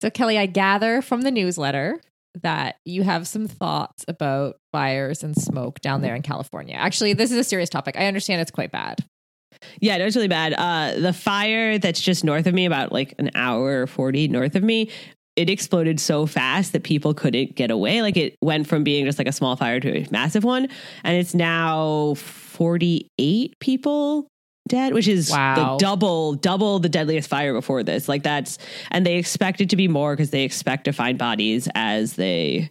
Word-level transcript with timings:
So, 0.00 0.10
Kelly, 0.10 0.38
I 0.38 0.46
gather 0.46 1.02
from 1.02 1.22
the 1.22 1.30
newsletter 1.30 2.00
that 2.42 2.76
you 2.84 3.02
have 3.02 3.26
some 3.26 3.46
thoughts 3.46 4.04
about 4.08 4.56
fires 4.72 5.22
and 5.22 5.36
smoke 5.36 5.80
down 5.80 6.00
there 6.00 6.14
in 6.14 6.22
California. 6.22 6.74
Actually, 6.74 7.12
this 7.12 7.30
is 7.30 7.38
a 7.38 7.44
serious 7.44 7.68
topic. 7.68 7.96
I 7.98 8.06
understand 8.06 8.40
it's 8.40 8.50
quite 8.50 8.70
bad. 8.70 9.04
Yeah, 9.80 9.98
no, 9.98 10.06
it's 10.06 10.16
really 10.16 10.28
bad. 10.28 10.54
Uh, 10.54 10.98
the 10.98 11.12
fire 11.12 11.78
that's 11.78 12.00
just 12.00 12.24
north 12.24 12.46
of 12.46 12.54
me, 12.54 12.66
about 12.66 12.92
like 12.92 13.14
an 13.18 13.30
hour 13.34 13.82
or 13.82 13.86
40 13.86 14.28
north 14.28 14.54
of 14.54 14.62
me, 14.62 14.90
it 15.36 15.50
exploded 15.50 16.00
so 16.00 16.26
fast 16.26 16.72
that 16.72 16.82
people 16.82 17.14
couldn't 17.14 17.54
get 17.54 17.70
away. 17.70 18.00
Like 18.00 18.16
it 18.16 18.36
went 18.40 18.66
from 18.66 18.84
being 18.84 19.04
just 19.04 19.18
like 19.18 19.28
a 19.28 19.32
small 19.32 19.56
fire 19.56 19.80
to 19.80 19.98
a 19.98 20.06
massive 20.10 20.44
one. 20.44 20.68
And 21.04 21.16
it's 21.16 21.34
now 21.34 22.14
48 22.14 23.54
people 23.60 24.28
dead, 24.70 24.94
which 24.94 25.06
is 25.08 25.30
Wow. 25.30 25.76
the 25.76 25.84
double, 25.84 26.34
double 26.34 26.78
the 26.78 26.88
deadliest 26.88 27.28
fire 27.28 27.52
before 27.52 27.82
this. 27.82 28.08
Like 28.08 28.22
that's, 28.22 28.56
and 28.90 29.04
they 29.04 29.16
expect 29.16 29.60
it 29.60 29.68
to 29.70 29.76
be 29.76 29.86
more 29.88 30.14
because 30.16 30.30
they 30.30 30.44
expect 30.44 30.84
to 30.84 30.92
find 30.92 31.18
bodies 31.18 31.68
as 31.74 32.14
they 32.14 32.70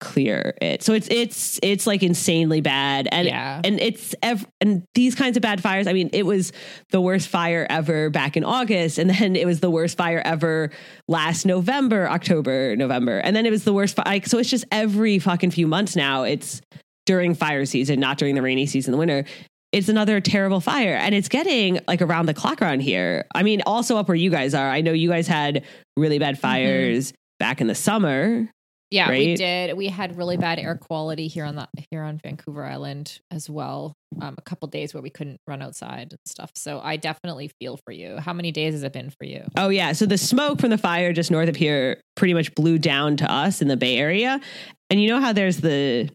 clear 0.00 0.54
it. 0.62 0.80
So 0.84 0.92
it's 0.92 1.08
it's 1.10 1.58
it's 1.60 1.84
like 1.84 2.04
insanely 2.04 2.60
bad, 2.60 3.08
and 3.10 3.26
Yeah. 3.26 3.60
and 3.64 3.80
it's 3.80 4.14
ev- 4.22 4.46
and 4.60 4.84
these 4.94 5.16
kinds 5.16 5.36
of 5.36 5.42
bad 5.42 5.60
fires. 5.60 5.88
I 5.88 5.92
mean, 5.92 6.08
it 6.12 6.24
was 6.24 6.52
the 6.92 7.00
worst 7.00 7.26
fire 7.26 7.66
ever 7.68 8.08
back 8.08 8.36
in 8.36 8.44
August, 8.44 8.98
and 8.98 9.10
then 9.10 9.34
it 9.34 9.44
was 9.44 9.58
the 9.58 9.70
worst 9.70 9.96
fire 9.96 10.22
ever 10.24 10.70
last 11.08 11.46
November, 11.46 12.08
October, 12.08 12.76
November, 12.76 13.18
and 13.18 13.34
then 13.34 13.44
it 13.44 13.50
was 13.50 13.64
the 13.64 13.72
worst. 13.72 13.96
Fi- 13.96 14.04
like, 14.06 14.26
so 14.26 14.38
it's 14.38 14.48
just 14.50 14.66
every 14.70 15.18
fucking 15.18 15.50
few 15.50 15.66
months 15.66 15.96
now. 15.96 16.22
It's 16.22 16.60
during 17.04 17.34
fire 17.34 17.64
season, 17.64 17.98
not 17.98 18.18
during 18.18 18.34
the 18.36 18.42
rainy 18.42 18.66
season, 18.66 18.92
the 18.92 18.98
winter. 18.98 19.24
It's 19.70 19.88
another 19.88 20.20
terrible 20.20 20.60
fire, 20.60 20.94
and 20.94 21.14
it's 21.14 21.28
getting 21.28 21.80
like 21.86 22.00
around 22.00 22.26
the 22.26 22.34
clock 22.34 22.62
around 22.62 22.80
here. 22.80 23.26
I 23.34 23.42
mean, 23.42 23.62
also 23.66 23.98
up 23.98 24.08
where 24.08 24.14
you 24.14 24.30
guys 24.30 24.54
are. 24.54 24.68
I 24.68 24.80
know 24.80 24.92
you 24.92 25.10
guys 25.10 25.26
had 25.26 25.64
really 25.96 26.18
bad 26.18 26.38
fires 26.38 27.12
back 27.38 27.60
in 27.60 27.66
the 27.66 27.74
summer. 27.74 28.48
Yeah, 28.90 29.10
we 29.10 29.36
did. 29.36 29.76
We 29.76 29.88
had 29.88 30.16
really 30.16 30.38
bad 30.38 30.58
air 30.58 30.74
quality 30.74 31.28
here 31.28 31.44
on 31.44 31.56
the 31.56 31.68
here 31.90 32.02
on 32.02 32.18
Vancouver 32.18 32.64
Island 32.64 33.20
as 33.30 33.50
well. 33.50 33.92
Um, 34.22 34.36
a 34.38 34.42
couple 34.42 34.66
days 34.68 34.94
where 34.94 35.02
we 35.02 35.10
couldn't 35.10 35.38
run 35.46 35.60
outside 35.60 36.12
and 36.12 36.18
stuff. 36.24 36.50
So 36.54 36.80
I 36.82 36.96
definitely 36.96 37.50
feel 37.60 37.78
for 37.84 37.92
you. 37.92 38.16
How 38.16 38.32
many 38.32 38.50
days 38.50 38.72
has 38.72 38.82
it 38.82 38.94
been 38.94 39.10
for 39.10 39.26
you? 39.26 39.44
Oh 39.58 39.68
yeah, 39.68 39.92
so 39.92 40.06
the 40.06 40.16
smoke 40.16 40.58
from 40.60 40.70
the 40.70 40.78
fire 40.78 41.12
just 41.12 41.30
north 41.30 41.50
of 41.50 41.56
here 41.56 42.00
pretty 42.16 42.32
much 42.32 42.54
blew 42.54 42.78
down 42.78 43.18
to 43.18 43.30
us 43.30 43.60
in 43.60 43.68
the 43.68 43.76
Bay 43.76 43.98
Area, 43.98 44.40
and 44.88 45.02
you 45.02 45.08
know 45.08 45.20
how 45.20 45.34
there's 45.34 45.58
the 45.58 46.08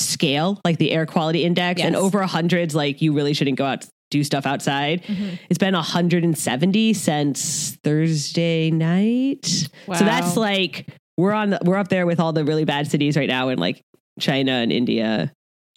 scale, 0.00 0.60
like 0.64 0.78
the 0.78 0.92
air 0.92 1.06
quality 1.06 1.44
index, 1.44 1.80
and 1.80 1.94
Yes. 1.94 2.02
over 2.02 2.22
hundreds, 2.24 2.74
like 2.74 3.02
you 3.02 3.12
really 3.12 3.34
shouldn't 3.34 3.58
go 3.58 3.64
out 3.66 3.84
do 4.10 4.24
stuff 4.24 4.46
outside. 4.46 5.02
Mm-hmm. 5.02 5.34
It's 5.50 5.58
been 5.58 5.74
170 5.74 6.94
since 6.94 7.76
Thursday 7.84 8.70
night. 8.70 9.44
So 9.44 10.04
that's 10.04 10.36
like 10.36 10.88
we're 11.18 11.32
on 11.32 11.50
the, 11.50 11.58
we're 11.62 11.76
up 11.76 11.88
there 11.88 12.06
with 12.06 12.20
all 12.20 12.32
the 12.32 12.44
really 12.44 12.64
bad 12.64 12.90
cities 12.90 13.16
right 13.16 13.28
now 13.28 13.48
in 13.48 13.58
like 13.58 13.82
China 14.18 14.52
and 14.52 14.72
India. 14.72 15.32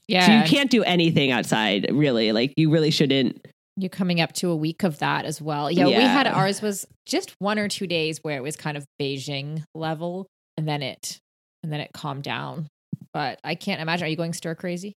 Yeah, 0.08 0.26
So 0.26 0.32
you 0.34 0.44
can't 0.44 0.70
do 0.70 0.84
anything 0.84 1.32
outside 1.32 1.88
really. 1.92 2.32
Like 2.32 2.54
you 2.58 2.70
really 2.70 2.92
shouldn't. 2.92 3.46
You're 3.78 3.90
coming 3.90 4.22
up 4.22 4.34
to 4.34 4.50
a 4.50 4.56
week 4.56 4.84
of 4.84 5.00
that 5.00 5.26
as 5.26 5.42
well. 5.42 5.72
Yeah, 5.72 5.88
we 5.88 5.94
had 5.94 6.28
ours 6.28 6.62
was 6.62 6.86
just 7.06 7.34
one 7.40 7.58
or 7.58 7.68
two 7.68 7.88
days 7.88 8.20
where 8.22 8.38
it 8.38 8.44
was 8.44 8.56
kind 8.56 8.78
of 8.78 8.86
Beijing 9.02 9.64
level, 9.74 10.28
and 10.58 10.68
then 10.68 10.82
it 10.82 11.20
and 11.64 11.72
then 11.72 11.80
it 11.80 11.92
calmed 11.94 12.24
down. 12.24 12.68
But 13.14 13.40
I 13.44 13.56
can't 13.56 13.82
imagine. 13.82 14.06
Are 14.06 14.10
you 14.10 14.16
going 14.16 14.34
stir 14.34 14.56
crazy? 14.56 14.96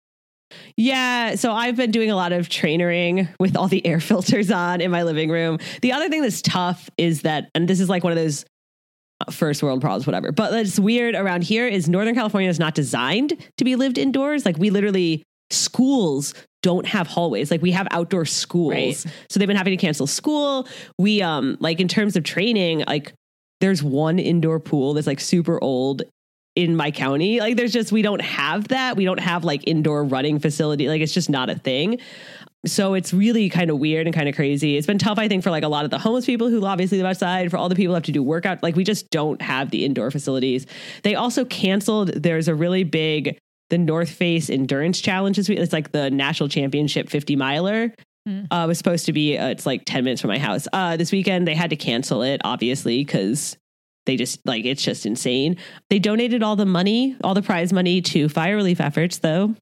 Yeah, 0.76 1.34
so 1.34 1.52
I've 1.52 1.76
been 1.76 1.90
doing 1.90 2.10
a 2.10 2.16
lot 2.16 2.32
of 2.32 2.48
trainering 2.48 3.28
with 3.38 3.56
all 3.56 3.68
the 3.68 3.84
air 3.86 4.00
filters 4.00 4.50
on 4.50 4.80
in 4.80 4.90
my 4.90 5.02
living 5.02 5.30
room. 5.30 5.58
The 5.82 5.92
other 5.92 6.08
thing 6.08 6.22
that's 6.22 6.42
tough 6.42 6.90
is 6.96 7.22
that, 7.22 7.50
and 7.54 7.68
this 7.68 7.80
is 7.80 7.88
like 7.88 8.04
one 8.04 8.12
of 8.12 8.18
those 8.18 8.44
uh, 9.20 9.30
first 9.30 9.62
world 9.62 9.80
problems, 9.80 10.06
whatever, 10.06 10.32
but 10.32 10.50
that's 10.50 10.78
weird 10.78 11.14
around 11.14 11.44
here 11.44 11.66
is 11.66 11.88
Northern 11.88 12.14
California 12.14 12.50
is 12.50 12.58
not 12.58 12.74
designed 12.74 13.34
to 13.58 13.64
be 13.64 13.76
lived 13.76 13.98
indoors. 13.98 14.44
Like 14.44 14.58
we 14.58 14.70
literally, 14.70 15.22
schools 15.50 16.34
don't 16.62 16.86
have 16.86 17.06
hallways. 17.06 17.50
Like 17.50 17.62
we 17.62 17.72
have 17.72 17.86
outdoor 17.90 18.24
schools. 18.24 18.72
Right. 18.72 18.96
So 19.28 19.38
they've 19.38 19.46
been 19.46 19.56
having 19.56 19.76
to 19.76 19.80
cancel 19.80 20.06
school. 20.06 20.66
We, 20.98 21.20
um, 21.22 21.56
like 21.60 21.80
in 21.80 21.88
terms 21.88 22.16
of 22.16 22.24
training, 22.24 22.84
like 22.86 23.12
there's 23.60 23.82
one 23.82 24.18
indoor 24.18 24.60
pool 24.60 24.94
that's 24.94 25.06
like 25.06 25.20
super 25.20 25.62
old 25.62 26.02
in 26.56 26.76
my 26.76 26.90
county. 26.90 27.40
Like 27.40 27.56
there's 27.56 27.72
just 27.72 27.92
we 27.92 28.02
don't 28.02 28.22
have 28.22 28.68
that. 28.68 28.96
We 28.96 29.04
don't 29.04 29.20
have 29.20 29.44
like 29.44 29.66
indoor 29.66 30.04
running 30.04 30.38
facility. 30.38 30.88
Like 30.88 31.00
it's 31.00 31.14
just 31.14 31.30
not 31.30 31.50
a 31.50 31.56
thing. 31.56 31.98
So 32.66 32.94
it's 32.94 33.12
really 33.12 33.50
kind 33.50 33.70
of 33.70 33.78
weird 33.78 34.06
and 34.06 34.14
kind 34.14 34.28
of 34.28 34.34
crazy. 34.34 34.76
It's 34.76 34.86
been 34.86 34.98
tough, 34.98 35.18
I 35.18 35.28
think, 35.28 35.42
for 35.42 35.50
like 35.50 35.64
a 35.64 35.68
lot 35.68 35.84
of 35.84 35.90
the 35.90 35.98
homeless 35.98 36.24
people 36.24 36.48
who 36.48 36.64
obviously 36.64 36.96
live 36.98 37.06
outside, 37.06 37.50
for 37.50 37.58
all 37.58 37.68
the 37.68 37.74
people 37.74 37.92
who 37.92 37.96
have 37.96 38.04
to 38.04 38.12
do 38.12 38.22
workout. 38.22 38.62
Like 38.62 38.74
we 38.74 38.84
just 38.84 39.10
don't 39.10 39.42
have 39.42 39.70
the 39.70 39.84
indoor 39.84 40.10
facilities. 40.10 40.66
They 41.02 41.14
also 41.14 41.44
canceled. 41.44 42.08
There's 42.08 42.48
a 42.48 42.54
really 42.54 42.84
big 42.84 43.38
the 43.70 43.78
North 43.78 44.10
Face 44.10 44.50
Endurance 44.50 45.00
Challenge 45.00 45.36
this 45.36 45.48
week. 45.48 45.58
It's 45.58 45.72
like 45.72 45.92
the 45.92 46.10
national 46.10 46.48
championship 46.48 47.08
50 47.08 47.36
miler. 47.36 47.94
Hmm. 48.26 48.44
Uh, 48.50 48.64
was 48.66 48.78
supposed 48.78 49.04
to 49.06 49.12
be. 49.12 49.36
Uh, 49.36 49.48
it's 49.48 49.66
like 49.66 49.82
10 49.84 50.04
minutes 50.04 50.22
from 50.22 50.28
my 50.28 50.38
house. 50.38 50.66
Uh, 50.72 50.96
this 50.96 51.12
weekend 51.12 51.46
they 51.46 51.54
had 51.54 51.70
to 51.70 51.76
cancel 51.76 52.22
it, 52.22 52.40
obviously, 52.44 53.04
because 53.04 53.56
they 54.06 54.16
just 54.16 54.40
like 54.46 54.64
it's 54.64 54.82
just 54.82 55.06
insane. 55.06 55.56
They 55.90 55.98
donated 55.98 56.42
all 56.42 56.56
the 56.56 56.66
money, 56.66 57.16
all 57.24 57.34
the 57.34 57.42
prize 57.42 57.72
money 57.72 58.00
to 58.02 58.28
fire 58.28 58.56
relief 58.56 58.80
efforts, 58.80 59.18
though. 59.18 59.54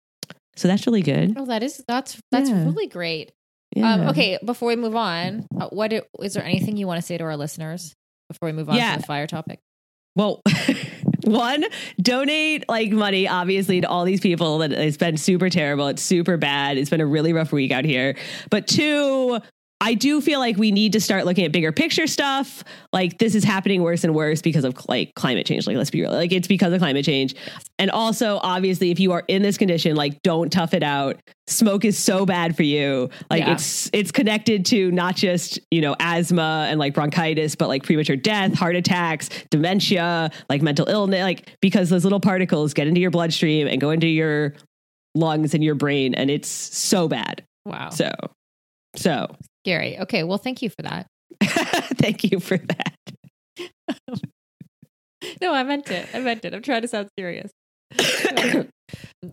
So 0.56 0.68
that's 0.68 0.86
really 0.86 1.02
good. 1.02 1.34
Oh, 1.36 1.46
that 1.46 1.62
is 1.62 1.82
that's 1.88 2.20
that's 2.30 2.50
Yeah. 2.50 2.64
really 2.64 2.86
great. 2.88 3.32
Yeah. 3.74 3.94
Um, 3.94 4.00
okay, 4.08 4.38
before 4.44 4.68
we 4.68 4.76
move 4.76 4.94
on, 4.96 5.46
uh, 5.58 5.68
what 5.68 5.92
is 6.20 6.34
there 6.34 6.44
anything 6.44 6.76
you 6.76 6.86
want 6.86 7.00
to 7.00 7.06
say 7.06 7.16
to 7.16 7.24
our 7.24 7.36
listeners 7.38 7.94
before 8.28 8.48
we 8.48 8.52
move 8.52 8.68
on 8.68 8.76
Yeah. 8.76 8.94
to 8.96 9.00
the 9.00 9.06
fire 9.06 9.26
topic? 9.26 9.60
Well, 10.14 10.42
one, 11.24 11.64
donate 12.00 12.68
like 12.68 12.90
money, 12.90 13.26
obviously, 13.28 13.80
to 13.80 13.88
all 13.88 14.04
these 14.04 14.20
people. 14.20 14.58
That 14.58 14.72
it's 14.72 14.98
been 14.98 15.16
super 15.16 15.48
terrible. 15.48 15.88
It's 15.88 16.02
super 16.02 16.36
bad. 16.36 16.76
It's 16.76 16.90
been 16.90 17.00
a 17.00 17.06
really 17.06 17.32
rough 17.32 17.50
week 17.52 17.72
out 17.72 17.86
here. 17.86 18.14
But 18.50 18.66
two, 18.66 19.38
I 19.82 19.94
do 19.94 20.20
feel 20.20 20.38
like 20.38 20.56
we 20.56 20.70
need 20.70 20.92
to 20.92 21.00
start 21.00 21.24
looking 21.24 21.44
at 21.44 21.50
bigger 21.50 21.72
picture 21.72 22.06
stuff. 22.06 22.62
Like 22.92 23.18
this 23.18 23.34
is 23.34 23.42
happening 23.42 23.82
worse 23.82 24.04
and 24.04 24.14
worse 24.14 24.40
because 24.40 24.64
of 24.64 24.76
like 24.88 25.12
climate 25.16 25.44
change. 25.44 25.66
Like 25.66 25.76
let's 25.76 25.90
be 25.90 26.02
real. 26.02 26.12
Like 26.12 26.30
it's 26.30 26.46
because 26.46 26.72
of 26.72 26.78
climate 26.78 27.04
change. 27.04 27.34
And 27.80 27.90
also, 27.90 28.38
obviously, 28.44 28.92
if 28.92 29.00
you 29.00 29.10
are 29.10 29.24
in 29.26 29.42
this 29.42 29.58
condition, 29.58 29.96
like 29.96 30.22
don't 30.22 30.52
tough 30.52 30.72
it 30.72 30.84
out. 30.84 31.20
Smoke 31.48 31.84
is 31.84 31.98
so 31.98 32.24
bad 32.24 32.56
for 32.56 32.62
you. 32.62 33.10
Like 33.28 33.40
Yeah. 33.40 33.54
it's 33.54 33.90
it's 33.92 34.12
connected 34.12 34.64
to 34.66 34.92
not 34.92 35.16
just, 35.16 35.58
you 35.72 35.80
know, 35.80 35.96
asthma 35.98 36.68
and 36.70 36.78
like 36.78 36.94
bronchitis, 36.94 37.56
but 37.56 37.66
like 37.66 37.82
premature 37.82 38.14
death, 38.14 38.54
heart 38.54 38.76
attacks, 38.76 39.30
dementia, 39.50 40.30
like 40.48 40.62
mental 40.62 40.88
illness, 40.88 41.22
like 41.22 41.56
because 41.60 41.90
those 41.90 42.04
little 42.04 42.20
particles 42.20 42.72
get 42.72 42.86
into 42.86 43.00
your 43.00 43.10
bloodstream 43.10 43.66
and 43.66 43.80
go 43.80 43.90
into 43.90 44.06
your 44.06 44.54
lungs 45.16 45.54
and 45.54 45.64
your 45.64 45.74
brain 45.74 46.14
and 46.14 46.30
it's 46.30 46.48
so 46.48 47.08
bad. 47.08 47.42
Wow, 47.66 47.90
So 47.90 48.12
so 48.94 49.34
scary. 49.64 49.98
Okay, 50.00 50.24
well, 50.24 50.38
thank 50.38 50.62
you 50.62 50.70
for 50.70 50.82
that. 50.82 51.06
thank 51.42 52.30
you 52.30 52.40
for 52.40 52.58
that. 52.58 52.96
No, 55.40 55.54
I 55.54 55.62
meant 55.62 55.90
it. 55.90 56.08
I 56.14 56.20
meant 56.20 56.44
it. 56.44 56.54
I'm 56.54 56.62
trying 56.62 56.82
to 56.82 56.88
sound 56.88 57.08
serious. 57.18 57.50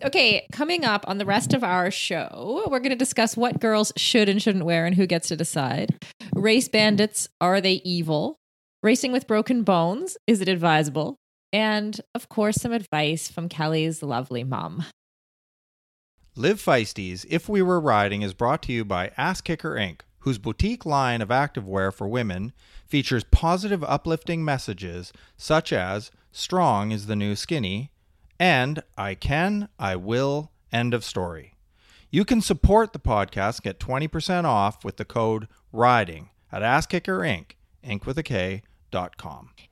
okay, 0.03 0.45
coming 0.51 0.85
up 0.85 1.05
on 1.07 1.17
the 1.17 1.25
rest 1.25 1.53
of 1.53 1.63
our 1.63 1.91
show, 1.91 2.63
we're 2.67 2.79
going 2.79 2.91
to 2.91 2.95
discuss 2.95 3.35
what 3.35 3.59
girls 3.59 3.91
should 3.97 4.29
and 4.29 4.41
shouldn't 4.41 4.65
wear 4.65 4.85
and 4.85 4.95
who 4.95 5.07
gets 5.07 5.27
to 5.29 5.35
decide. 5.35 5.95
Race 6.35 6.67
bandits, 6.67 7.27
are 7.41 7.61
they 7.61 7.81
evil? 7.83 8.37
Racing 8.83 9.11
with 9.11 9.27
broken 9.27 9.63
bones, 9.63 10.17
is 10.27 10.41
it 10.41 10.47
advisable? 10.47 11.17
And 11.51 11.99
of 12.13 12.29
course, 12.29 12.57
some 12.57 12.71
advice 12.71 13.29
from 13.29 13.49
Kelly's 13.49 14.03
lovely 14.03 14.43
mom. 14.43 14.85
Live 16.35 16.61
Feisties 16.61 17.25
If 17.29 17.49
We 17.49 17.61
Were 17.61 17.79
Riding 17.79 18.21
is 18.21 18.33
brought 18.33 18.61
to 18.63 18.71
you 18.71 18.85
by 18.85 19.11
Ass 19.17 19.41
Kicker 19.41 19.75
Inc., 19.75 20.01
whose 20.21 20.37
boutique 20.37 20.85
line 20.85 21.21
of 21.21 21.29
activewear 21.29 21.93
for 21.93 22.07
women 22.07 22.53
features 22.85 23.23
positive, 23.23 23.83
uplifting 23.83 24.43
messages 24.43 25.13
such 25.37 25.71
as 25.71 26.11
Strong 26.31 26.91
is 26.91 27.07
the 27.07 27.15
new 27.15 27.35
skinny 27.35 27.91
and 28.39 28.81
I 28.97 29.15
can, 29.15 29.67
I 29.77 29.95
will, 29.95 30.51
end 30.71 30.93
of 30.93 31.03
story. 31.03 31.55
You 32.09 32.25
can 32.25 32.41
support 32.41 32.93
the 32.93 32.99
podcast, 32.99 33.61
get 33.61 33.79
20% 33.79 34.45
off 34.45 34.83
with 34.83 34.97
the 34.97 35.05
code 35.05 35.47
RIDING 35.71 36.29
at 36.51 36.61
Asskicker 36.61 37.19
Inc., 37.19 37.51
Inc. 37.83 38.05
with 38.05 38.17
a 38.17 38.23
K. 38.23 38.63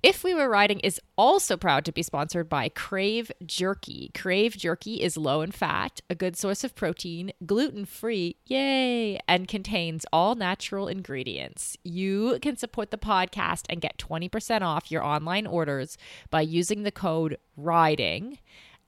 If 0.04 0.24
We 0.24 0.34
Were 0.34 0.50
Riding 0.50 0.80
is 0.82 1.02
also 1.18 1.58
proud 1.58 1.86
to 1.86 1.92
be 1.92 2.04
sponsored 2.04 2.48
by 2.48 2.70
Krave 2.70 3.32
Jerky. 3.46 4.12
Krave 4.14 4.56
Jerky 4.56 5.02
is 5.02 5.18
low 5.18 5.42
in 5.42 5.52
fat, 5.52 6.02
a 6.10 6.16
good 6.16 6.38
source 6.38 6.64
of 6.64 6.76
protein, 6.76 7.32
gluten 7.46 7.86
free, 7.86 8.36
yay, 8.46 9.20
and 9.28 9.48
contains 9.48 10.06
all 10.14 10.36
natural 10.36 10.88
ingredients. 10.88 11.78
You 11.84 12.38
can 12.42 12.58
support 12.58 12.92
the 12.92 12.98
podcast 12.98 13.64
and 13.70 13.82
get 13.82 13.98
20% 13.98 14.62
off 14.62 14.92
your 14.92 15.04
online 15.04 15.48
orders 15.48 15.98
by 16.30 16.42
using 16.42 16.84
the 16.84 16.92
code 16.92 17.38
RIDING 17.56 18.38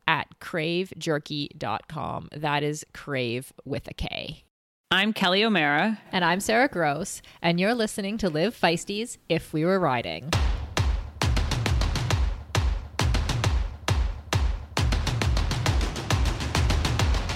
at 0.08 0.28
kravejerky.com. 0.40 2.30
That 2.36 2.64
is 2.64 2.86
crave 2.94 3.54
with 3.66 3.88
a 3.88 3.94
K. 3.94 4.44
I'm 4.92 5.14
Kelly 5.14 5.44
O'Mara. 5.46 6.00
And 6.12 6.26
I'm 6.26 6.40
Sarah 6.40 6.68
Gross. 6.68 7.22
And 7.44 7.60
you're 7.60 7.76
listening 7.76 8.18
to 8.18 8.30
Live 8.32 8.60
Feisty's 8.60 9.20
If 9.30 9.54
We 9.54 9.64
Were 9.64 9.80
Riding. 9.80 10.32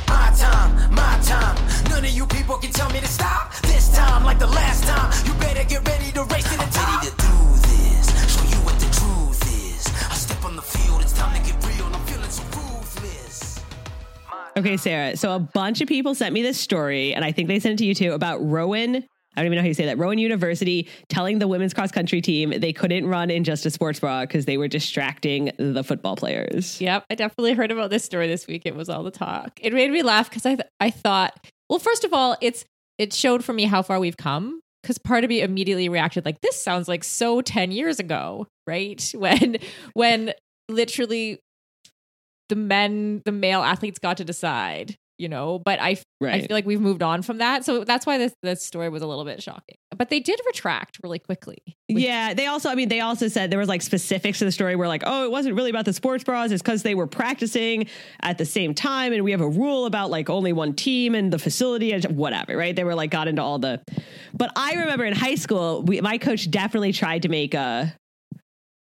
My 0.08 0.34
time, 0.36 0.96
my 0.96 1.20
time. 1.22 1.56
None 1.92 2.04
of 2.04 2.10
you 2.10 2.26
people 2.26 2.58
can 2.58 2.72
tell 2.72 2.90
me 2.90 3.00
to 3.00 3.08
stop. 3.08 3.54
This 3.62 3.96
time, 3.96 4.24
like 4.24 4.40
the 4.40 4.48
last 4.48 4.84
time, 4.86 5.14
you 5.24 5.34
better 5.40 5.64
get 5.70 5.88
ready 5.88 6.12
to 6.14 6.24
race 6.24 6.50
to 6.52 6.58
the 6.58 6.72
top. 6.74 7.04
To 7.04 7.12
do 7.12 7.54
this, 7.70 8.34
show 8.34 8.46
you 8.50 8.66
what 8.66 8.80
the 8.80 8.90
truth 8.98 9.44
is. 9.54 9.86
I 10.10 10.16
step 10.16 10.44
on 10.44 10.56
the 10.56 10.64
field, 10.64 11.04
it's 11.04 11.14
time 11.14 11.40
to 11.40 11.52
get 11.52 11.64
real. 11.68 11.86
I'm 11.86 12.02
feeling 12.08 12.23
Okay, 14.56 14.78
Sarah. 14.78 15.18
So 15.18 15.36
a 15.36 15.40
bunch 15.40 15.82
of 15.82 15.88
people 15.88 16.14
sent 16.14 16.34
me 16.34 16.42
this 16.42 16.60
story, 16.60 17.14
and 17.14 17.26
I 17.26 17.32
think 17.32 17.48
they 17.48 17.60
sent 17.60 17.74
it 17.74 17.78
to 17.80 17.86
you 17.86 17.96
too 17.96 18.12
about 18.14 18.38
Rowan. 18.44 18.98
I 19.36 19.42
don't 19.42 19.48
even 19.48 19.56
know 19.56 19.62
how 19.64 19.68
you 19.68 19.74
say 19.74 19.86
that. 19.86 19.98
Rowan 19.98 20.20
University 20.20 20.88
telling 21.10 21.40
the 21.40 21.48
women's 21.48 21.74
cross 21.74 21.92
country 21.92 22.22
team 22.22 22.52
they 22.52 22.72
couldn't 22.72 23.08
run 23.08 23.32
in 23.32 23.44
just 23.44 23.66
a 23.66 23.72
sports 23.72 24.00
bra 24.00 24.22
because 24.22 24.46
they 24.46 24.58
were 24.58 24.68
distracting 24.68 25.52
the 25.58 25.84
football 25.84 26.16
players. 26.16 26.80
Yep, 26.80 27.06
I 27.10 27.16
definitely 27.16 27.54
heard 27.54 27.72
about 27.72 27.90
this 27.90 28.04
story 28.04 28.28
this 28.28 28.46
week. 28.46 28.62
It 28.66 28.76
was 28.76 28.90
all 28.90 29.04
the 29.04 29.12
talk. 29.12 29.60
It 29.60 29.74
made 29.74 29.90
me 29.92 30.04
laugh 30.04 30.30
because 30.30 30.46
I 30.46 30.56
th- 30.56 30.68
I 30.80 30.92
thought, 30.92 31.34
well, 31.68 31.80
first 31.80 32.04
of 32.04 32.14
all, 32.14 32.38
it's 32.42 32.64
it 33.00 33.12
showed 33.12 33.44
for 33.44 33.54
me 33.54 33.64
how 33.64 33.82
far 33.82 34.00
we've 34.00 34.18
come. 34.18 34.60
Because 34.84 34.98
part 34.98 35.24
of 35.24 35.30
me 35.30 35.42
immediately 35.42 35.88
reacted 35.88 36.26
like, 36.26 36.42
this 36.42 36.62
sounds 36.62 36.88
like 36.88 37.04
so 37.04 37.42
ten 37.42 37.72
years 37.72 38.00
ago, 38.00 38.48
right? 38.68 39.02
When 39.18 39.58
when 39.94 40.34
literally 40.70 41.40
the 42.50 42.56
men, 42.56 43.22
the 43.26 43.32
male 43.32 43.62
athletes 43.62 44.00
got 44.00 44.18
to 44.18 44.24
decide, 44.26 44.96
you 45.18 45.30
know. 45.30 45.60
But 45.60 45.80
I 45.80 45.98
I 46.36 46.40
feel 46.48 46.56
like 46.56 46.66
we've 46.66 46.82
moved 46.82 47.02
on 47.04 47.22
from 47.22 47.38
that, 47.40 47.66
so 47.66 47.84
that's 47.84 48.06
why 48.06 48.18
this 48.18 48.34
this 48.44 48.66
story 48.66 48.90
was 48.90 49.02
a 49.02 49.08
little 49.08 49.26
bit 49.26 49.42
shocking. 49.44 49.76
But 49.96 50.10
they 50.10 50.20
did 50.20 50.40
retract 50.48 50.98
really 51.04 51.20
quickly. 51.20 51.58
which- 51.88 52.04
Yeah, 52.04 52.34
they 52.34 52.48
also, 52.48 52.70
I 52.70 52.76
mean, 52.76 52.90
they 52.90 53.00
also 53.02 53.28
said 53.28 53.52
there 53.52 53.60
was 53.60 53.70
like 53.70 53.82
specifics 53.84 54.40
to 54.40 54.46
the 54.46 54.52
story 54.52 54.76
where 54.76 54.88
like, 54.88 55.04
oh, 55.06 55.24
it 55.26 55.30
wasn't 55.32 55.56
really 55.56 55.70
about 55.70 55.86
the 55.86 55.94
sports 55.94 56.24
bras. 56.24 56.50
It's 56.52 56.64
because 56.64 56.82
they 56.82 56.96
were 56.96 57.06
practicing 57.08 57.88
at 58.24 58.40
the 58.40 58.46
same 58.46 58.74
time. 58.74 59.14
And 59.14 59.24
we 59.24 59.30
have 59.32 59.42
a 59.42 59.48
rule 59.48 59.86
about 59.86 60.10
like 60.10 60.32
only 60.32 60.52
one 60.52 60.74
team 60.74 61.14
and 61.14 61.32
the 61.32 61.38
facility 61.38 61.92
and 61.92 62.04
whatever, 62.18 62.58
right? 62.58 62.76
They 62.76 62.84
were 62.84 62.96
like, 62.96 63.12
got 63.12 63.28
into 63.28 63.44
all 63.44 63.60
the, 63.60 63.82
but 64.34 64.52
I 64.56 64.74
remember 64.76 65.06
in 65.06 65.14
high 65.14 65.36
school, 65.36 65.84
we, 65.84 66.02
my 66.02 66.18
coach 66.18 66.50
definitely 66.50 66.92
tried 66.94 67.22
to 67.22 67.30
make 67.30 67.54
a, 67.54 67.94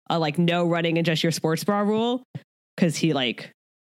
a 0.08 0.18
like 0.18 0.38
no 0.38 0.64
running 0.64 0.96
in 0.96 1.04
just 1.04 1.22
your 1.24 1.32
sports 1.32 1.64
bra 1.64 1.80
rule. 1.80 2.22
Cause 2.80 2.96
he 2.96 3.12
like, 3.12 3.52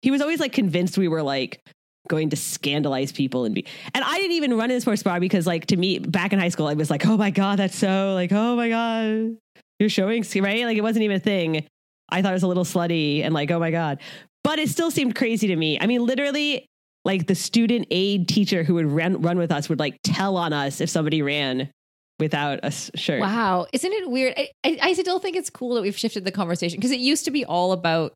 he 0.02 0.10
was 0.10 0.22
always 0.22 0.40
like 0.40 0.52
convinced 0.52 0.96
we 0.98 1.08
were 1.08 1.22
like, 1.22 1.60
going 2.08 2.30
to 2.30 2.36
scandalize 2.36 3.12
people 3.12 3.44
and 3.44 3.54
be 3.54 3.64
and 3.94 4.02
I 4.02 4.16
didn't 4.16 4.32
even 4.32 4.56
run 4.56 4.70
in 4.70 4.76
a 4.78 4.80
sports 4.80 5.02
bar 5.02 5.20
because 5.20 5.46
like 5.46 5.66
to 5.66 5.76
me 5.76 5.98
back 5.98 6.32
in 6.32 6.38
high 6.38 6.48
school 6.48 6.66
I 6.66 6.72
was 6.72 6.90
like 6.90 7.06
oh 7.06 7.16
my 7.16 7.30
god 7.30 7.58
that's 7.58 7.76
so 7.76 8.14
like 8.14 8.32
oh 8.32 8.56
my 8.56 8.70
god 8.70 9.36
you're 9.80 9.88
showing 9.88 10.24
right? 10.36 10.64
Like 10.64 10.76
it 10.76 10.82
wasn't 10.82 11.04
even 11.04 11.16
a 11.16 11.20
thing. 11.20 11.66
I 12.10 12.22
thought 12.22 12.32
it 12.32 12.34
was 12.34 12.42
a 12.42 12.48
little 12.48 12.64
slutty 12.64 13.24
and 13.24 13.32
like 13.34 13.50
oh 13.50 13.58
my 13.58 13.70
god. 13.70 14.00
But 14.44 14.58
it 14.58 14.68
still 14.68 14.90
seemed 14.90 15.14
crazy 15.14 15.48
to 15.48 15.56
me. 15.56 15.78
I 15.80 15.86
mean 15.86 16.04
literally 16.04 16.66
like 17.04 17.26
the 17.26 17.34
student 17.34 17.86
aid 17.90 18.28
teacher 18.28 18.62
who 18.62 18.74
would 18.74 18.86
run 18.86 19.22
run 19.22 19.38
with 19.38 19.50
us 19.50 19.68
would 19.68 19.78
like 19.78 19.98
tell 20.04 20.36
on 20.36 20.52
us 20.52 20.80
if 20.80 20.90
somebody 20.90 21.22
ran 21.22 21.70
without 22.18 22.60
a 22.62 22.70
shirt. 22.70 23.20
Wow, 23.20 23.66
isn't 23.72 23.92
it 23.92 24.10
weird? 24.10 24.34
I, 24.36 24.50
I, 24.64 24.78
I 24.82 24.92
still 24.92 25.18
think 25.18 25.36
it's 25.36 25.48
cool 25.48 25.76
that 25.76 25.82
we've 25.82 25.96
shifted 25.96 26.26
the 26.26 26.32
conversation 26.32 26.76
because 26.76 26.90
it 26.90 27.00
used 27.00 27.24
to 27.24 27.30
be 27.30 27.46
all 27.46 27.72
about 27.72 28.12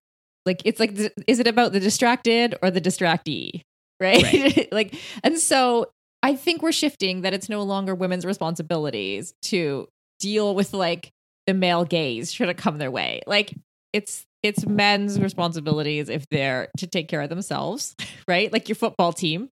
like 0.47 0.63
it's 0.65 0.81
like 0.81 0.93
is 1.27 1.41
it 1.41 1.47
about 1.47 1.73
the 1.73 1.81
distracted 1.81 2.55
or 2.63 2.71
the 2.71 2.81
distractee, 2.81 3.63
right? 4.01 4.69
like, 4.73 4.95
and 5.23 5.39
so 5.39 5.91
I 6.23 6.37
think 6.37 6.63
we're 6.63 6.73
shifting 6.73 7.23
that 7.23 7.35
it's 7.35 7.49
no 7.49 7.63
longer 7.63 7.95
women's 7.95 8.25
responsibilities 8.25 9.35
to 9.43 9.89
deal 10.21 10.55
with 10.55 10.73
like 10.73 11.11
the 11.47 11.55
male 11.55 11.85
gaze 11.85 12.33
should 12.33 12.49
it 12.49 12.57
come 12.57 12.79
their 12.79 12.91
way. 12.91 13.21
Like 13.27 13.55
it's 13.93 14.25
it's 14.43 14.67
men's 14.67 15.19
responsibilities 15.19 16.09
if 16.09 16.29
they're 16.29 16.69
to 16.79 16.87
take 16.87 17.09
care 17.09 17.23
of 17.23 17.31
themselves, 17.31 17.95
right? 18.29 18.53
Like 18.53 18.69
your 18.69 18.77
football 18.77 19.13
team, 19.13 19.49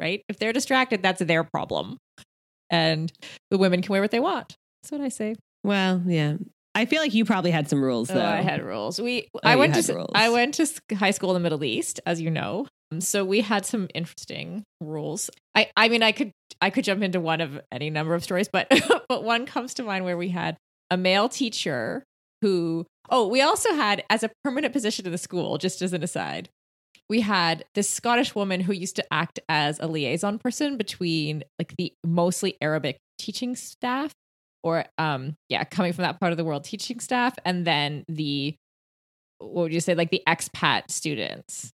right? 0.00 0.22
If 0.28 0.38
they're 0.38 0.52
distracted, 0.52 1.02
that's 1.02 1.20
their 1.20 1.42
problem. 1.44 1.98
And 2.70 3.12
the 3.50 3.58
women 3.58 3.82
can 3.82 3.92
wear 3.92 4.02
what 4.02 4.10
they 4.10 4.20
want. 4.20 4.56
That's 4.82 4.92
what 4.92 5.00
I 5.00 5.08
say. 5.08 5.34
well 5.64 6.02
yeah 6.06 6.36
I 6.76 6.84
feel 6.84 7.00
like 7.00 7.14
you 7.14 7.24
probably 7.24 7.50
had 7.50 7.68
some 7.68 7.82
rules 7.82 8.08
though 8.08 8.20
Oh, 8.20 8.24
I 8.24 8.42
had 8.42 8.62
rules. 8.62 9.00
We 9.00 9.28
Oh, 9.34 9.40
I 9.42 9.56
went 9.56 9.74
to 9.74 9.94
rules. 9.94 10.10
I 10.14 10.28
went 10.28 10.54
to 10.54 10.66
high 10.94 11.10
school 11.10 11.30
in 11.30 11.34
the 11.34 11.40
Middle 11.40 11.64
East, 11.64 12.00
as 12.06 12.20
you 12.20 12.30
know. 12.30 12.66
Um, 12.92 13.00
So 13.00 13.24
we 13.24 13.40
had 13.40 13.64
some 13.64 13.88
interesting 13.94 14.62
rules. 14.80 15.30
I 15.54 15.70
I 15.76 15.88
mean 15.88 16.02
I 16.02 16.12
could 16.12 16.32
I 16.60 16.70
could 16.70 16.84
jump 16.84 17.02
into 17.02 17.20
one 17.20 17.40
of 17.40 17.60
any 17.72 17.90
number 17.90 18.14
of 18.14 18.22
stories, 18.22 18.48
but 18.52 18.68
but 19.08 19.24
one 19.24 19.46
comes 19.46 19.74
to 19.74 19.82
mind 19.82 20.04
where 20.04 20.16
we 20.18 20.28
had 20.28 20.56
a 20.90 20.96
male 20.96 21.28
teacher 21.28 22.04
who 22.42 22.84
oh 23.10 23.26
we 23.26 23.40
also 23.40 23.72
had 23.74 24.04
as 24.10 24.22
a 24.22 24.30
permanent 24.44 24.72
position 24.72 25.06
in 25.06 25.12
the 25.12 25.18
school. 25.18 25.56
Just 25.58 25.80
as 25.80 25.94
an 25.94 26.02
aside, 26.02 26.50
we 27.08 27.22
had 27.22 27.64
this 27.74 27.88
Scottish 27.88 28.34
woman 28.34 28.60
who 28.60 28.72
used 28.72 28.96
to 28.96 29.04
act 29.12 29.40
as 29.48 29.78
a 29.80 29.86
liaison 29.86 30.38
person 30.38 30.76
between 30.76 31.42
like 31.58 31.74
the 31.78 31.92
mostly 32.04 32.56
Arabic 32.60 32.98
teaching 33.18 33.56
staff 33.56 34.12
or 34.66 34.84
um 34.98 35.36
yeah 35.48 35.62
coming 35.62 35.92
from 35.92 36.02
that 36.02 36.18
part 36.18 36.32
of 36.32 36.36
the 36.36 36.44
world 36.44 36.64
teaching 36.64 36.98
staff 36.98 37.34
and 37.44 37.64
then 37.64 38.04
the 38.08 38.54
what 39.38 39.62
would 39.62 39.72
you 39.72 39.80
say 39.80 39.94
like 39.94 40.10
the 40.10 40.22
expat 40.26 40.90
students 40.90 41.72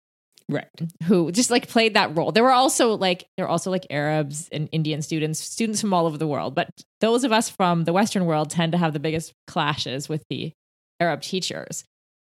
right. 0.49 0.67
who 1.03 1.31
just 1.31 1.49
like 1.49 1.69
played 1.69 1.93
that 1.93 2.17
role. 2.17 2.31
There 2.31 2.43
were 2.43 2.51
also 2.51 2.97
like 2.97 3.25
there 3.37 3.45
were 3.45 3.49
also 3.49 3.71
like 3.71 3.87
arabs 3.89 4.49
and 4.51 4.67
indian 4.71 5.01
students 5.01 5.39
students 5.39 5.79
from 5.79 5.93
all 5.93 6.05
over 6.05 6.17
the 6.17 6.27
world 6.27 6.53
but 6.53 6.69
those 6.99 7.23
of 7.23 7.31
us 7.31 7.49
from 7.49 7.85
the 7.85 7.93
western 7.93 8.25
world 8.25 8.49
tend 8.49 8.73
to 8.73 8.77
have 8.77 8.91
the 8.91 8.99
biggest 8.99 9.33
clashes 9.47 10.09
with 10.09 10.23
the 10.29 10.51
arab 10.99 11.21
teachers. 11.21 11.83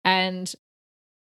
And 0.05 0.53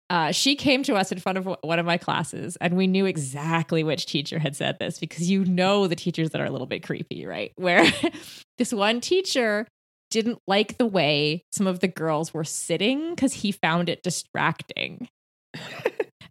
uh, 0.10 0.32
she 0.32 0.56
came 0.56 0.84
to 0.84 0.96
us 0.96 1.12
in 1.12 1.20
front 1.20 1.38
of 1.38 1.48
one 1.62 1.80
of 1.80 1.86
my 1.86 1.98
classes, 1.98 2.58
and 2.62 2.76
we 2.76 2.88
knew 2.88 3.06
exactly 3.06 3.84
which 3.84 4.06
teacher 4.06 4.40
had 4.40 4.56
said 4.56 4.78
this 4.80 5.00
because 5.00 5.30
you 5.30 5.46
know 5.46 5.88
the 5.88 5.96
teachers 5.96 6.32
that 6.32 6.42
are 6.42 6.46
a 6.46 6.52
little 6.52 6.68
bit 6.68 6.84
creepy, 6.84 7.26
right? 7.26 7.52
Where 7.56 7.86
this 8.58 8.74
one 8.74 9.02
teacher 9.02 9.68
didn't 10.10 10.40
like 10.48 10.78
the 10.78 10.88
way 10.88 11.44
some 11.52 11.68
of 11.68 11.80
the 11.80 11.88
girls 11.88 12.34
were 12.34 12.44
sitting 12.44 13.12
because 13.12 13.34
he 13.34 13.52
found 13.52 13.90
it 13.90 14.04
distracting. 14.04 15.08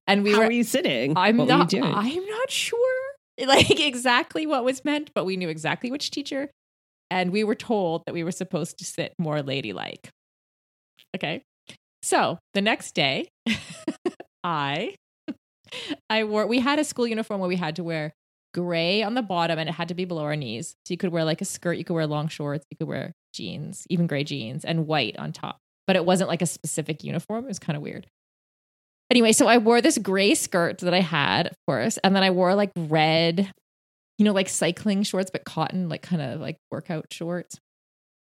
And 0.08 0.24
we 0.24 0.32
how 0.32 0.44
were, 0.44 0.50
you 0.50 0.64
sitting 0.64 1.16
I'm 1.18 1.36
what 1.36 1.48
not, 1.48 1.58
were 1.70 1.76
you 1.76 1.82
doing 1.82 1.94
I'm 1.94 2.26
not 2.26 2.50
sure 2.50 2.78
like 3.46 3.78
exactly 3.78 4.46
what 4.46 4.64
was 4.64 4.84
meant, 4.84 5.10
but 5.14 5.24
we 5.24 5.36
knew 5.36 5.50
exactly 5.50 5.90
which 5.90 6.10
teacher. 6.10 6.50
And 7.10 7.30
we 7.30 7.44
were 7.44 7.54
told 7.54 8.04
that 8.06 8.14
we 8.14 8.24
were 8.24 8.32
supposed 8.32 8.78
to 8.78 8.84
sit 8.84 9.14
more 9.18 9.42
ladylike. 9.42 10.10
Okay. 11.14 11.42
So 12.08 12.38
the 12.54 12.62
next 12.62 12.94
day, 12.94 13.28
I 14.42 14.94
I 16.08 16.24
wore 16.24 16.46
we 16.46 16.58
had 16.58 16.78
a 16.78 16.84
school 16.84 17.06
uniform 17.06 17.38
where 17.38 17.50
we 17.50 17.56
had 17.56 17.76
to 17.76 17.84
wear 17.84 18.14
gray 18.54 19.02
on 19.02 19.12
the 19.12 19.20
bottom 19.20 19.58
and 19.58 19.68
it 19.68 19.72
had 19.72 19.88
to 19.88 19.94
be 19.94 20.06
below 20.06 20.22
our 20.22 20.34
knees. 20.34 20.74
So 20.86 20.94
you 20.94 20.96
could 20.96 21.12
wear 21.12 21.22
like 21.22 21.42
a 21.42 21.44
skirt, 21.44 21.74
you 21.74 21.84
could 21.84 21.92
wear 21.92 22.06
long 22.06 22.28
shorts, 22.28 22.64
you 22.70 22.78
could 22.78 22.88
wear 22.88 23.12
jeans, 23.34 23.84
even 23.90 24.06
gray 24.06 24.24
jeans, 24.24 24.64
and 24.64 24.86
white 24.86 25.18
on 25.18 25.32
top. 25.32 25.58
But 25.86 25.96
it 25.96 26.06
wasn't 26.06 26.30
like 26.30 26.40
a 26.40 26.46
specific 26.46 27.04
uniform. 27.04 27.44
It 27.44 27.48
was 27.48 27.58
kind 27.58 27.76
of 27.76 27.82
weird. 27.82 28.06
Anyway, 29.10 29.32
so 29.32 29.46
I 29.46 29.58
wore 29.58 29.82
this 29.82 29.98
gray 29.98 30.34
skirt 30.34 30.78
that 30.78 30.94
I 30.94 31.00
had, 31.00 31.48
of 31.48 31.56
course, 31.66 31.98
and 31.98 32.16
then 32.16 32.22
I 32.22 32.30
wore 32.30 32.54
like 32.54 32.70
red, 32.74 33.52
you 34.16 34.24
know, 34.24 34.32
like 34.32 34.48
cycling 34.48 35.02
shorts, 35.02 35.30
but 35.30 35.44
cotton, 35.44 35.90
like 35.90 36.00
kind 36.00 36.22
of 36.22 36.40
like 36.40 36.56
workout 36.70 37.12
shorts, 37.12 37.58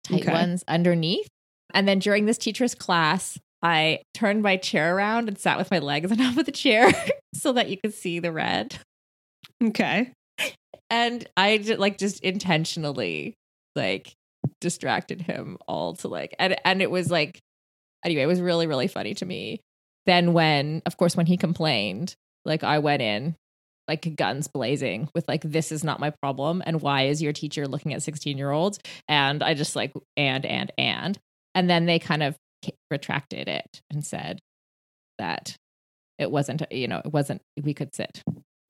tight 0.05 0.23
Okay. 0.23 0.33
ones 0.33 0.65
underneath. 0.67 1.29
And 1.75 1.87
then 1.87 1.99
during 1.99 2.25
this 2.25 2.39
teacher's 2.39 2.75
class, 2.75 3.39
I 3.63 4.01
turned 4.15 4.43
my 4.43 4.57
chair 4.57 4.97
around 4.97 5.29
and 5.29 5.39
sat 5.39 5.59
with 5.59 5.71
my 5.71 5.79
legs 5.79 6.11
on 6.13 6.19
top 6.19 6.37
of 6.37 6.47
the 6.47 6.53
chair 6.53 6.93
so 7.35 7.53
that 7.53 7.69
you 7.69 7.77
could 7.77 7.95
see 7.95 8.19
the 8.19 8.33
red. 8.33 8.79
okay 9.63 10.13
And 10.91 11.29
I 11.37 11.59
just, 11.59 11.81
like 11.81 11.99
just 11.99 12.21
intentionally 12.21 13.35
like 13.75 14.13
distracted 14.61 15.21
him 15.21 15.59
all 15.67 15.95
to 15.95 16.09
like 16.09 16.35
and 16.39 16.57
and 16.65 16.81
it 16.81 16.91
was 16.91 17.11
like 17.11 17.41
anyway, 18.05 18.23
it 18.23 18.27
was 18.27 18.41
really 18.41 18.67
really 18.67 18.87
funny 18.87 19.15
to 19.15 19.27
me. 19.27 19.61
Then 20.07 20.33
when 20.33 20.83
of 20.87 20.97
course 20.97 21.17
when 21.17 21.27
he 21.27 21.37
complained, 21.37 22.15
like 22.45 22.63
I 22.63 22.79
went 22.79 23.03
in 23.03 23.35
like 23.89 24.17
guns 24.17 24.49
blazing 24.49 25.09
with 25.15 25.27
like 25.29 25.43
this 25.43 25.71
is 25.71 25.85
not 25.85 26.01
my 26.01 26.11
problem 26.11 26.63
and 26.67 26.81
why 26.81 27.03
is 27.07 27.23
your 27.23 27.33
teacher 27.33 27.67
looking 27.67 27.95
at 27.95 28.03
16 28.03 28.37
year 28.37 28.51
olds 28.51 28.79
and 29.09 29.43
i 29.43 29.55
just 29.55 29.77
like 29.77 29.93
and 30.17 30.45
and 30.45 30.73
and 30.77 31.19
and 31.55 31.71
then 31.71 31.87
they 31.87 31.99
kind 31.99 32.23
of 32.23 32.37
retracted 32.91 33.49
it 33.49 33.81
and 33.91 34.05
said 34.05 34.39
that 35.19 35.57
it 36.19 36.31
wasn't 36.31 36.63
you 36.71 36.89
know 36.89 37.01
it 37.05 37.13
wasn't 37.13 37.41
we 37.63 37.75
could 37.75 37.95
sit 37.95 38.23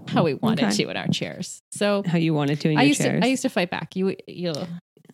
how 0.08 0.22
we 0.24 0.34
wanted 0.34 0.64
Okay. 0.66 0.76
to 0.84 0.88
in 0.90 0.96
our 0.96 1.08
chairs 1.08 1.60
so 1.72 2.02
how 2.06 2.18
you 2.18 2.34
wanted 2.34 2.60
to 2.60 2.70
in 2.70 2.78
i 2.78 2.82
used 2.82 3.00
chairs 3.00 3.20
to 3.20 3.26
i 3.26 3.28
used 3.30 3.42
to 3.42 3.48
fight 3.48 3.70
back 3.70 3.96
you 3.96 4.14
you'll 4.26 4.66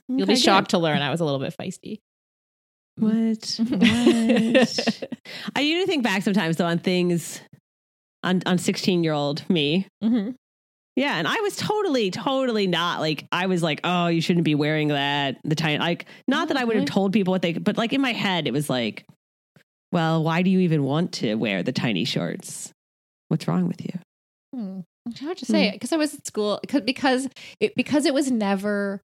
you'll 0.08 0.26
be 0.26 0.34
good. 0.34 0.38
shocked 0.38 0.70
to 0.70 0.78
learn 0.78 1.00
i 1.02 1.10
was 1.10 1.20
a 1.20 1.24
little 1.24 1.40
bit 1.40 1.54
feisty 1.58 1.98
What? 2.96 3.58
What? 3.68 5.02
I 5.56 5.60
usually 5.60 5.86
think 5.86 6.02
back 6.02 6.22
sometimes 6.22 6.56
though 6.56 6.66
on 6.66 6.78
things 6.78 7.40
on 8.22 8.42
on 8.46 8.58
16 8.58 9.02
year 9.02 9.12
old 9.14 9.48
me. 9.48 9.86
Mhm. 10.04 10.34
Yeah, 10.94 11.16
and 11.16 11.26
I 11.26 11.36
was 11.40 11.56
totally, 11.56 12.10
totally 12.10 12.66
not 12.66 13.00
like 13.00 13.26
I 13.32 13.46
was 13.46 13.62
like, 13.62 13.80
oh, 13.82 14.08
you 14.08 14.20
shouldn't 14.20 14.44
be 14.44 14.54
wearing 14.54 14.88
that. 14.88 15.38
The 15.44 15.54
tiny 15.54 15.78
like 15.78 16.06
not 16.28 16.48
that 16.48 16.56
I 16.56 16.64
would 16.64 16.76
have 16.76 16.84
told 16.84 17.12
people 17.12 17.32
what 17.32 17.42
they 17.42 17.54
but 17.54 17.78
like 17.78 17.92
in 17.92 18.00
my 18.00 18.12
head 18.12 18.46
it 18.46 18.52
was 18.52 18.68
like, 18.68 19.06
well, 19.90 20.22
why 20.22 20.42
do 20.42 20.50
you 20.50 20.60
even 20.60 20.82
want 20.84 21.12
to 21.14 21.34
wear 21.34 21.62
the 21.62 21.72
tiny 21.72 22.04
shorts? 22.04 22.72
What's 23.28 23.48
wrong 23.48 23.68
with 23.68 23.80
you? 23.82 23.98
Hmm. 24.54 24.80
How 25.18 25.28
would 25.28 25.40
you 25.40 25.46
say 25.46 25.68
it? 25.68 25.72
Because 25.72 25.92
I 25.92 25.96
was 25.96 26.14
at 26.14 26.26
school 26.26 26.58
because 26.60 26.82
because 26.82 27.28
it 27.58 27.74
because 27.74 28.04
it 28.04 28.14
was 28.14 28.30
never 28.30 29.00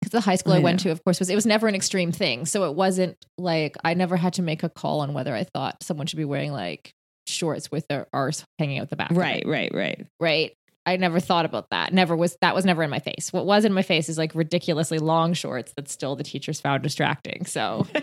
because 0.00 0.12
the 0.12 0.20
high 0.20 0.36
school 0.36 0.52
I, 0.52 0.58
I 0.58 0.60
went 0.60 0.84
know. 0.84 0.90
to, 0.90 0.92
of 0.92 1.02
course, 1.04 1.18
was 1.18 1.30
it 1.30 1.34
was 1.34 1.46
never 1.46 1.66
an 1.66 1.74
extreme 1.74 2.12
thing. 2.12 2.44
So 2.44 2.64
it 2.64 2.74
wasn't 2.74 3.16
like 3.38 3.76
I 3.82 3.94
never 3.94 4.16
had 4.16 4.34
to 4.34 4.42
make 4.42 4.62
a 4.62 4.68
call 4.68 5.00
on 5.00 5.14
whether 5.14 5.34
I 5.34 5.44
thought 5.44 5.82
someone 5.82 6.06
should 6.06 6.18
be 6.18 6.24
wearing 6.24 6.52
like 6.52 6.92
shorts 7.26 7.70
with 7.70 7.88
their 7.88 8.06
arse 8.12 8.44
hanging 8.58 8.78
out 8.78 8.90
the 8.90 8.96
back. 8.96 9.10
Right, 9.12 9.44
right, 9.46 9.72
right. 9.74 10.06
right. 10.20 10.54
I 10.86 10.96
never 10.96 11.18
thought 11.20 11.44
about 11.46 11.70
that. 11.70 11.92
Never 11.94 12.14
was 12.14 12.36
that 12.40 12.54
was 12.54 12.64
never 12.64 12.82
in 12.82 12.90
my 12.90 12.98
face. 12.98 13.32
What 13.32 13.46
was 13.46 13.64
in 13.64 13.72
my 13.72 13.82
face 13.82 14.08
is 14.08 14.18
like 14.18 14.34
ridiculously 14.34 14.98
long 14.98 15.32
shorts 15.32 15.72
that 15.76 15.88
still 15.88 16.14
the 16.16 16.24
teachers 16.24 16.60
found 16.60 16.82
distracting. 16.82 17.46
So 17.46 17.86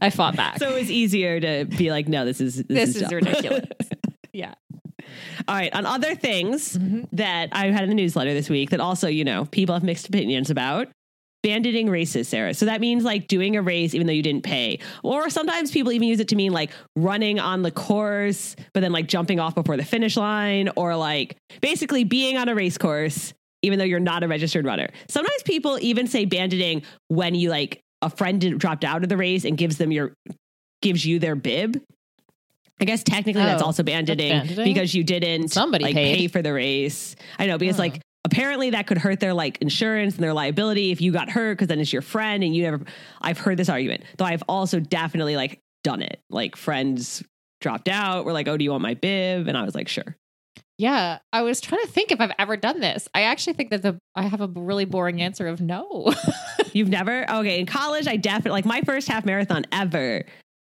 I 0.00 0.10
fought 0.10 0.36
back. 0.36 0.58
so 0.58 0.70
it 0.70 0.78
was 0.80 0.90
easier 0.90 1.40
to 1.40 1.64
be 1.76 1.90
like, 1.90 2.08
no, 2.08 2.24
this 2.24 2.40
is 2.40 2.56
this, 2.56 2.66
this 2.66 2.96
is, 2.96 3.02
is 3.02 3.12
ridiculous. 3.12 3.64
yeah. 4.32 4.54
All 5.48 5.54
right. 5.56 5.74
On 5.74 5.84
other 5.84 6.14
things 6.14 6.78
Mhm. 6.78 7.08
that 7.12 7.48
I 7.52 7.66
had 7.70 7.82
in 7.82 7.88
the 7.88 7.94
newsletter 7.94 8.32
this 8.34 8.48
week 8.48 8.70
that 8.70 8.80
also, 8.80 9.08
you 9.08 9.24
know, 9.24 9.44
people 9.46 9.74
have 9.74 9.82
mixed 9.84 10.08
opinions 10.08 10.50
about. 10.50 10.88
Banditing 11.44 11.90
races, 11.90 12.26
Sarah. 12.26 12.54
So 12.54 12.64
that 12.64 12.80
means 12.80 13.04
like 13.04 13.28
doing 13.28 13.54
a 13.54 13.60
race 13.62 13.94
even 13.94 14.06
though 14.06 14.14
you 14.14 14.22
didn't 14.22 14.44
pay. 14.44 14.78
Or 15.02 15.28
sometimes 15.28 15.70
people 15.70 15.92
even 15.92 16.08
use 16.08 16.18
it 16.18 16.28
to 16.28 16.36
mean 16.36 16.52
like 16.52 16.70
running 16.96 17.38
on 17.38 17.60
the 17.60 17.70
course, 17.70 18.56
but 18.72 18.80
then 18.80 18.92
like 18.92 19.06
jumping 19.08 19.38
off 19.38 19.54
before 19.54 19.76
the 19.76 19.84
finish 19.84 20.16
line, 20.16 20.70
or 20.74 20.96
like 20.96 21.36
basically 21.60 22.02
being 22.02 22.38
on 22.38 22.48
a 22.48 22.54
race 22.54 22.78
course 22.78 23.34
even 23.62 23.78
though 23.78 23.84
you're 23.84 24.00
not 24.00 24.22
a 24.22 24.28
registered 24.28 24.64
runner. 24.66 24.88
Sometimes 25.08 25.42
people 25.42 25.78
even 25.80 26.06
say 26.06 26.24
banditing 26.26 26.82
when 27.08 27.34
you 27.34 27.48
like 27.50 27.80
a 28.02 28.10
friend 28.10 28.58
dropped 28.58 28.84
out 28.84 29.02
of 29.02 29.08
the 29.08 29.16
race 29.16 29.44
and 29.46 29.56
gives 29.58 29.76
them 29.78 29.90
your 29.92 30.12
gives 30.82 31.04
you 31.06 31.18
their 31.18 31.34
bib. 31.34 31.80
I 32.80 32.84
guess 32.86 33.02
technically 33.02 33.42
that's 33.42 33.62
Oh, 33.62 33.66
also 33.66 33.82
banditing, 33.82 34.30
banditing? 34.30 34.64
because 34.64 34.94
you 34.94 35.04
didn't 35.04 35.48
Somebody 35.48 35.84
like 35.84 35.94
paid. 35.94 36.16
pay 36.18 36.28
for 36.28 36.42
the 36.42 36.52
race. 36.52 37.16
I 37.38 37.46
know 37.46 37.56
because 37.56 37.76
Huh. 37.76 37.82
like 37.84 38.00
apparently 38.24 38.70
that 38.70 38.86
could 38.86 38.98
hurt 38.98 39.20
their 39.20 39.34
like 39.34 39.58
insurance 39.58 40.14
and 40.14 40.24
their 40.24 40.32
liability 40.32 40.90
if 40.90 41.00
you 41.00 41.12
got 41.12 41.30
hurt 41.30 41.54
because 41.54 41.68
then 41.68 41.80
it's 41.80 41.92
your 41.92 42.02
friend 42.02 42.42
and 42.42 42.54
you 42.54 42.62
never. 42.62 42.80
I've 43.20 43.38
heard 43.38 43.58
this 43.58 43.68
argument 43.68 44.04
though. 44.16 44.24
I've 44.24 44.42
also 44.48 44.80
definitely 44.80 45.36
like 45.36 45.60
done 45.82 46.02
it. 46.02 46.20
Like 46.30 46.56
friends 46.56 47.22
dropped 47.60 47.88
out. 47.88 48.24
Were 48.24 48.32
like, 48.32 48.48
oh, 48.48 48.56
do 48.56 48.64
you 48.64 48.70
want 48.70 48.82
my 48.82 48.94
bib? 48.94 49.46
And 49.48 49.56
I 49.56 49.64
was 49.64 49.74
like, 49.74 49.88
sure. 49.88 50.16
Yeah, 50.76 51.18
I 51.32 51.42
was 51.42 51.60
trying 51.60 51.82
to 51.82 51.86
think 51.86 52.10
if 52.10 52.20
I've 52.20 52.32
ever 52.36 52.56
done 52.56 52.80
this. 52.80 53.08
I 53.14 53.22
actually 53.22 53.52
think 53.52 53.70
that 53.70 53.82
the 53.82 53.96
I 54.16 54.22
have 54.22 54.40
a 54.40 54.48
really 54.48 54.84
boring 54.84 55.22
answer 55.22 55.46
of 55.46 55.60
no. 55.60 56.12
You've 56.72 56.88
never? 56.88 57.30
Okay. 57.30 57.60
In 57.60 57.66
college, 57.66 58.08
I 58.08 58.16
definitely, 58.16 58.50
like 58.52 58.64
my 58.64 58.80
first 58.80 59.06
half 59.06 59.24
marathon 59.24 59.66
ever 59.70 60.24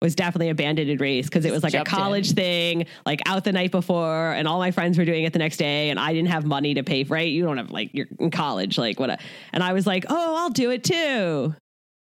was 0.02 0.14
definitely 0.14 0.48
a 0.48 0.54
bandited 0.54 1.00
race 1.00 1.26
because 1.26 1.44
it 1.44 1.52
was 1.52 1.62
like 1.62 1.74
a 1.74 1.78
Jumped 1.78 1.92
in. 1.92 1.98
college 1.98 2.32
thing, 2.32 2.86
like 3.04 3.20
out 3.26 3.44
the 3.44 3.52
night 3.52 3.70
before, 3.70 4.32
and 4.32 4.48
all 4.48 4.58
my 4.58 4.70
friends 4.70 4.96
were 4.96 5.04
doing 5.04 5.24
it 5.24 5.32
the 5.32 5.38
next 5.38 5.58
day, 5.58 5.90
and 5.90 5.98
I 5.98 6.12
didn't 6.12 6.30
have 6.30 6.44
money 6.44 6.74
to 6.74 6.82
pay 6.82 7.04
for 7.04 7.16
it. 7.16 7.26
You 7.26 7.44
don't 7.44 7.58
have, 7.58 7.70
like, 7.70 7.90
you're 7.92 8.06
in 8.18 8.30
college, 8.30 8.78
like, 8.78 8.98
what? 8.98 9.10
A, 9.10 9.18
and 9.52 9.62
I 9.62 9.72
was 9.72 9.86
like, 9.86 10.06
oh, 10.08 10.36
I'll 10.38 10.50
do 10.50 10.70
it 10.70 10.84
too. 10.84 11.54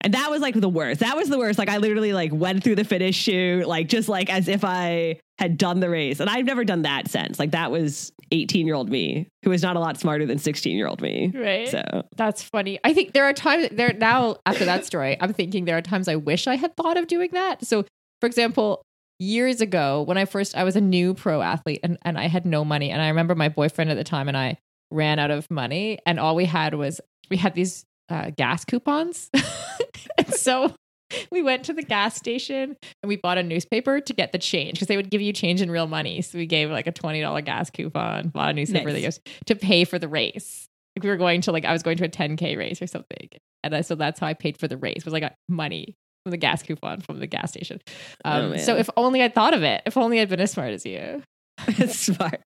And 0.04 0.16
that 0.16 0.32
was 0.32 0.42
like 0.42 0.60
the 0.60 0.70
worst. 0.70 1.02
That 1.02 1.16
was 1.16 1.30
the 1.30 1.38
worst. 1.38 1.60
Like 1.60 1.70
I 1.70 1.78
literally 1.78 2.12
like 2.12 2.34
went 2.34 2.64
through 2.64 2.76
the 2.76 2.84
finish 2.84 3.16
chute, 3.16 3.68
like 3.68 3.88
just 3.88 4.10
like 4.10 4.32
as 4.32 4.48
if 4.48 4.64
I 4.64 5.20
had 5.42 5.58
done 5.58 5.80
the 5.80 5.90
race. 5.90 6.20
And 6.20 6.30
I've 6.30 6.46
never 6.46 6.64
done 6.64 6.84
that 6.84 7.10
since. 7.10 7.40
Like 7.40 7.52
that 7.52 7.72
was 7.72 8.12
18 8.32 8.68
year 8.68 8.76
old 8.76 8.92
me, 8.92 9.28
who 9.44 9.50
was 9.50 9.64
not 9.64 9.76
a 9.76 9.80
lot 9.80 10.00
smarter 10.00 10.28
than 10.28 10.38
16 10.38 10.78
year 10.78 10.88
old 10.88 11.02
me. 11.02 11.32
right. 11.34 11.68
So 11.68 11.82
That's 12.16 12.44
funny. 12.44 12.80
I 12.84 12.94
think 12.94 13.14
there 13.14 13.26
are 13.26 13.34
times 13.34 13.70
there 13.72 13.92
now 13.94 14.38
after 14.46 14.66
that 14.66 14.86
story, 14.86 15.18
I'm 15.20 15.34
thinking 15.34 15.66
there 15.66 15.78
are 15.78 15.82
times 15.82 16.08
I 16.08 16.16
wish 16.16 16.46
I 16.46 16.56
had 16.56 16.78
thought 16.78 16.96
of 16.96 17.08
doing 17.08 17.32
that. 17.34 17.66
So, 17.66 17.86
for 18.20 18.28
example, 18.28 18.84
years 19.18 19.62
ago 19.62 20.04
when 20.04 20.18
I 20.18 20.26
first 20.26 20.56
I 20.56 20.64
was 20.64 20.76
a 20.76 20.82
new 20.82 21.16
pro 21.16 21.42
athlete 21.42 21.80
and, 21.84 21.98
and 22.04 22.20
I 22.20 22.28
had 22.28 22.46
no 22.46 22.64
money 22.64 22.92
and 22.92 23.02
I 23.02 23.08
remember 23.08 23.34
my 23.34 23.50
boyfriend 23.50 23.90
at 23.90 23.98
the 23.98 24.04
time 24.04 24.28
and 24.28 24.38
I 24.38 24.58
ran 24.92 25.18
out 25.18 25.32
of 25.32 25.50
money 25.50 25.98
and 26.06 26.20
all 26.20 26.36
we 26.36 26.46
had 26.46 26.76
was 26.76 27.02
we 27.32 27.38
had 27.38 27.56
these 27.56 27.84
uh, 28.10 28.30
gas 28.38 28.64
coupons. 28.64 29.32
and 30.18 30.28
so 30.34 30.76
we 31.32 31.42
went 31.42 31.64
to 31.66 31.74
the 31.74 31.84
gas 31.84 32.16
station 32.16 32.76
and 33.04 33.08
we 33.08 33.16
bought 33.16 33.38
a 33.38 33.44
newspaper 33.44 34.00
to 34.00 34.14
get 34.14 34.32
the 34.32 34.38
change 34.40 34.74
because 34.74 34.88
they 34.88 34.98
would 34.98 35.10
give 35.10 35.22
you 35.22 35.34
change 35.34 35.62
in 35.62 35.70
real 35.72 35.88
money. 35.88 36.22
So 36.22 36.38
we 36.38 36.46
gave 36.46 36.70
like 36.70 36.88
a 36.88 36.92
$20 36.92 37.46
gas 37.46 37.70
coupon, 37.70 38.30
bought 38.30 38.50
a 38.50 38.54
newspaper 38.54 38.88
Nice. 38.92 38.96
that 38.96 39.02
goes 39.02 39.20
to 39.48 39.56
pay 39.56 39.84
for 39.86 40.00
the 40.00 40.08
race. 40.08 40.68
Like 40.96 41.04
we 41.04 41.10
were 41.10 41.18
going 41.18 41.42
to 41.42 41.52
like 41.52 41.66
I 41.66 41.72
was 41.74 41.84
going 41.84 41.98
to 41.98 42.06
a 42.06 42.10
10k 42.10 42.58
race 42.58 42.82
or 42.82 42.88
something, 42.88 43.30
and 43.64 43.74
I, 43.76 43.80
so 43.82 43.96
that's 43.96 44.20
how 44.20 44.28
I 44.28 44.34
paid 44.34 44.58
for 44.58 44.68
the 44.68 44.76
race. 44.78 45.06
Was 45.06 45.14
I 45.14 45.22
got 45.22 45.36
money 45.48 45.96
from 46.26 46.32
the 46.32 46.38
gas 46.38 46.62
coupon 46.64 47.00
from 47.00 47.20
the 47.20 47.28
gas 47.28 47.52
station. 47.52 47.80
Um, 48.26 48.54
Oh, 48.54 48.58
so 48.58 48.76
if 48.76 48.90
only 48.98 49.22
I'd 49.22 49.34
thought 49.34 49.54
of 49.54 49.64
it. 49.64 49.82
If 49.86 49.96
only 49.96 50.20
I'd 50.20 50.28
been 50.30 50.42
as 50.42 50.52
smart 50.52 50.72
as 50.72 50.86
you. 50.86 51.24
smart. 51.88 52.42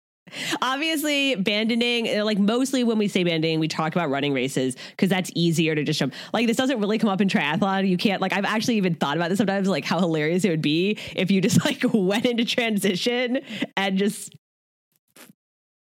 Obviously, 0.62 1.36
banditing, 1.36 2.20
uh, 2.20 2.25
like 2.25 2.39
mostly 2.39 2.84
when 2.84 2.98
we 2.98 3.08
say 3.08 3.24
banditing, 3.24 3.60
we 3.60 3.67
talk 3.67 3.96
about 3.96 4.10
running 4.10 4.34
races 4.34 4.75
because 4.91 5.10
that's 5.10 5.32
easier 5.36 5.75
to 5.75 5.84
just 5.84 6.00
jump. 6.00 6.13
Like, 6.34 6.48
this 6.48 6.58
doesn't 6.58 6.79
really 6.79 6.98
come 6.98 7.10
up 7.10 7.22
in 7.22 7.27
triathlon. 7.27 7.88
You 7.88 7.98
can't, 7.98 8.22
like, 8.22 8.34
I've 8.34 8.46
actually 8.46 8.77
even 8.77 8.96
thought 8.96 9.17
about 9.17 9.29
this 9.29 9.38
sometimes, 9.38 9.67
like, 9.67 9.86
how 9.86 10.00
hilarious 10.00 10.44
it 10.44 10.50
would 10.50 10.62
be 10.62 10.98
if 11.15 11.32
you 11.32 11.41
just, 11.41 11.63
like, 11.65 11.84
went 11.94 12.25
into 12.25 12.46
transition 12.46 13.39
and 13.77 13.98
just 13.98 14.36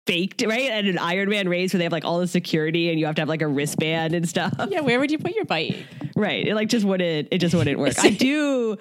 faked, 0.07 0.43
right? 0.45 0.71
At 0.71 0.85
an 0.85 0.97
Ironman 0.97 1.47
race 1.47 1.73
where 1.73 1.77
they 1.77 1.85
have, 1.85 1.91
like, 1.91 2.05
all 2.05 2.19
the 2.19 2.27
security 2.27 2.89
and 2.89 2.99
you 2.99 3.05
have 3.05 3.15
to 3.15 3.21
have, 3.21 3.29
like, 3.29 3.43
a 3.43 3.47
wristband 3.47 4.15
and 4.15 4.27
stuff. 4.27 4.53
Yeah, 4.71 4.81
where 4.81 4.99
would 4.99 5.11
you 5.11 5.19
put 5.19 5.35
your 5.35 5.45
bike? 5.45 5.75
Right. 6.15 6.47
It 6.47 6.55
like 6.55 6.69
just 6.69 6.85
wouldn't 6.85 7.27
it 7.31 7.39
just 7.39 7.53
wouldn't 7.55 7.79
work. 7.79 7.93
I 7.99 8.09
do 8.11 8.77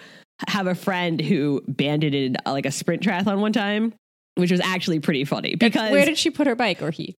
have 0.49 0.67
a 0.67 0.75
friend 0.75 1.21
who 1.21 1.63
bandited 1.69 2.37
uh, 2.47 2.53
like 2.53 2.67
a 2.67 2.71
sprint 2.71 3.03
triathlon 3.03 3.41
one 3.41 3.53
time, 3.53 3.93
which 4.41 4.51
was 4.51 4.61
actually 4.61 4.99
pretty 5.01 5.25
funny 5.25 5.55
because 5.55 5.91
where 5.93 6.05
did 6.05 6.19
she 6.19 6.31
put 6.31 6.47
her 6.47 6.55
bike 6.57 6.83
or 6.83 6.91
he? 6.91 7.15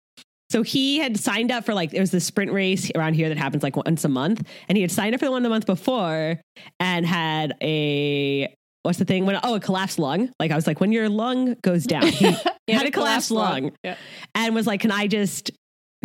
so 0.51 0.63
he 0.63 0.99
had 0.99 1.17
signed 1.17 1.53
up 1.53 1.65
for 1.65 1.75
like 1.75 1.93
there 1.93 2.01
was 2.01 2.11
this 2.11 2.25
sprint 2.25 2.51
race 2.51 2.91
around 2.97 3.15
here 3.15 3.29
that 3.29 3.39
happens 3.39 3.63
like 3.63 3.77
once 3.77 4.05
a 4.05 4.09
month, 4.09 4.43
and 4.69 4.77
he 4.77 4.83
had 4.83 4.91
signed 4.91 5.15
up 5.15 5.21
for 5.21 5.27
the 5.27 5.31
one 5.31 5.43
the 5.45 5.49
month 5.49 5.65
before 5.67 6.41
and 6.81 7.07
had 7.07 7.55
a 7.63 8.53
what's 8.83 8.99
the 8.99 9.05
thing 9.05 9.27
when 9.27 9.39
oh 9.45 9.55
a 9.55 9.61
collapsed 9.61 9.99
lung. 10.01 10.31
Like 10.41 10.51
I 10.51 10.57
was 10.57 10.67
like 10.67 10.81
when 10.81 10.91
your 10.91 11.09
lung 11.09 11.55
goes 11.63 11.85
down, 11.85 12.03
he 12.09 12.35
had 12.69 12.87
a 12.87 12.91
collapsed 12.91 13.31
lung 13.31 13.73
Yeah. 13.85 13.95
and 14.35 14.55
was 14.55 14.67
like, 14.67 14.81
"Can 14.81 14.91
I 14.91 15.07
just 15.07 15.53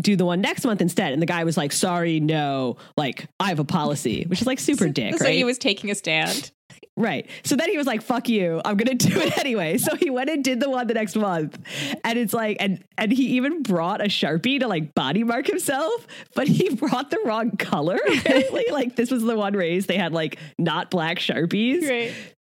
do 0.02 0.16
the 0.16 0.26
one 0.26 0.42
next 0.42 0.64
month 0.66 0.82
instead?" 0.82 1.14
And 1.14 1.22
the 1.22 1.26
guy 1.26 1.44
was 1.44 1.58
like, 1.58 1.72
"Sorry, 1.72 2.20
no. 2.20 2.78
Like 2.98 3.26
I 3.40 3.50
have 3.50 3.60
a 3.60 3.66
policy," 3.66 4.26
which 4.28 4.42
is 4.42 4.48
like 4.48 4.60
super 4.60 4.90
dick, 5.00 5.18
so 5.18 5.26
right? 5.26 5.34
he 5.34 5.44
was 5.44 5.58
taking 5.58 5.90
a 5.90 5.96
stand. 5.96 6.52
Right. 6.98 7.30
So 7.44 7.56
then 7.56 7.70
he 7.70 7.78
was 7.78 7.88
like, 7.88 8.02
fuck 8.02 8.30
you. 8.30 8.62
I'm 8.64 8.78
going 8.78 8.98
to 8.98 9.10
do 9.10 9.20
it 9.20 9.38
anyway. 9.38 9.78
So 9.78 9.96
he 9.96 10.10
went 10.10 10.30
and 10.30 10.44
did 10.44 10.60
the 10.60 10.70
one 10.70 10.88
the 10.88 10.94
next 10.94 11.16
month. 11.16 11.60
And 12.04 12.18
it's 12.18 12.34
like, 12.34 12.58
and, 12.60 12.84
and 12.98 13.12
he 13.12 13.36
even 13.36 13.64
brought 13.64 14.02
a 14.02 14.06
Sharpie 14.06 14.60
to 14.62 14.68
like 14.68 14.94
body 14.94 15.24
mark 15.24 15.48
himself, 15.48 16.08
but 16.36 16.48
he 16.48 16.74
brought 16.76 17.12
the 17.12 17.20
wrong 17.26 17.52
color. 17.58 18.00
Apparently, 18.08 18.66
like 18.72 18.96
this 18.96 19.12
was 19.12 19.24
the 19.24 19.36
one 19.36 19.54
race 19.54 19.88
they 19.88 19.98
had 19.98 20.14
like 20.14 20.38
not 20.58 20.90
black 20.90 21.20
Sharpies. 21.20 21.90
Right. 21.90 22.14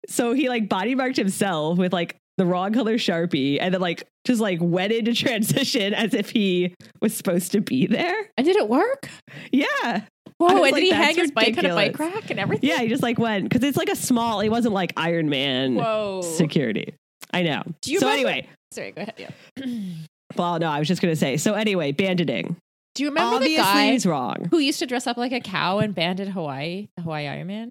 So 0.07 0.33
he 0.33 0.49
like 0.49 0.69
body 0.69 0.95
marked 0.95 1.17
himself 1.17 1.77
with 1.77 1.91
like 1.91 2.15
the 2.37 2.45
wrong 2.45 2.71
color 2.71 2.95
Sharpie 2.95 3.57
and 3.59 3.73
then 3.73 3.81
like 3.81 4.07
just 4.25 4.39
like 4.39 4.59
went 4.61 4.93
into 4.93 5.13
transition 5.15 5.93
as 5.93 6.13
if 6.13 6.29
he 6.29 6.75
was 7.01 7.15
supposed 7.15 7.51
to 7.53 7.61
be 7.61 7.87
there. 7.87 8.29
And 8.37 8.45
did 8.45 8.55
it 8.55 8.69
work? 8.69 9.09
Yeah. 9.51 10.03
Whoa! 10.39 10.49
And 10.49 10.59
was 10.59 10.71
did 10.73 10.83
he 10.83 10.91
hang 10.91 11.15
his 11.15 11.31
bike 11.31 11.57
on 11.57 11.65
a 11.65 11.73
bike 11.73 11.97
rack 11.97 12.29
and 12.29 12.39
everything? 12.39 12.69
Yeah. 12.69 12.79
He 12.81 12.87
just 12.89 13.01
like 13.03 13.17
went 13.17 13.43
because 13.49 13.63
it's 13.63 13.77
like 13.77 13.89
a 13.89 13.95
small, 13.95 14.39
it 14.41 14.49
wasn't 14.49 14.73
like 14.73 14.93
Ironman 14.95 15.75
Whoa. 15.75 16.21
security. 16.21 16.93
I 17.33 17.43
know. 17.43 17.63
Do 17.81 17.91
you 17.91 17.99
so 17.99 18.07
remember- 18.07 18.29
anyway, 18.29 18.49
Sorry, 18.71 18.91
go 18.91 19.01
ahead. 19.01 19.15
Yeah. 19.17 19.65
well, 20.37 20.59
no, 20.59 20.67
I 20.69 20.79
was 20.79 20.87
just 20.87 21.01
gonna 21.01 21.15
say. 21.15 21.37
So 21.37 21.53
anyway, 21.53 21.91
banditing. 21.91 22.57
Do 22.95 23.03
you 23.03 23.09
remember 23.09 23.35
Obviously, 23.35 23.57
the 23.57 23.61
guy 23.63 23.91
is 23.91 24.05
wrong. 24.05 24.47
who 24.51 24.57
used 24.59 24.79
to 24.79 24.85
dress 24.87 25.05
up 25.07 25.17
like 25.17 25.31
a 25.31 25.39
cow 25.39 25.79
and 25.79 25.93
banded 25.93 26.29
Hawaii, 26.29 26.87
the 26.97 27.03
Hawaii 27.03 27.25
Ironman? 27.25 27.69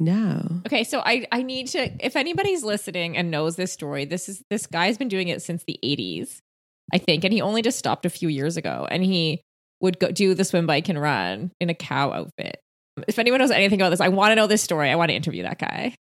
No. 0.00 0.60
Okay, 0.66 0.84
so 0.84 1.00
I 1.04 1.26
I 1.32 1.42
need 1.42 1.66
to 1.68 1.90
if 2.04 2.16
anybody's 2.16 2.62
listening 2.62 3.16
and 3.16 3.30
knows 3.30 3.56
this 3.56 3.72
story, 3.72 4.04
this 4.04 4.28
is 4.28 4.42
this 4.50 4.66
guy's 4.66 4.96
been 4.96 5.08
doing 5.08 5.28
it 5.28 5.42
since 5.42 5.64
the 5.64 5.78
80s, 5.84 6.38
I 6.92 6.98
think, 6.98 7.24
and 7.24 7.32
he 7.32 7.40
only 7.40 7.62
just 7.62 7.78
stopped 7.78 8.06
a 8.06 8.10
few 8.10 8.28
years 8.28 8.56
ago 8.56 8.86
and 8.90 9.02
he 9.04 9.42
would 9.80 9.98
go 9.98 10.10
do 10.10 10.34
the 10.34 10.44
swim 10.44 10.66
bike 10.66 10.88
and 10.88 11.00
run 11.00 11.52
in 11.60 11.70
a 11.70 11.74
cow 11.74 12.12
outfit. 12.12 12.60
If 13.06 13.18
anyone 13.18 13.38
knows 13.38 13.50
anything 13.50 13.80
about 13.80 13.90
this, 13.90 14.00
I 14.00 14.08
want 14.08 14.32
to 14.32 14.36
know 14.36 14.46
this 14.46 14.62
story. 14.62 14.90
I 14.90 14.96
want 14.96 15.10
to 15.10 15.14
interview 15.14 15.44
that 15.44 15.58
guy. 15.58 15.94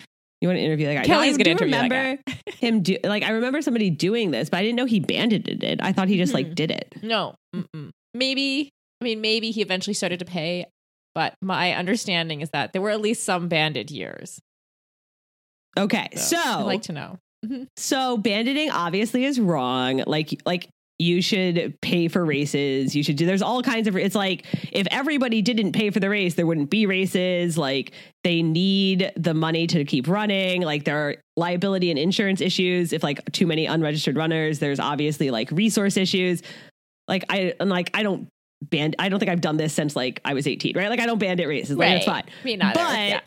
You 0.40 0.48
want 0.48 0.58
to 0.58 0.62
interview 0.62 0.86
that 0.86 0.94
guy? 0.94 1.04
Kelly's 1.04 1.36
gonna 1.36 1.44
do 1.44 1.50
interview 1.52 1.72
that 1.72 1.82
remember 1.84 2.22
him. 2.58 2.82
Do 2.82 2.98
like 3.02 3.22
I 3.22 3.30
remember 3.30 3.62
somebody 3.62 3.90
doing 3.90 4.30
this, 4.30 4.50
but 4.50 4.58
I 4.58 4.62
didn't 4.62 4.76
know 4.76 4.84
he 4.84 5.00
banded 5.00 5.48
it. 5.64 5.80
I 5.82 5.92
thought 5.92 6.08
he 6.08 6.18
just 6.18 6.34
like 6.34 6.54
did 6.54 6.70
it. 6.70 6.94
No, 7.02 7.34
mm-mm. 7.54 7.90
maybe. 8.12 8.70
I 9.00 9.04
mean, 9.04 9.20
maybe 9.20 9.50
he 9.50 9.62
eventually 9.62 9.94
started 9.94 10.18
to 10.20 10.24
pay, 10.24 10.66
but 11.14 11.34
my 11.42 11.72
understanding 11.72 12.42
is 12.42 12.50
that 12.50 12.72
there 12.72 12.82
were 12.82 12.90
at 12.90 13.00
least 13.00 13.24
some 13.24 13.48
banded 13.48 13.90
years. 13.90 14.38
Okay, 15.78 16.08
so 16.14 16.36
I'd 16.36 16.62
like 16.62 16.82
to 16.82 16.92
know. 16.92 17.18
Mm-hmm. 17.44 17.64
so 17.76 18.16
banditing 18.16 18.70
obviously 18.70 19.24
is 19.24 19.38
wrong. 19.38 20.02
Like 20.06 20.40
like 20.46 20.68
you 20.98 21.20
should 21.20 21.76
pay 21.80 22.08
for 22.08 22.24
races. 22.24 22.94
You 22.94 23.02
should 23.02 23.16
do, 23.16 23.26
there's 23.26 23.42
all 23.42 23.62
kinds 23.62 23.88
of, 23.88 23.96
it's 23.96 24.14
like 24.14 24.44
if 24.72 24.86
everybody 24.90 25.42
didn't 25.42 25.72
pay 25.72 25.90
for 25.90 25.98
the 25.98 26.08
race, 26.08 26.34
there 26.34 26.46
wouldn't 26.46 26.70
be 26.70 26.86
races. 26.86 27.58
Like 27.58 27.92
they 28.22 28.42
need 28.42 29.12
the 29.16 29.34
money 29.34 29.66
to 29.68 29.84
keep 29.84 30.06
running. 30.06 30.62
Like 30.62 30.84
there 30.84 31.08
are 31.08 31.16
liability 31.36 31.90
and 31.90 31.98
insurance 31.98 32.40
issues. 32.40 32.92
If 32.92 33.02
like 33.02 33.32
too 33.32 33.46
many 33.46 33.66
unregistered 33.66 34.16
runners, 34.16 34.60
there's 34.60 34.78
obviously 34.78 35.30
like 35.30 35.50
resource 35.50 35.96
issues. 35.96 36.42
Like 37.08 37.24
I, 37.28 37.54
and 37.58 37.68
like, 37.68 37.90
I 37.92 38.04
don't 38.04 38.28
band, 38.62 38.94
I 38.98 39.08
don't 39.08 39.18
think 39.18 39.30
I've 39.30 39.40
done 39.40 39.56
this 39.56 39.74
since 39.74 39.96
like 39.96 40.20
I 40.24 40.34
was 40.34 40.46
18, 40.46 40.76
right? 40.76 40.88
Like 40.88 41.00
I 41.00 41.06
don't 41.06 41.18
bandit 41.18 41.48
races. 41.48 41.76
Like 41.76 41.96
it's 41.96 42.06
fine. 42.06 42.24
Me 42.44 42.56
neither. 42.56 42.78
But 42.78 43.08
yeah. 43.08 43.20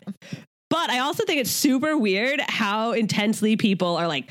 but 0.70 0.88
I 0.88 1.00
also 1.00 1.24
think 1.26 1.40
it's 1.40 1.50
super 1.50 1.98
weird 1.98 2.40
how 2.48 2.92
intensely 2.92 3.56
people 3.56 3.96
are 3.96 4.08
like, 4.08 4.30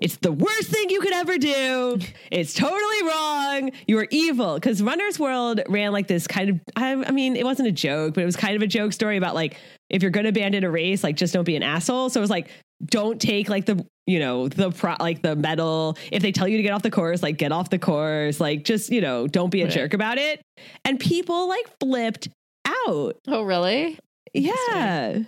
it's 0.00 0.16
the 0.18 0.30
worst 0.30 0.68
thing 0.68 0.90
you 0.90 1.00
could 1.00 1.12
ever 1.12 1.38
do. 1.38 1.98
It's 2.30 2.54
totally 2.54 3.02
wrong. 3.02 3.72
You 3.88 3.98
are 3.98 4.06
evil. 4.10 4.54
Because 4.54 4.80
Runner's 4.82 5.18
World 5.18 5.60
ran 5.68 5.90
like 5.92 6.06
this 6.06 6.26
kind 6.28 6.50
of, 6.50 6.60
I, 6.76 6.92
I 6.92 7.10
mean, 7.10 7.34
it 7.34 7.44
wasn't 7.44 7.68
a 7.68 7.72
joke, 7.72 8.14
but 8.14 8.22
it 8.22 8.26
was 8.26 8.36
kind 8.36 8.54
of 8.54 8.62
a 8.62 8.66
joke 8.68 8.92
story 8.92 9.16
about 9.16 9.34
like, 9.34 9.56
if 9.90 10.02
you're 10.02 10.12
going 10.12 10.24
to 10.24 10.30
abandon 10.30 10.62
a 10.62 10.70
race, 10.70 11.02
like 11.02 11.16
just 11.16 11.34
don't 11.34 11.44
be 11.44 11.56
an 11.56 11.64
asshole. 11.64 12.10
So 12.10 12.20
it 12.20 12.22
was 12.22 12.30
like, 12.30 12.48
don't 12.84 13.20
take 13.20 13.48
like 13.48 13.66
the, 13.66 13.84
you 14.06 14.20
know, 14.20 14.48
the 14.48 14.70
pro, 14.70 14.94
like 15.00 15.20
the 15.22 15.34
medal. 15.34 15.98
If 16.12 16.22
they 16.22 16.30
tell 16.30 16.46
you 16.46 16.58
to 16.58 16.62
get 16.62 16.72
off 16.72 16.82
the 16.82 16.92
course, 16.92 17.20
like 17.20 17.36
get 17.36 17.50
off 17.50 17.70
the 17.70 17.78
course. 17.80 18.38
Like 18.38 18.62
just, 18.64 18.90
you 18.90 19.00
know, 19.00 19.26
don't 19.26 19.50
be 19.50 19.62
a 19.62 19.64
Right. 19.64 19.74
jerk 19.74 19.94
about 19.94 20.18
it. 20.18 20.40
And 20.84 21.00
people 21.00 21.48
like 21.48 21.66
flipped 21.80 22.28
out. 22.66 23.16
Oh, 23.26 23.42
really? 23.42 23.98
Yeah. 24.32 25.22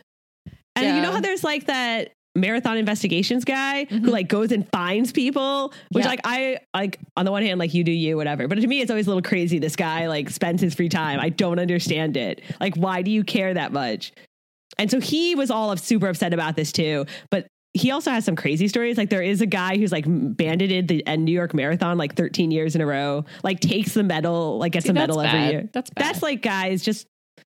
And 0.76 0.96
you 0.96 1.02
know 1.02 1.10
how 1.10 1.20
there's 1.20 1.42
like 1.42 1.66
that 1.66 2.12
marathon 2.36 2.76
investigations 2.76 3.44
guy 3.44 3.86
Mhm. 3.90 4.04
who 4.04 4.10
like 4.10 4.28
goes 4.28 4.52
and 4.52 4.68
finds 4.70 5.12
people, 5.12 5.72
which 5.90 6.04
Yeah. 6.04 6.10
like 6.10 6.20
I 6.24 6.58
like 6.74 6.98
on 7.16 7.24
the 7.24 7.32
one 7.32 7.42
hand, 7.42 7.58
like 7.58 7.74
you 7.74 7.82
do 7.84 7.92
you, 7.92 8.16
whatever. 8.16 8.46
But 8.48 8.60
to 8.60 8.66
me, 8.66 8.80
it's 8.80 8.90
always 8.90 9.06
a 9.06 9.10
little 9.10 9.22
crazy. 9.22 9.58
This 9.58 9.76
guy 9.76 10.06
like 10.06 10.30
spends 10.30 10.62
his 10.62 10.74
free 10.74 10.88
time. 10.88 11.18
I 11.20 11.28
don't 11.30 11.58
understand 11.58 12.16
it. 12.16 12.40
Like, 12.60 12.76
why 12.76 13.02
do 13.02 13.10
you 13.10 13.24
care 13.24 13.52
that 13.54 13.72
much? 13.72 14.12
And 14.78 14.90
so 14.90 15.00
he 15.00 15.34
was 15.34 15.50
all 15.50 15.72
of 15.72 15.80
super 15.80 16.08
upset 16.08 16.32
about 16.32 16.56
this 16.56 16.72
too. 16.72 17.04
But 17.30 17.46
he 17.74 17.90
also 17.92 18.10
has 18.10 18.24
some 18.24 18.34
crazy 18.34 18.66
stories. 18.66 18.96
Like 18.98 19.10
there 19.10 19.22
is 19.22 19.40
a 19.40 19.46
guy 19.46 19.76
who's 19.76 19.92
like 19.92 20.04
bandited 20.08 20.88
the 20.88 21.04
New 21.16 21.32
York 21.32 21.54
Marathon 21.54 21.98
like 21.98 22.16
13 22.16 22.50
years 22.50 22.74
in 22.74 22.80
a 22.80 22.86
row, 22.86 23.24
like 23.44 23.60
takes 23.60 23.94
the 23.94 24.02
medal, 24.02 24.58
like 24.58 24.72
gets 24.72 24.86
See, 24.86 24.90
a 24.90 24.94
medal 24.94 25.20
every 25.20 25.46
year. 25.50 25.68
That's 25.72 25.90
bad. 25.90 26.04
That's 26.04 26.22
like 26.22 26.42
guys 26.42 26.82
just 26.82 27.06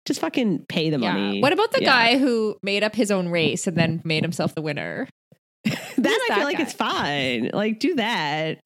just 0.10 0.20
fucking 0.20 0.66
pay 0.68 0.90
the 0.90 1.00
yeah. 1.00 1.14
money. 1.14 1.42
What 1.42 1.54
about 1.54 1.72
the 1.72 1.82
Yeah. 1.82 1.90
guy 1.90 2.18
who 2.18 2.58
made 2.62 2.84
up 2.84 2.94
his 2.96 3.12
own 3.12 3.30
race 3.30 3.66
and 3.68 3.78
then 3.78 4.02
made 4.04 4.24
himself 4.24 4.54
the 4.54 4.62
winner? 4.62 5.08
Then 5.66 6.14
I 6.14 6.26
that 6.30 6.36
feel 6.36 6.46
like 6.46 6.60
it's 6.60 6.74
fine. 6.74 7.52
Like 7.54 7.80
do 7.80 7.96
that. 7.96 8.60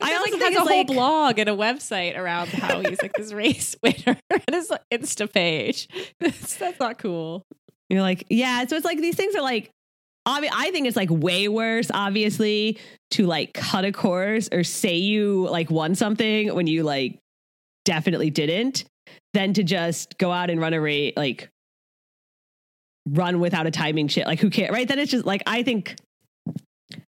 I 0.00 0.14
also 0.14 0.32
like, 0.32 0.42
has 0.42 0.56
a 0.56 0.60
whole 0.60 0.84
blog 0.84 1.38
and 1.38 1.48
a 1.48 1.54
website 1.56 2.16
around 2.16 2.48
how 2.48 2.80
he's 2.80 3.02
like 3.02 3.14
this 3.14 3.32
race 3.44 3.74
winner 3.82 4.18
and 4.30 4.54
his 4.54 4.72
Insta 4.92 5.32
page. 5.32 5.88
That's, 6.20 6.56
that's 6.56 6.78
not 6.78 6.98
cool. 6.98 7.44
You're 7.88 8.02
like, 8.02 8.24
yeah. 8.30 8.64
So 8.66 8.76
it's 8.76 8.84
like 8.84 9.00
these 9.00 9.16
things 9.16 9.34
are 9.34 9.42
like, 9.42 9.70
obvi- 10.28 10.50
I 10.52 10.70
think 10.70 10.86
it's 10.86 10.96
like 10.96 11.08
way 11.10 11.48
worse, 11.48 11.90
obviously, 11.92 12.78
to 13.12 13.26
like 13.26 13.54
cut 13.54 13.84
a 13.84 13.90
course 13.92 14.48
or 14.52 14.62
say 14.62 14.96
you 14.96 15.48
like 15.48 15.70
won 15.70 15.94
something 15.94 16.54
when 16.54 16.66
you 16.68 16.84
like 16.84 17.18
definitely 17.84 18.30
didn't, 18.30 18.84
than 19.34 19.54
to 19.54 19.62
just 19.62 20.18
go 20.18 20.32
out 20.32 20.50
and 20.50 20.60
run 20.60 20.74
a 20.74 20.80
rate, 20.80 21.16
like 21.16 21.48
run 23.08 23.40
without 23.40 23.66
a 23.66 23.70
timing 23.70 24.08
shit. 24.08 24.26
Like, 24.26 24.40
who 24.40 24.50
cares? 24.50 24.70
Right. 24.70 24.86
Then 24.86 24.98
it's 24.98 25.10
just 25.10 25.26
like, 25.26 25.42
I 25.46 25.62
think. 25.62 25.96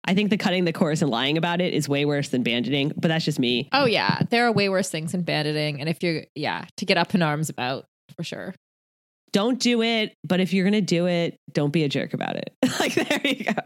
I 0.10 0.14
think 0.16 0.30
the 0.30 0.38
cutting 0.38 0.64
the 0.64 0.72
course 0.72 1.02
and 1.02 1.12
lying 1.12 1.38
about 1.38 1.60
it 1.60 1.74
is 1.74 1.90
way 1.90 2.06
worse 2.06 2.30
than 2.30 2.42
banditing, 2.42 2.94
but 2.96 3.10
that's 3.10 3.26
just 3.26 3.40
me. 3.40 3.68
Oh 3.74 3.84
yeah, 3.84 4.22
there 4.30 4.48
are 4.48 4.54
way 4.54 4.70
worse 4.70 4.90
things 4.90 5.12
than 5.12 5.24
banditing, 5.24 5.82
and 5.82 5.90
if 5.90 6.02
you're 6.02 6.24
yeah 6.34 6.64
to 6.78 6.86
get 6.86 6.98
up 6.98 7.14
in 7.14 7.22
arms 7.22 7.50
about 7.50 7.84
for 8.16 8.24
sure. 8.24 8.56
Don't 9.34 9.60
do 9.60 9.82
it, 9.82 10.16
but 10.24 10.40
if 10.40 10.54
you're 10.54 10.64
going 10.64 10.74
to 10.74 10.82
do 10.82 11.06
it, 11.08 11.38
don't 11.52 11.72
be 11.72 11.84
a 11.84 11.90
jerk 11.90 12.14
about 12.14 12.38
it. 12.38 12.54
like, 12.80 12.96
there 12.96 13.20
you 13.26 13.44
go. 13.44 13.62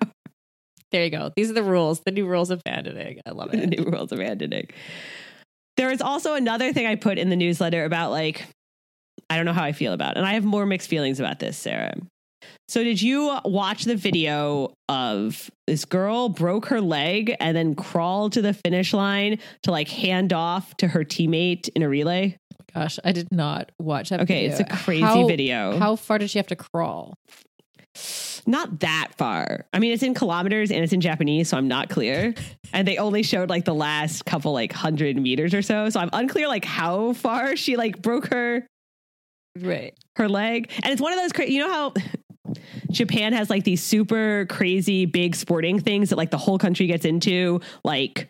There 0.91 1.03
you 1.03 1.12
go. 1.12 1.31
These 1.36 1.50
are 1.51 1.53
the 1.53 1.63
rules, 1.63 2.01
the 2.01 2.12
new 2.12 2.25
rules 2.25 2.49
of 2.49 2.63
banditing. 2.63 3.19
I 3.25 3.32
love 3.32 3.49
it. 3.54 3.62
the 3.62 3.67
new 3.67 3.89
rules 3.89 4.12
of 4.12 4.19
abandoning. 4.19 4.67
There 5.77 5.91
is 5.91 6.01
also 6.01 6.36
another 6.36 6.73
thing 6.73 6.86
I 6.86 6.95
put 6.95 7.17
in 7.17 7.29
the 7.29 7.36
newsletter 7.36 7.86
about 7.86 8.12
like 8.12 8.45
I 9.29 9.38
don't 9.38 9.45
know 9.45 9.53
how 9.53 9.63
I 9.63 9.71
feel 9.71 9.93
about 9.93 10.12
it. 10.12 10.17
And 10.17 10.27
I 10.27 10.34
have 10.34 10.43
more 10.43 10.65
mixed 10.65 10.89
feelings 10.89 11.19
about 11.19 11.39
this, 11.39 11.57
Sarah. 11.57 11.93
So 12.67 12.84
did 12.84 13.01
you 13.01 13.38
watch 13.45 13.84
the 13.86 13.95
video 13.95 14.73
of 14.89 15.49
this 15.67 15.86
girl 15.86 16.29
broke 16.29 16.65
her 16.67 16.81
leg 16.81 17.36
and 17.39 17.55
then 17.55 17.75
crawled 17.75 18.34
to 18.34 18.41
the 18.41 18.53
finish 18.53 18.93
line 18.93 19.39
to 19.63 19.71
like 19.71 19.88
hand 19.88 20.34
off 20.34 20.75
to 20.77 20.88
her 20.88 21.03
teammate 21.05 21.69
in 21.75 21.81
a 21.81 21.89
relay? 21.89 22.38
Gosh, 22.73 22.99
I 23.03 23.12
did 23.12 23.27
not 23.31 23.71
watch 23.79 24.10
that. 24.10 24.21
Okay, 24.21 24.47
video. 24.47 24.51
it's 24.51 24.60
a 24.60 24.84
crazy 24.84 25.01
How- 25.03 25.27
video. 25.27 25.77
How 25.77 25.95
far 25.95 26.17
did 26.17 26.29
she 26.29 26.39
have 26.39 26.47
to 26.47 26.55
crawl? 26.55 27.13
Not 28.47 28.80
that 28.80 29.10
far. 29.17 29.65
I 29.73 29.80
mean, 29.80 29.91
it's 29.93 30.04
in 30.04 30.13
kilometers 30.13 30.71
and 30.71 30.84
it's 30.84 30.93
in 30.93 31.01
Japanese, 31.01 31.49
so 31.49 31.58
I'm 31.58 31.67
not 31.67 31.89
clear. 31.89 32.34
and 32.73 32.88
they 32.88 32.97
only 32.97 33.23
showed 33.23 33.49
like 33.49 33.65
the 33.65 33.75
last 33.75 34.25
couple 34.25 34.54
like 34.54 34.71
hundred 34.73 35.17
meters 35.17 35.54
or 35.54 35.62
so. 35.62 35.89
So 35.89 35.99
I'm 35.99 36.10
unclear 36.13 36.47
like 36.47 36.65
how 36.65 37.13
far 37.13 37.56
she 37.56 37.75
like 37.77 38.01
broke 38.01 38.27
her 38.34 38.65
Right. 39.60 39.93
her 40.15 40.30
leg. 40.30 40.71
And 40.82 40.93
it's 40.93 41.01
one 41.01 41.12
of 41.13 41.19
those 41.19 41.34
cra- 41.34 41.49
you 41.49 41.60
know 41.60 41.71
how 41.71 41.93
Japan 42.91 43.34
has 43.34 43.49
like 43.49 43.63
these 43.63 43.84
super 43.84 44.45
crazy 44.49 45.06
big 45.06 45.36
sporting 45.36 45.80
things 45.80 46.10
that 46.10 46.15
like 46.15 46.32
the 46.32 46.38
whole 46.38 46.58
country 46.58 46.88
gets 46.88 47.06
into, 47.06 47.60
like 47.84 48.30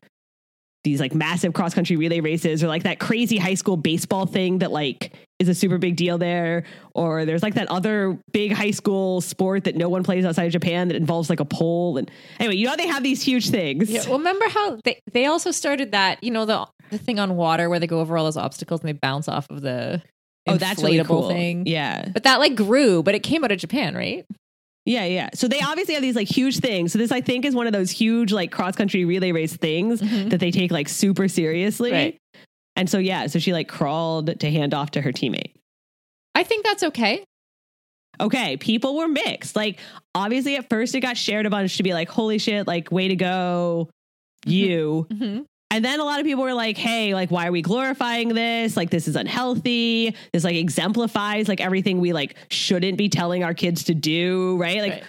these 0.84 1.00
like 1.00 1.14
massive 1.14 1.54
cross 1.54 1.74
country 1.74 1.96
relay 1.96 2.20
races 2.20 2.64
or 2.64 2.68
like 2.68 2.84
that 2.84 3.00
crazy 3.00 3.38
high 3.38 3.54
school 3.54 3.78
baseball 3.78 4.26
thing 4.26 4.60
that 4.60 4.72
like 4.72 5.14
is 5.40 5.48
a 5.48 5.54
super 5.56 5.78
big 5.78 5.96
deal 5.96 6.18
there 6.18 6.64
or 6.96 7.26
there's 7.26 7.44
like 7.44 7.54
that 7.56 7.68
other 7.70 8.18
big 8.32 8.52
high 8.52 8.72
school 8.72 9.22
sport 9.22 9.64
that 9.66 9.76
no 9.76 9.90
one 9.90 10.04
plays 10.04 10.26
outside 10.26 10.46
of 10.46 10.52
Japan 10.52 10.88
that 10.88 10.96
involves 10.98 11.30
like 11.30 11.40
a 11.40 11.46
pole 11.46 11.98
and 11.98 12.10
anyway 12.40 12.56
you 12.56 12.66
know 12.66 12.76
they 12.76 12.88
have 12.88 13.04
these 13.04 13.22
huge 13.22 13.50
things 13.50 13.90
Yeah. 13.90 14.02
Well, 14.08 14.18
remember 14.18 14.48
how 14.50 14.80
they 14.84 15.00
they 15.12 15.26
also 15.28 15.52
started 15.52 15.92
that 15.92 16.24
you 16.24 16.32
know 16.32 16.46
the 16.46 16.68
the 16.90 16.98
thing 16.98 17.20
on 17.20 17.36
water 17.36 17.70
where 17.70 17.80
they 17.80 17.88
go 17.88 18.00
over 18.00 18.18
all 18.18 18.26
those 18.26 18.38
obstacles 18.38 18.82
and 18.82 18.88
they 18.90 18.94
bounce 18.94 19.28
off 19.28 19.50
of 19.50 19.62
the 19.62 20.02
oh 20.48 20.58
that's 20.58 20.82
really 20.82 21.04
cool 21.04 21.28
thing. 21.30 21.68
yeah 21.68 22.10
But 22.12 22.24
that 22.24 22.40
like 22.40 22.56
grew, 22.56 23.04
but 23.04 23.14
it 23.14 23.20
came 23.22 23.44
out 23.44 23.52
of 23.52 23.60
Japan, 23.60 23.96
right? 23.96 24.26
Yeah, 24.86 25.06
yeah. 25.06 25.30
So 25.36 25.48
they 25.48 25.62
obviously 25.62 25.94
have 25.94 26.02
these 26.02 26.16
like 26.16 26.28
huge 26.28 26.58
things. 26.60 26.92
So 26.92 26.98
this 26.98 27.12
I 27.12 27.22
think 27.22 27.46
is 27.46 27.54
one 27.56 27.68
of 27.68 27.74
those 27.74 27.92
huge 27.92 28.32
like 28.32 28.52
cross 28.52 28.76
country 28.76 29.06
relay 29.06 29.32
race 29.32 29.56
things 29.56 30.02
Mhm. 30.02 30.32
that 30.32 30.40
they 30.40 30.50
take 30.52 30.72
like 30.72 30.90
super 30.90 31.28
seriously. 31.28 31.92
Right. 31.92 32.18
And 32.76 32.90
so 32.90 32.98
yeah, 32.98 33.28
so 33.28 33.38
she 33.38 33.54
like 33.54 33.68
crawled 33.68 34.40
to 34.40 34.50
hand 34.52 34.74
off 34.74 34.92
to 34.92 35.02
her 35.02 35.12
teammate. 35.12 35.52
I 36.34 36.44
think 36.44 36.66
that's 36.66 36.84
okay. 36.84 37.24
Okay, 38.20 38.58
people 38.58 38.96
were 38.98 39.08
mixed. 39.08 39.56
Like 39.56 39.80
obviously 40.16 40.56
at 40.56 40.68
first 40.70 40.96
it 40.96 41.02
got 41.02 41.16
shared 41.18 41.46
a 41.46 41.50
bunch 41.50 41.78
to 41.78 41.84
be 41.84 41.94
like 41.94 42.10
holy 42.10 42.38
shit, 42.40 42.66
like 42.68 42.92
way 42.92 43.08
to 43.08 43.16
go 43.16 43.90
you. 44.46 45.06
Mm-hmm. 45.12 45.42
And 45.72 45.84
then 45.86 46.00
a 46.00 46.04
lot 46.04 46.20
of 46.20 46.26
people 46.26 46.44
were 46.44 46.54
like, 46.54 46.78
hey, 46.78 47.14
like, 47.16 47.32
why 47.32 47.48
are 47.48 47.52
we 47.52 47.62
glorifying 47.62 48.28
this? 48.30 48.76
Like, 48.78 48.90
this 48.90 49.08
is 49.08 49.16
unhealthy. 49.16 50.16
This 50.34 50.44
like 50.44 50.56
exemplifies 50.56 51.48
like 51.48 51.62
everything 51.62 52.00
we 52.02 52.12
like 52.14 52.36
shouldn't 52.50 52.98
be 52.98 53.08
telling 53.10 53.44
our 53.44 53.54
kids 53.54 53.86
to 53.86 53.96
do, 53.96 54.58
right? 54.58 54.82
Like, 54.82 54.92
Right. 54.92 55.04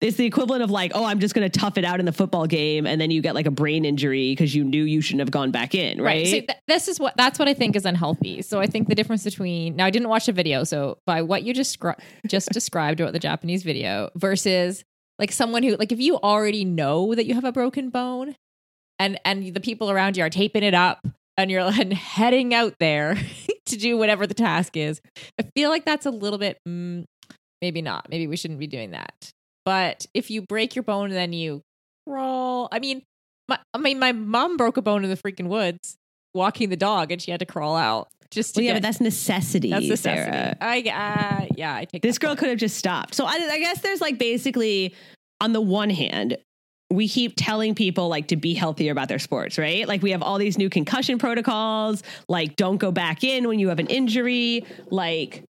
it's 0.00 0.16
the 0.16 0.24
equivalent 0.24 0.62
of 0.62 0.70
like, 0.70 0.92
oh, 0.94 1.04
I'm 1.04 1.20
just 1.20 1.34
going 1.34 1.48
to 1.48 1.58
tough 1.58 1.76
it 1.78 1.84
out 1.84 2.00
in 2.00 2.06
the 2.06 2.12
football 2.12 2.46
game, 2.46 2.86
and 2.86 2.98
then 3.00 3.10
you 3.10 3.20
get 3.20 3.34
like 3.34 3.46
a 3.46 3.50
brain 3.50 3.84
injury 3.84 4.32
because 4.32 4.54
you 4.54 4.64
knew 4.64 4.84
you 4.84 5.00
shouldn't 5.02 5.20
have 5.20 5.30
gone 5.30 5.50
back 5.50 5.74
in, 5.74 6.00
right? 6.00 6.26
So 6.26 6.32
th- 6.32 6.48
this 6.66 6.88
is 6.88 6.98
what 6.98 7.14
that's 7.16 7.38
what 7.38 7.46
I 7.48 7.54
think 7.54 7.76
is 7.76 7.84
unhealthy. 7.84 8.40
So 8.42 8.58
I 8.60 8.66
think 8.66 8.88
the 8.88 8.94
difference 8.94 9.22
between 9.24 9.76
now 9.76 9.84
I 9.86 9.90
didn't 9.90 10.08
watch 10.08 10.26
the 10.26 10.32
video, 10.32 10.64
so 10.64 10.98
by 11.06 11.20
what 11.22 11.42
you 11.44 11.52
just 11.54 11.78
scri- 11.78 11.98
just 12.26 12.48
described 12.50 13.00
about 13.00 13.12
the 13.12 13.18
Japanese 13.18 13.62
video 13.64 14.10
versus 14.16 14.82
like 15.18 15.32
someone 15.32 15.62
who 15.62 15.76
like 15.76 15.92
if 15.92 16.00
you 16.00 16.16
already 16.18 16.64
know 16.64 17.14
that 17.14 17.26
you 17.26 17.34
have 17.34 17.44
a 17.44 17.52
broken 17.52 17.90
bone 17.90 18.34
and 18.98 19.18
and 19.24 19.54
the 19.54 19.60
people 19.60 19.90
around 19.90 20.16
you 20.16 20.24
are 20.24 20.30
taping 20.30 20.62
it 20.62 20.74
up 20.74 21.06
and 21.36 21.50
you're 21.50 21.60
and 21.80 21.92
heading 21.92 22.54
out 22.54 22.74
there 22.80 23.16
to 23.66 23.76
do 23.76 23.96
whatever 23.96 24.26
the 24.26 24.34
task 24.34 24.76
is. 24.76 25.00
I 25.40 25.44
feel 25.54 25.70
like 25.70 25.84
that's 25.84 26.06
a 26.06 26.10
little 26.10 26.38
bit 26.38 26.58
mm, 26.68 27.04
maybe 27.60 27.82
not. 27.82 28.08
Maybe 28.10 28.26
we 28.26 28.36
shouldn't 28.36 28.60
be 28.60 28.66
doing 28.66 28.92
that. 28.92 29.30
But 29.64 30.06
if 30.14 30.30
you 30.30 30.42
break 30.42 30.76
your 30.76 30.84
bone 30.84 31.06
and 31.06 31.16
then 31.16 31.32
you 31.32 31.62
crawl, 32.06 32.68
I 32.70 32.78
mean, 32.78 33.02
my, 33.48 33.58
I 33.74 33.78
mean, 33.78 33.98
my 33.98 34.12
mom 34.12 34.56
broke 34.56 34.76
a 34.76 34.82
bone 34.82 35.02
in 35.02 35.10
the 35.10 35.16
freaking 35.16 35.48
woods 35.48 35.96
walking 36.34 36.68
the 36.68 36.76
dog, 36.76 37.10
and 37.10 37.20
she 37.20 37.30
had 37.32 37.40
to 37.40 37.46
crawl 37.46 37.74
out 37.74 38.08
just 38.30 38.54
to 38.54 38.60
well, 38.60 38.66
yeah, 38.66 38.72
get. 38.74 38.82
but 38.82 38.88
that's 38.88 39.00
necessity. 39.00 39.70
that's 39.70 39.86
necessity. 39.88 40.30
Sarah. 40.30 40.56
I 40.60 40.78
uh, 40.78 41.46
yeah, 41.56 41.74
I 41.74 41.84
take 41.84 42.02
This 42.02 42.18
girl 42.18 42.30
point. 42.30 42.40
could 42.40 42.48
have 42.50 42.58
just 42.58 42.76
stopped. 42.76 43.14
So 43.14 43.24
I, 43.24 43.32
I 43.32 43.58
guess 43.58 43.80
there's 43.80 44.00
like 44.00 44.18
basically, 44.18 44.94
on 45.40 45.52
the 45.52 45.60
one 45.60 45.90
hand, 45.90 46.38
we 46.90 47.08
keep 47.08 47.34
telling 47.36 47.74
people 47.74 48.08
like 48.08 48.28
to 48.28 48.36
be 48.36 48.54
healthier 48.54 48.92
about 48.92 49.08
their 49.08 49.18
sports, 49.18 49.58
right? 49.58 49.86
Like 49.88 50.02
we 50.02 50.12
have 50.12 50.22
all 50.22 50.38
these 50.38 50.56
new 50.56 50.70
concussion 50.70 51.18
protocols, 51.18 52.02
like 52.28 52.56
don't 52.56 52.76
go 52.76 52.92
back 52.92 53.24
in 53.24 53.48
when 53.48 53.58
you 53.58 53.68
have 53.68 53.78
an 53.78 53.88
injury. 53.88 54.64
Like, 54.90 55.42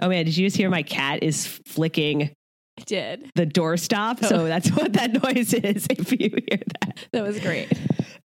oh 0.00 0.08
man, 0.08 0.24
did 0.24 0.36
you 0.36 0.46
just 0.46 0.56
hear 0.56 0.70
my 0.70 0.82
cat 0.82 1.22
is 1.22 1.46
flicking 1.66 2.30
I 2.78 2.82
did. 2.86 3.30
the 3.34 3.46
doorstop? 3.46 4.20
Oh. 4.22 4.28
So 4.28 4.44
that's 4.46 4.70
what 4.70 4.94
that 4.94 5.12
noise 5.22 5.52
is 5.52 5.86
if 5.90 6.10
you 6.12 6.30
hear 6.30 6.60
that. 6.80 7.06
That 7.12 7.22
was 7.22 7.38
great. 7.38 7.70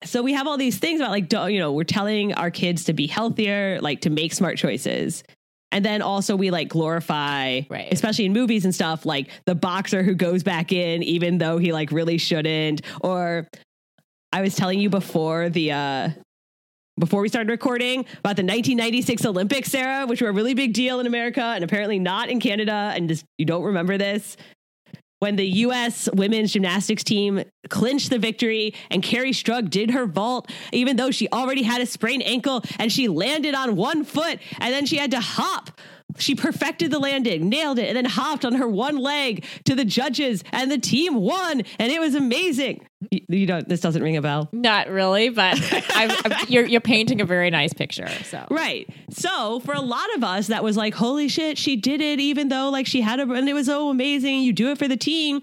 so 0.03 0.21
we 0.21 0.34
have 0.34 0.45
all 0.45 0.58
these 0.58 0.77
things 0.77 0.99
about 0.99 1.12
like, 1.12 1.29
don't. 1.29 1.53
you 1.53 1.60
know, 1.60 1.71
we're 1.71 1.86
telling 1.86 2.34
our 2.34 2.51
kids 2.51 2.86
to 2.86 2.93
be 2.93 3.08
healthier, 3.08 3.79
like 3.82 4.01
to 4.01 4.10
make 4.10 4.34
smart 4.34 4.58
choices. 4.58 5.23
And 5.73 5.83
then 5.83 6.03
also 6.03 6.36
we 6.36 6.51
like 6.51 6.69
glorify, 6.69 7.62
Right. 7.67 7.91
especially 7.91 8.25
in 8.25 8.33
movies 8.33 8.63
and 8.63 8.73
stuff, 8.73 9.05
like 9.05 9.29
the 9.45 9.55
boxer 9.55 10.03
who 10.03 10.13
goes 10.13 10.43
back 10.43 10.71
in 10.71 11.01
even 11.03 11.39
though 11.39 11.57
he 11.57 11.73
like 11.73 11.91
really 11.91 12.19
shouldn't. 12.19 12.83
Or 13.01 13.47
I 14.31 14.41
was 14.41 14.55
telling 14.55 14.79
you 14.79 14.89
before 14.89 15.49
the 15.49 15.71
uh 15.71 16.09
before 16.99 17.21
we 17.21 17.27
started 17.27 17.49
recording 17.49 18.01
about 18.01 18.36
the 18.36 18.43
1996 18.43 19.25
Olympics, 19.25 19.71
Sarah, 19.71 20.05
which 20.05 20.21
were 20.21 20.29
a 20.29 20.31
really 20.31 20.53
big 20.53 20.73
deal 20.73 20.99
in 20.99 21.07
America 21.07 21.41
and 21.41 21.63
apparently 21.63 21.97
not 21.97 22.29
in 22.29 22.39
Canada. 22.39 22.91
And 22.95 23.09
just 23.09 23.25
you 23.39 23.45
don't 23.45 23.63
remember 23.63 23.97
this 23.97 24.38
when 25.23 25.38
the 25.38 25.47
U.S. 25.47 26.09
women's 26.12 26.51
gymnastics 26.51 27.01
team 27.01 27.45
clinched 27.69 28.09
the 28.09 28.19
victory 28.19 28.73
and 28.91 29.01
Kerri 29.01 29.29
Strug 29.29 29.69
did 29.69 29.91
her 29.91 30.05
vault, 30.05 30.51
even 30.73 30.97
though 30.97 31.12
she 31.12 31.29
already 31.29 31.63
had 31.63 31.79
a 31.79 31.86
sprained 31.86 32.23
ankle 32.23 32.62
and 32.77 32.91
she 32.91 33.07
landed 33.07 33.55
on 33.55 33.77
one 33.77 34.03
foot 34.03 34.39
and 34.59 34.73
then 34.73 34.86
she 34.86 34.97
had 34.97 35.12
to 35.12 35.21
hop. 35.21 35.79
She 36.17 36.36
perfected 36.36 36.91
the 36.91 36.99
landing, 36.99 37.49
nailed 37.49 37.80
it, 37.80 37.88
and 37.88 37.97
then 37.97 38.06
hopped 38.06 38.45
on 38.45 38.54
her 38.54 38.67
one 38.67 38.97
leg 38.97 39.45
to 39.65 39.76
the 39.76 39.86
judges, 39.86 40.43
and 40.52 40.71
the 40.71 40.78
team 40.78 41.15
won, 41.15 41.63
and 41.80 41.91
it 41.91 41.99
was 41.99 42.15
amazing. 42.15 42.86
You, 43.12 43.21
you 43.28 43.45
don't. 43.45 43.67
This 43.67 43.82
doesn't 43.82 44.02
ring 44.02 44.17
a 44.17 44.21
bell. 44.21 44.49
Not 44.52 44.88
really, 44.89 45.30
but 45.30 45.58
I, 45.71 46.15
I, 46.26 46.45
you're 46.47 46.65
you're 46.65 46.82
painting 46.82 47.21
a 47.21 47.26
very 47.26 47.49
nice 47.49 47.73
picture. 47.73 48.08
So 48.23 48.45
Right. 48.49 48.89
So 49.10 49.60
for 49.62 49.73
a 49.73 49.82
lot 49.82 50.13
of 50.15 50.23
us, 50.23 50.47
that 50.47 50.63
was 50.63 50.78
like, 50.78 50.93
holy 50.93 51.28
shit, 51.28 51.58
she 51.58 51.76
did 51.76 52.02
it, 52.02 52.19
even 52.19 52.49
though 52.49 52.69
like 52.69 52.88
she 52.88 53.02
had 53.02 53.19
a, 53.19 53.32
and 53.32 53.49
it 53.49 53.54
was 53.54 53.65
so 53.65 53.89
amazing. 53.89 54.41
You 54.41 54.54
do 54.54 54.71
it 54.71 54.78
for 54.78 54.88
the 54.88 54.97
team. 54.97 55.41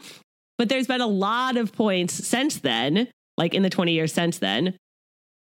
But 0.59 0.69
there's 0.69 0.87
been 0.87 1.01
a 1.01 1.07
lot 1.07 1.57
of 1.57 1.73
points 1.73 2.13
since 2.13 2.59
then, 2.59 3.09
like 3.39 3.55
in 3.55 3.63
the 3.63 3.71
20 3.71 3.93
years 3.93 4.13
since 4.13 4.39
then, 4.39 4.77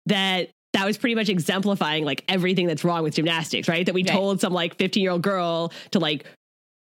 that 0.05 0.51
that 0.77 0.85
was 0.85 0.97
pretty 0.97 1.15
much 1.15 1.27
exemplifying 1.29 2.05
like 2.05 2.23
everything 2.29 2.67
that's 2.67 2.83
wrong 2.83 3.03
with 3.03 3.15
gymnastics, 3.15 3.67
right? 3.67 3.85
That 3.85 3.95
we 3.95 4.03
Right. 4.03 4.13
told 4.13 4.39
some 4.41 4.53
like 4.53 4.77
15 4.77 5.01
year 5.01 5.11
old 5.11 5.23
girl 5.23 5.73
to 5.91 5.99
like 5.99 6.25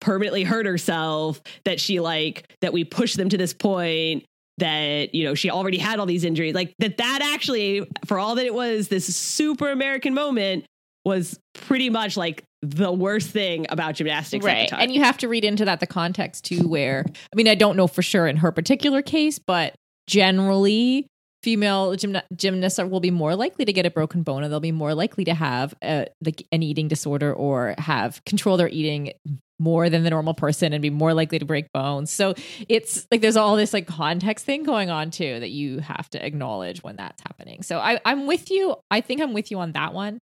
permanently 0.01 0.43
hurt 0.45 0.67
herself, 0.67 1.41
that 1.65 1.81
she 1.81 2.01
like, 2.01 2.53
that 2.61 2.73
we 2.73 2.85
pushed 2.85 3.17
them 3.17 3.29
to 3.31 3.39
this 3.39 3.55
point 3.55 4.25
that 4.59 5.15
you 5.15 5.23
know 5.25 5.35
she 5.35 5.51
already 5.51 5.77
had 5.77 5.99
all 5.99 6.07
these 6.07 6.25
injuries 6.25 6.55
like 6.55 6.73
that 6.79 6.97
that 6.97 7.21
actually 7.35 7.87
for 8.07 8.19
all 8.19 8.37
that 8.37 8.47
it 8.47 8.55
was 8.55 8.89
this 8.89 9.05
super 9.15 9.71
american 9.71 10.15
moment 10.15 10.65
was 11.05 11.39
pretty 11.53 11.91
much 11.91 12.17
like 12.17 12.43
the 12.63 12.91
worst 12.91 13.29
thing 13.29 13.67
about 13.69 13.97
gymnastics 13.97 14.43
at 14.45 14.49
the 14.49 14.55
right, 14.61 14.69
time. 14.71 14.81
and 14.81 14.95
you 14.95 15.03
have 15.03 15.19
to 15.19 15.29
read 15.29 15.45
into 15.45 15.67
that 15.67 15.79
the 15.81 15.87
context 15.87 16.45
too. 16.47 16.67
Where 16.67 17.05
I 17.07 17.37
mean, 17.37 17.49
I 17.49 17.55
don't 17.55 17.77
know 17.77 17.87
for 17.87 18.01
sure 18.03 18.27
in 18.27 18.39
her 18.39 18.51
particular 18.51 19.03
case, 19.03 19.39
but 19.39 19.75
generally. 20.09 21.07
Female 21.47 21.93
gymna- 21.93 22.25
gymnasts 22.35 22.81
are, 22.81 22.89
will 22.89 22.99
be 22.99 23.13
more 23.13 23.37
likely 23.37 23.65
to 23.65 23.73
get 23.73 23.87
a 23.87 23.91
broken 23.91 24.25
bone, 24.25 24.43
and 24.43 24.53
they'll 24.53 24.59
be 24.59 24.73
more 24.73 24.97
likely 24.97 25.23
to 25.27 25.33
have 25.33 25.75
a, 25.81 26.09
like 26.21 26.45
an 26.51 26.65
eating 26.65 26.89
disorder 26.89 27.33
or 27.33 27.77
have 27.79 28.21
control 28.25 28.57
their 28.57 28.69
eating 28.69 29.13
more 29.61 29.89
than 29.89 30.03
the 30.03 30.11
normal 30.11 30.35
person, 30.35 30.73
and 30.73 30.83
be 30.83 30.91
more 30.91 31.15
likely 31.15 31.39
to 31.39 31.45
break 31.45 31.73
bones. 31.73 32.11
So 32.11 32.35
it's 32.69 33.07
like 33.13 33.21
there's 33.21 33.37
all 33.37 33.55
this 33.55 33.73
like 33.73 33.87
context 33.87 34.45
thing 34.45 34.65
going 34.65 34.91
on 34.91 35.13
too 35.13 35.39
that 35.39 35.51
you 35.51 35.79
have 35.79 36.11
to 36.11 36.27
acknowledge 36.27 36.83
when 36.83 36.97
that's 36.97 37.23
happening. 37.23 37.63
So 37.63 37.79
I, 37.79 38.01
I'm 38.05 38.27
with 38.27 38.51
you. 38.51 38.75
I 38.91 39.01
think 39.01 39.21
I'm 39.21 39.33
with 39.33 39.53
you 39.53 39.61
on 39.61 39.71
that 39.73 39.95
one. 39.95 40.19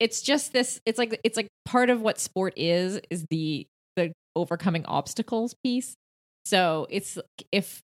It's 0.00 0.22
just 0.22 0.52
this. 0.52 0.80
It's 0.84 0.98
like 0.98 1.20
it's 1.22 1.36
like 1.36 1.46
part 1.66 1.88
of 1.88 2.00
what 2.00 2.18
sport 2.18 2.54
is 2.56 3.00
is 3.10 3.24
the 3.30 3.68
the 3.94 4.12
overcoming 4.34 4.84
obstacles 4.86 5.54
piece. 5.62 5.94
So 6.44 6.88
it's 6.90 7.16
if 7.52 7.80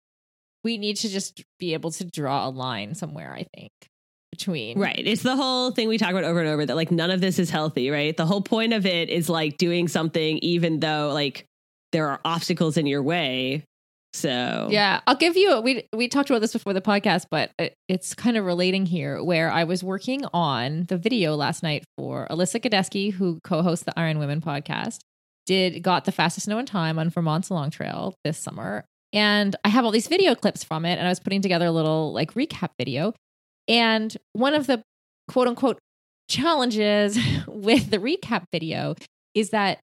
we 0.63 0.78
need 0.78 0.97
to 0.97 1.10
just 1.10 1.43
be 1.60 1.74
able 1.74 1.91
to 1.91 2.06
draw 2.06 2.47
a 2.47 2.50
line 2.50 2.95
somewhere. 2.95 3.34
I 3.34 3.45
think 3.56 3.71
between 4.32 4.80
Right. 4.80 5.02
It's 5.06 5.24
the 5.24 5.36
whole 5.36 5.71
thing 5.71 5.88
we 5.88 5.97
talk 5.97 6.12
about 6.12 6.24
over 6.24 6.39
and 6.39 6.50
over 6.50 6.65
that 6.65 6.76
like 6.76 6.91
none 6.91 7.12
of 7.12 7.21
this 7.21 7.38
is 7.39 7.50
healthy, 7.50 7.89
right? 7.89 8.15
The 8.15 8.26
whole 8.26 8.41
point 8.41 8.74
of 8.74 8.86
it 8.86 9.10
is 9.10 9.30
like 9.30 9.58
doing 9.58 9.88
something 9.88 10.38
even 10.39 10.80
though 10.80 11.12
like 11.13 11.45
there 11.91 12.08
are 12.10 12.19
obstacles 12.24 12.78
in 12.78 12.86
your 12.86 13.04
way. 13.04 13.65
So 14.13 14.67
Yeah, 14.69 15.02
I'll 15.08 15.15
give 15.15 15.38
you. 15.38 15.62
We 15.62 15.88
we 15.93 16.08
talked 16.08 16.30
about 16.30 16.41
this 16.41 16.54
before 16.54 16.74
the 16.74 16.82
podcast, 16.82 17.28
but 17.32 17.52
it, 17.58 17.74
it's 17.88 18.13
kind 18.13 18.36
of 18.36 18.45
relating 18.45 18.86
here. 18.86 19.24
Where 19.24 19.50
I 19.50 19.63
was 19.63 19.84
working 19.84 20.26
on 20.34 20.86
the 20.89 20.97
video 20.97 21.36
last 21.36 21.63
night 21.63 21.86
for 21.97 22.28
Alyssa 22.30 22.62
Godesky, 22.62 23.13
who 23.13 23.39
co-hosts 23.43 23.86
the 23.86 23.97
Iron 23.97 24.19
Women 24.19 24.41
podcast, 24.41 25.00
did 25.45 25.82
got 25.82 26.04
the 26.06 26.12
fastest 26.12 26.47
known 26.47 26.65
time 26.65 27.00
on 27.00 27.10
Vermont's 27.10 27.50
Long 27.50 27.69
Trail 27.69 28.13
this 28.26 28.38
summer, 28.38 28.86
and 29.13 29.56
I 29.63 29.69
have 29.69 29.86
all 29.86 29.91
these 29.91 30.08
video 30.08 30.36
clips 30.36 30.63
from 30.63 30.86
it, 30.86 30.97
and 30.97 31.06
I 31.08 31.10
was 31.10 31.19
putting 31.19 31.41
together 31.41 31.65
a 31.65 31.71
little 31.71 32.13
like 32.13 32.34
recap 32.34 32.69
video, 32.78 33.13
and 33.67 34.15
one 34.34 34.54
of 34.54 34.67
the 34.67 34.84
quote 35.28 35.47
unquote 35.47 35.80
challenges 36.30 37.17
with 37.47 37.91
the 37.91 37.97
recap 37.97 38.45
video 38.52 38.95
is 39.36 39.50
that 39.52 39.80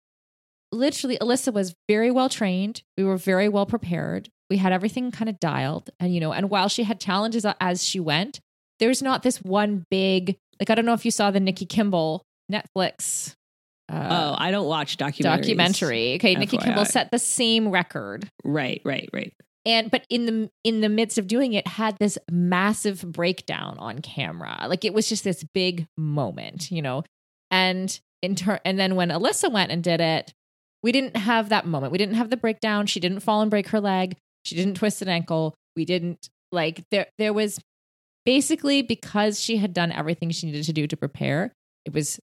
literally 0.73 1.19
Alyssa 1.19 1.53
was 1.53 1.75
very 1.89 2.11
well 2.11 2.29
trained. 2.29 2.83
We 2.97 3.05
were 3.05 3.17
very 3.17 3.49
well 3.49 3.67
prepared. 3.67 4.29
We 4.51 4.57
had 4.57 4.73
everything 4.73 5.11
kind 5.11 5.29
of 5.29 5.39
dialed. 5.41 5.91
And, 6.01 6.15
you 6.15 6.21
know, 6.21 6.33
and 6.33 6.51
while 6.51 6.69
she 6.69 6.85
had 6.85 7.01
challenges 7.01 7.47
as 7.61 7.85
she 7.85 8.01
went, 8.01 8.41
there's 8.79 9.03
not 9.03 9.23
this 9.23 9.39
one 9.43 9.85
big, 9.91 10.37
like, 10.61 10.71
I 10.71 10.75
don't 10.75 10.87
know 10.87 10.95
if 10.95 11.05
you 11.05 11.11
saw 11.11 11.31
the 11.31 11.41
Nikki 11.41 11.67
Kimball 11.67 12.23
Netflix 12.51 13.35
Oh, 13.91 13.97
uh, 13.97 14.37
I 14.39 14.51
don't 14.51 14.67
watch 14.67 14.97
documentaries. 14.97 15.23
documentary. 15.23 16.15
Okay. 16.17 16.35
Nikki 16.35 16.59
Kimball 16.59 16.85
set 16.85 17.11
the 17.11 17.19
same 17.19 17.71
record. 17.71 18.31
Right, 18.45 18.83
right, 18.85 19.09
right. 19.13 19.33
And 19.65 19.91
but 19.91 20.05
in 20.09 20.27
the 20.27 20.51
in 20.65 20.81
the 20.81 20.89
midst 20.89 21.19
of 21.19 21.27
doing 21.27 21.55
it, 21.55 21.67
had 21.67 21.97
this 21.99 22.19
massive 22.31 23.03
breakdown 23.03 23.77
on 23.79 24.01
camera. 24.01 24.67
Like 24.69 24.85
it 24.85 24.95
was 24.95 25.09
just 25.09 25.25
this 25.25 25.45
big 25.55 25.87
moment, 25.97 26.71
you 26.71 26.83
know. 26.83 27.03
And 27.51 27.99
in 28.23 28.35
turn, 28.35 28.61
and 28.65 28.79
then 28.79 28.95
when 28.95 29.09
Alyssa 29.09 29.51
went 29.51 29.73
and 29.73 29.83
did 29.83 30.01
it, 30.01 30.33
we 30.83 30.93
didn't 30.93 31.17
have 31.17 31.49
that 31.49 31.67
moment. 31.67 31.93
We 31.93 31.99
didn't 31.99 32.15
have 32.15 32.31
the 32.31 32.37
breakdown. 32.37 32.87
She 32.87 33.01
didn't 33.01 33.21
fall 33.21 33.41
and 33.41 33.51
break 33.51 33.69
her 33.69 33.81
leg. 33.81 34.17
She 34.45 34.55
didn't 34.55 34.75
twist 34.75 35.03
an 35.03 35.09
ankle. 35.09 35.55
We 35.77 35.85
didn't 35.85 36.29
like 36.53 36.85
there. 36.91 37.07
There 37.19 37.33
was 37.33 37.59
basically 38.25 38.83
because 38.83 39.41
she 39.41 39.57
had 39.57 39.73
done 39.73 39.93
everything 39.93 40.31
she 40.31 40.47
needed 40.47 40.65
to 40.65 40.73
do 40.73 40.87
to 40.87 40.97
prepare. 40.97 41.53
It 41.85 41.93
was 41.93 42.21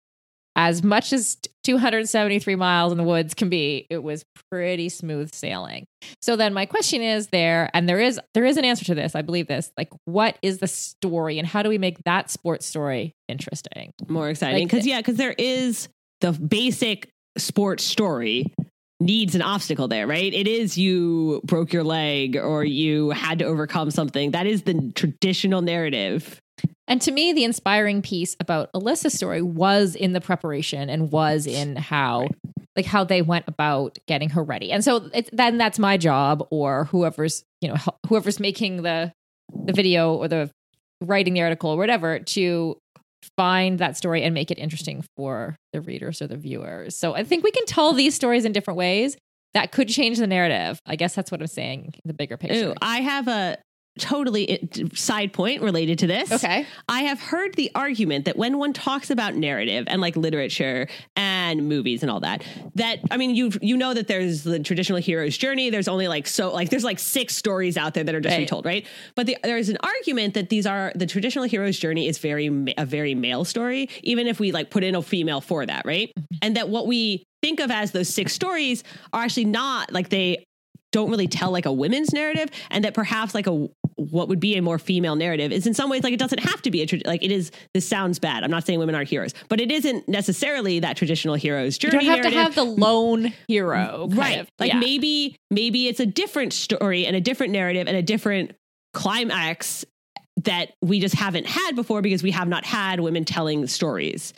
as 0.55 0.83
much 0.83 1.11
as 1.11 1.37
273 1.65 2.55
miles 2.55 2.91
in 2.91 2.97
the 2.97 3.03
woods 3.03 3.33
can 3.33 3.49
be. 3.49 3.85
It 3.89 4.01
was 4.03 4.23
pretty 4.51 4.89
smooth 4.89 5.33
sailing. 5.33 5.85
So 6.21 6.35
then 6.35 6.53
my 6.53 6.65
question 6.65 7.01
is 7.01 7.27
there, 7.27 7.69
and 7.73 7.89
there 7.89 7.99
is 7.99 8.19
there 8.33 8.45
is 8.45 8.57
an 8.57 8.65
answer 8.65 8.85
to 8.85 8.95
this. 8.95 9.15
I 9.15 9.21
believe 9.21 9.47
this. 9.47 9.71
Like, 9.77 9.89
what 10.05 10.37
is 10.41 10.59
the 10.59 10.67
story, 10.67 11.39
and 11.39 11.47
how 11.47 11.61
do 11.63 11.69
we 11.69 11.77
make 11.77 11.97
that 12.05 12.29
sports 12.29 12.65
story 12.65 13.13
interesting? 13.27 13.91
More 14.07 14.29
exciting. 14.29 14.65
Because, 14.67 14.83
the- 14.83 14.91
yeah, 14.91 14.99
because 14.99 15.17
there 15.17 15.35
is 15.37 15.89
the 16.21 16.31
basic 16.31 17.09
sports 17.37 17.83
story 17.83 18.53
needs 19.01 19.35
an 19.35 19.41
obstacle 19.41 19.89
there, 19.89 20.07
right? 20.07 20.33
It 20.33 20.47
is 20.47 20.77
you 20.77 21.41
broke 21.43 21.73
your 21.73 21.83
leg 21.83 22.37
or 22.37 22.63
you 22.63 23.09
had 23.09 23.39
to 23.39 23.45
overcome 23.45 23.91
something. 23.91 24.31
That 24.31 24.47
is 24.47 24.61
the 24.63 24.91
traditional 24.95 25.61
narrative. 25.61 26.39
And 26.87 27.01
to 27.01 27.11
me, 27.11 27.33
the 27.33 27.43
inspiring 27.43 28.01
piece 28.01 28.35
about 28.39 28.71
Alyssa's 28.73 29.13
story 29.13 29.41
was 29.41 29.95
in 29.95 30.13
the 30.13 30.21
preparation 30.21 30.89
and 30.89 31.11
was 31.11 31.47
in 31.47 31.75
how, 31.75 32.27
like, 32.75 32.85
how 32.85 33.03
they 33.03 33.21
went 33.21 33.45
about 33.47 33.97
getting 34.07 34.29
her 34.29 34.43
ready. 34.43 34.71
And 34.71 34.83
so 34.83 35.09
it's, 35.13 35.29
then 35.33 35.57
that's 35.57 35.79
my 35.79 35.97
job, 35.97 36.45
or 36.51 36.85
whoever's 36.85 37.43
you 37.61 37.69
know 37.69 37.75
whoever's 38.07 38.39
making 38.39 38.83
the 38.83 39.11
the 39.65 39.73
video 39.73 40.13
or 40.13 40.27
the 40.27 40.51
writing 41.01 41.33
the 41.33 41.41
article 41.41 41.71
or 41.71 41.77
whatever 41.77 42.19
to 42.19 42.77
find 43.37 43.79
that 43.79 43.97
story 43.97 44.23
and 44.23 44.33
make 44.33 44.51
it 44.51 44.59
interesting 44.59 45.03
for 45.17 45.55
the 45.73 45.81
readers 45.81 46.21
or 46.21 46.27
the 46.27 46.37
viewers. 46.37 46.95
So 46.95 47.15
I 47.15 47.23
think 47.23 47.43
we 47.43 47.51
can 47.51 47.65
tell 47.65 47.93
these 47.93 48.13
stories 48.13 48.45
in 48.45 48.51
different 48.51 48.77
ways 48.77 49.17
that 49.53 49.71
could 49.71 49.87
change 49.87 50.19
the 50.19 50.27
narrative. 50.27 50.79
I 50.85 50.95
guess 50.95 51.15
that's 51.15 51.31
what 51.31 51.41
I'm 51.41 51.47
saying. 51.47 51.95
The 52.05 52.13
bigger 52.13 52.37
picture. 52.37 52.69
Ooh, 52.69 52.73
I 52.81 53.01
have 53.01 53.27
a 53.27 53.57
totally 53.99 54.69
side 54.93 55.33
point 55.33 55.61
related 55.61 55.99
to 55.99 56.07
this. 56.07 56.31
Okay. 56.31 56.65
I 56.89 57.01
have 57.01 57.19
heard 57.19 57.53
the 57.55 57.71
argument 57.75 58.25
that 58.25 58.37
when 58.37 58.57
one 58.57 58.73
talks 58.73 59.09
about 59.09 59.35
narrative 59.35 59.85
and 59.87 60.01
like 60.01 60.15
literature 60.15 60.87
and 61.15 61.67
movies 61.67 62.01
and 62.03 62.11
all 62.11 62.19
that, 62.21 62.43
that 62.75 62.99
I 63.09 63.17
mean, 63.17 63.35
you 63.35 63.51
you 63.61 63.77
know 63.77 63.93
that 63.93 64.07
there's 64.07 64.43
the 64.43 64.59
traditional 64.59 64.99
hero's 64.99 65.37
journey. 65.37 65.69
There's 65.69 65.87
only 65.87 66.07
like 66.07 66.27
so 66.27 66.51
like 66.53 66.69
there's 66.69 66.83
like 66.83 66.99
six 66.99 67.35
stories 67.35 67.77
out 67.77 67.93
there 67.93 68.03
that 68.03 68.13
are 68.15 68.21
just 68.21 68.33
Right. 68.33 68.41
retold, 68.41 68.65
right? 68.65 68.85
But 69.15 69.27
the, 69.27 69.37
there's 69.43 69.69
an 69.69 69.77
argument 69.81 70.33
that 70.33 70.49
these 70.49 70.65
are 70.65 70.91
the 70.95 71.05
traditional 71.05 71.45
hero's 71.45 71.79
journey 71.79 72.07
is 72.07 72.17
very 72.17 72.73
a 72.77 72.85
very 72.85 73.15
male 73.15 73.45
story, 73.45 73.89
even 74.03 74.27
if 74.27 74.39
we 74.39 74.51
like 74.51 74.69
put 74.69 74.83
in 74.83 74.95
a 74.95 75.01
female 75.01 75.41
for 75.41 75.65
that, 75.65 75.85
right? 75.85 76.09
Mm-hmm. 76.09 76.35
And 76.41 76.57
that 76.57 76.69
what 76.69 76.87
we 76.87 77.23
think 77.41 77.59
of 77.59 77.71
as 77.71 77.91
those 77.91 78.09
six 78.09 78.33
stories 78.33 78.83
are 79.13 79.23
actually 79.23 79.45
not 79.45 79.93
like 79.93 80.09
they 80.09 80.43
don't 80.91 81.09
really 81.09 81.27
tell 81.27 81.51
like 81.51 81.65
a 81.65 81.71
women's 81.71 82.13
narrative 82.13 82.49
and 82.71 82.85
that 82.85 82.93
perhaps 82.93 83.35
like 83.35 83.47
a 83.47 83.67
what 83.97 84.27
would 84.27 84.39
be 84.41 84.55
a 84.57 84.61
more 84.61 84.77
female 84.77 85.15
narrative 85.15 85.51
is 85.53 85.65
in 85.65 85.73
some 85.73 85.89
ways 85.89 86.03
like 86.03 86.11
it 86.13 86.19
doesn't 86.19 86.39
have 86.41 86.61
to 86.61 86.69
be 86.69 86.81
a 86.81 86.85
tra- 86.85 86.99
like 87.05 87.23
it 87.23 87.31
is 87.31 87.49
this 87.73 87.87
sounds 87.87 88.19
bad 88.19 88.43
i'm 88.43 88.51
not 88.51 88.65
saying 88.65 88.77
women 88.77 88.93
aren't 88.93 89.07
heroes 89.07 89.33
but 89.47 89.61
it 89.61 89.71
isn't 89.71 90.07
necessarily 90.09 90.79
that 90.81 90.97
traditional 90.97 91.35
hero's 91.35 91.81
You 91.81 91.89
don't 91.91 92.03
have 92.03 92.21
to 92.23 92.29
have 92.29 92.55
the 92.55 92.63
lone 92.65 93.31
hero. 93.47 94.07
kind 94.09 94.17
right 94.17 94.39
of. 94.39 94.49
like 94.59 94.73
Yeah. 94.73 94.79
maybe 94.79 95.37
maybe 95.49 95.87
it's 95.87 96.01
a 96.01 96.05
different 96.05 96.51
story 96.51 97.05
and 97.05 97.15
a 97.15 97.21
different 97.21 97.53
narrative 97.53 97.87
and 97.87 97.95
a 97.95 98.01
different 98.01 98.51
climax 98.93 99.85
that 100.43 100.71
we 100.81 100.99
just 100.99 101.15
haven't 101.15 101.45
had 101.45 101.75
before 101.75 102.01
because 102.01 102.21
we 102.23 102.31
have 102.31 102.47
not 102.47 102.65
had 102.65 102.99
women 102.99 103.23
telling 103.23 103.67
stories 103.67 104.33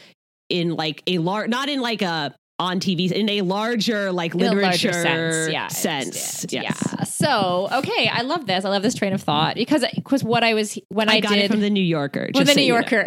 in 0.49 0.75
like 0.75 1.01
a 1.07 1.17
large, 1.17 1.49
not 1.49 1.67
in 1.69 1.81
like 1.81 2.01
a 2.01 2.33
on 2.59 2.79
TV, 2.79 3.11
in 3.11 3.29
a 3.29 3.41
larger 3.41 4.11
like 4.11 4.33
In 4.33 4.39
literature 4.39 4.91
sense, 4.91 5.49
yeah, 5.51 5.67
sense. 5.67 6.45
Yes. 6.49 6.73
Yeah. 6.89 7.03
So 7.03 7.67
okay, 7.71 8.09
I 8.11 8.21
love 8.23 8.47
this. 8.47 8.65
I 8.65 8.69
love 8.69 8.81
this 8.81 8.95
train 8.95 9.13
of 9.13 9.21
thought 9.21 9.55
because 9.55 9.85
because 9.95 10.23
what 10.23 10.43
I 10.43 10.53
was 10.55 10.77
when 10.89 11.07
I, 11.09 11.15
I 11.15 11.19
got 11.19 11.33
did 11.33 11.39
it 11.45 11.51
from 11.51 11.59
the 11.61 11.69
New 11.69 11.83
Yorker. 11.83 12.25
from 12.25 12.33
just 12.33 12.45
the 12.47 12.53
so 12.53 12.59
New 12.59 12.65
you 12.65 12.73
know. 12.73 12.79
Yorker, 12.79 13.05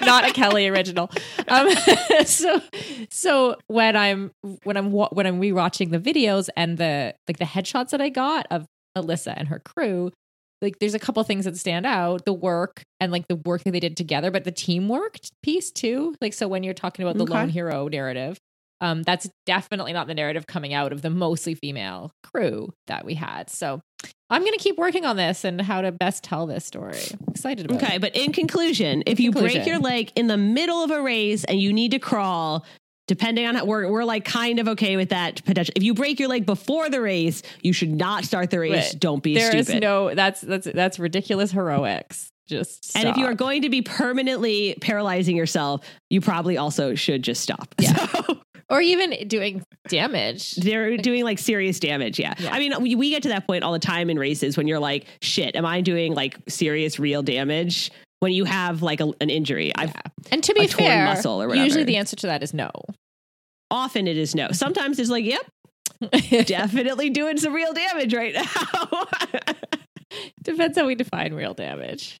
not 0.04 0.28
a 0.28 0.32
Kelly 0.32 0.68
original. 0.68 1.10
Um, 1.48 1.70
so, 2.24 2.60
so 3.10 3.56
when 3.66 3.96
I'm 3.96 4.30
when 4.62 4.76
I'm 4.76 4.92
when 4.92 5.26
I'm 5.26 5.40
rewatching 5.40 5.90
the 5.90 5.98
videos 5.98 6.48
and 6.56 6.78
the 6.78 7.14
like 7.26 7.38
the 7.38 7.44
headshots 7.44 7.90
that 7.90 8.00
I 8.00 8.10
got 8.10 8.46
of 8.50 8.66
Alyssa 8.96 9.34
and 9.36 9.48
her 9.48 9.58
crew, 9.58 10.12
like 10.62 10.78
there's 10.78 10.94
a 10.94 11.00
couple 11.00 11.22
things 11.24 11.46
that 11.46 11.56
stand 11.56 11.84
out: 11.84 12.24
the 12.24 12.32
work 12.32 12.82
and 13.00 13.10
like 13.10 13.26
the 13.26 13.36
work 13.44 13.64
that 13.64 13.72
they 13.72 13.80
did 13.80 13.96
together, 13.96 14.30
but 14.30 14.44
the 14.44 14.52
teamwork 14.52 15.16
piece 15.42 15.72
too. 15.72 16.14
Like 16.20 16.32
so, 16.32 16.46
when 16.46 16.62
you're 16.62 16.74
talking 16.74 17.04
about 17.04 17.16
the 17.16 17.24
Okay. 17.24 17.32
lone 17.34 17.48
hero 17.48 17.88
narrative. 17.88 18.38
Um, 18.84 19.02
that's 19.02 19.28
definitely 19.46 19.92
not 19.92 20.06
the 20.06 20.14
narrative 20.14 20.46
coming 20.46 20.74
out 20.74 20.92
of 20.92 21.00
the 21.02 21.10
mostly 21.10 21.54
female 21.54 22.12
crew 22.22 22.72
that 22.86 23.04
we 23.04 23.14
had. 23.14 23.48
So 23.48 23.80
I'm 24.28 24.42
going 24.42 24.52
to 24.52 24.58
keep 24.58 24.76
working 24.76 25.04
on 25.06 25.16
this 25.16 25.44
and 25.44 25.60
how 25.60 25.80
to 25.80 25.90
best 25.92 26.22
tell 26.22 26.46
this 26.46 26.64
story. 26.66 26.98
Excited 27.28 27.64
about 27.66 27.82
Okay, 27.82 27.96
it. 27.96 28.00
but 28.00 28.14
in 28.14 28.32
conclusion, 28.32 29.02
if 29.06 29.20
you 29.20 29.30
break 29.30 29.66
your 29.66 29.78
leg 29.78 30.12
in 30.16 30.26
the 30.26 30.36
middle 30.36 30.84
of 30.84 30.90
a 30.90 31.00
race 31.00 31.44
and 31.44 31.58
you 31.60 31.72
need 31.72 31.92
to 31.92 31.98
crawl, 31.98 32.66
depending 33.06 33.46
on 33.46 33.54
how 33.54 33.64
we're 33.64 33.90
we're 33.90 34.04
like 34.04 34.24
kind 34.24 34.58
of 34.58 34.68
okay 34.68 34.96
with 34.96 35.10
that 35.10 35.44
potential. 35.44 35.72
If 35.76 35.82
you 35.82 35.94
break 35.94 36.18
your 36.20 36.28
leg 36.28 36.44
before 36.46 36.90
the 36.90 37.00
race, 37.00 37.42
you 37.62 37.72
should 37.72 37.90
not 37.90 38.24
start 38.24 38.50
the 38.50 38.58
race. 38.58 38.92
Right. 38.92 39.00
Don't 39.00 39.22
be 39.22 39.34
There 39.34 39.54
is 39.56 39.66
stupid. 39.66 39.82
no 39.82 40.14
that's 40.14 40.40
that's 40.40 40.66
that's 40.66 40.98
ridiculous 40.98 41.50
heroics. 41.52 42.28
Just 42.46 42.94
and 42.94 43.08
if 43.08 43.16
you 43.16 43.24
are 43.24 43.34
going 43.34 43.62
to 43.62 43.70
be 43.70 43.80
permanently 43.80 44.74
paralyzing 44.82 45.34
yourself, 45.36 45.80
you 46.10 46.20
probably 46.20 46.58
also 46.58 46.94
should 46.94 47.22
just 47.22 47.40
stop. 47.40 47.74
Yeah. 47.78 47.94
So 48.26 48.40
or 48.70 48.80
even 48.80 49.28
doing 49.28 49.64
damage. 49.88 50.54
they're 50.56 50.96
doing 50.96 51.24
like 51.24 51.38
serious 51.38 51.78
damage. 51.78 52.18
Yeah. 52.18 52.34
Yeah. 52.38 52.52
I 52.52 52.58
mean, 52.58 52.72
we, 52.80 52.94
we 52.94 53.10
get 53.10 53.22
to 53.24 53.28
that 53.30 53.46
point 53.46 53.64
all 53.64 53.72
the 53.72 53.78
time 53.78 54.10
in 54.10 54.18
races 54.18 54.56
when 54.56 54.66
you're 54.66 54.78
like, 54.78 55.06
shit, 55.20 55.56
am 55.56 55.66
I 55.66 55.80
doing 55.80 56.14
like 56.14 56.38
serious, 56.48 56.98
real 56.98 57.22
damage? 57.22 57.90
When 58.20 58.32
you 58.32 58.44
have 58.44 58.82
like 58.82 59.00
a, 59.00 59.12
an 59.20 59.28
injury, 59.28 59.72
I've 59.76 59.90
Yeah. 59.90 60.00
And 60.32 60.42
to 60.44 60.54
be 60.54 60.64
a 60.64 60.68
torn 60.68 60.86
fair, 60.86 61.04
muscle 61.04 61.42
or 61.42 61.48
whatever. 61.48 61.64
usually 61.64 61.84
the 61.84 61.96
answer 61.96 62.16
to 62.16 62.26
that 62.28 62.42
is 62.42 62.54
no. 62.54 62.70
often 63.70 64.06
it 64.06 64.16
is 64.16 64.34
no. 64.34 64.48
Sometimes 64.52 64.98
it's 64.98 65.10
like, 65.10 65.24
yep, 65.24 65.44
definitely 66.46 67.10
doing 67.10 67.36
some 67.36 67.52
real 67.52 67.72
damage 67.72 68.14
right 68.14 68.34
now. 68.34 69.06
Depends 70.42 70.78
how 70.78 70.86
we 70.86 70.94
define 70.94 71.34
real 71.34 71.54
damage. 71.54 72.20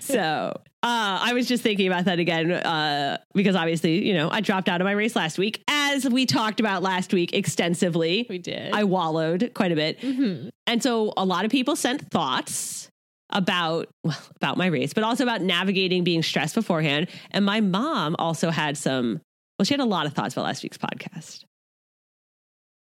so 0.00 0.60
uh, 0.82 1.18
I 1.22 1.32
was 1.34 1.46
just 1.46 1.62
thinking 1.62 1.86
about 1.86 2.06
that 2.06 2.18
again 2.18 2.50
uh, 2.52 3.18
because 3.34 3.54
obviously, 3.56 4.06
you 4.06 4.14
know, 4.14 4.30
I 4.30 4.40
dropped 4.40 4.68
out 4.68 4.80
of 4.80 4.84
my 4.86 4.92
race 4.92 5.14
last 5.14 5.38
week, 5.38 5.62
as 5.68 6.08
we 6.08 6.24
talked 6.26 6.58
about 6.60 6.82
last 6.82 7.12
week 7.12 7.32
extensively. 7.34 8.26
We 8.28 8.38
did. 8.38 8.72
I 8.72 8.84
wallowed 8.84 9.50
quite 9.54 9.72
a 9.72 9.76
bit, 9.76 10.00
Mhm. 10.00 10.50
and 10.66 10.82
so 10.82 11.12
a 11.16 11.24
lot 11.24 11.44
of 11.44 11.50
people 11.50 11.76
sent 11.76 12.10
thoughts 12.10 12.88
about 13.32 13.88
well 14.04 14.16
about 14.36 14.56
my 14.56 14.66
race, 14.66 14.92
but 14.94 15.04
also 15.04 15.22
about 15.22 15.42
navigating 15.42 16.02
being 16.02 16.22
stressed 16.22 16.54
beforehand. 16.54 17.08
And 17.30 17.44
my 17.44 17.60
mom 17.60 18.16
also 18.18 18.50
had 18.50 18.76
some. 18.78 19.20
Well, 19.58 19.64
she 19.66 19.74
had 19.74 19.80
a 19.80 19.84
lot 19.84 20.06
of 20.06 20.14
thoughts 20.14 20.34
about 20.34 20.44
last 20.46 20.62
week's 20.62 20.78
podcast. 20.78 21.44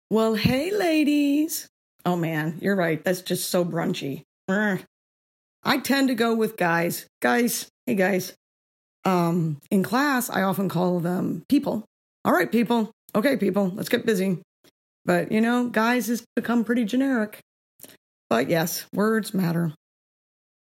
Well, 0.09 0.33
hey, 0.35 0.71
ladies. 0.71 1.67
Oh, 2.05 2.15
man, 2.15 2.57
you're 2.61 2.75
right. 2.75 3.03
That's 3.03 3.21
just 3.21 3.49
so 3.49 3.63
brunchy. 3.65 4.23
I 5.63 5.77
tend 5.77 6.07
to 6.07 6.15
go 6.15 6.33
with 6.33 6.57
guys. 6.57 7.05
Guys, 7.21 7.67
hey, 7.85 7.95
guys. 7.95 8.33
Um, 9.05 9.59
in 9.71 9.83
class, 9.83 10.29
I 10.29 10.43
often 10.43 10.69
call 10.69 10.99
them 10.99 11.43
people. 11.49 11.85
All 12.25 12.33
right, 12.33 12.51
people. 12.51 12.91
Okay, 13.15 13.37
people, 13.37 13.71
let's 13.73 13.89
get 13.89 14.05
busy. 14.05 14.41
But, 15.05 15.31
you 15.31 15.41
know, 15.41 15.69
guys 15.69 16.07
has 16.07 16.23
become 16.35 16.63
pretty 16.63 16.85
generic. 16.85 17.39
But 18.29 18.49
yes, 18.49 18.85
words 18.93 19.33
matter. 19.33 19.73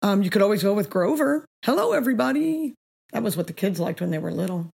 Um, 0.01 0.21
you 0.21 0.29
could 0.29 0.41
always 0.41 0.63
go 0.63 0.73
with 0.73 0.89
Grover. 0.89 1.45
Hello, 1.63 1.93
everybody. 1.93 2.73
That 3.13 3.23
was 3.23 3.37
what 3.37 3.47
the 3.47 3.53
kids 3.53 3.79
liked 3.79 4.01
when 4.01 4.11
they 4.11 4.17
were 4.17 4.31
little. 4.31 4.69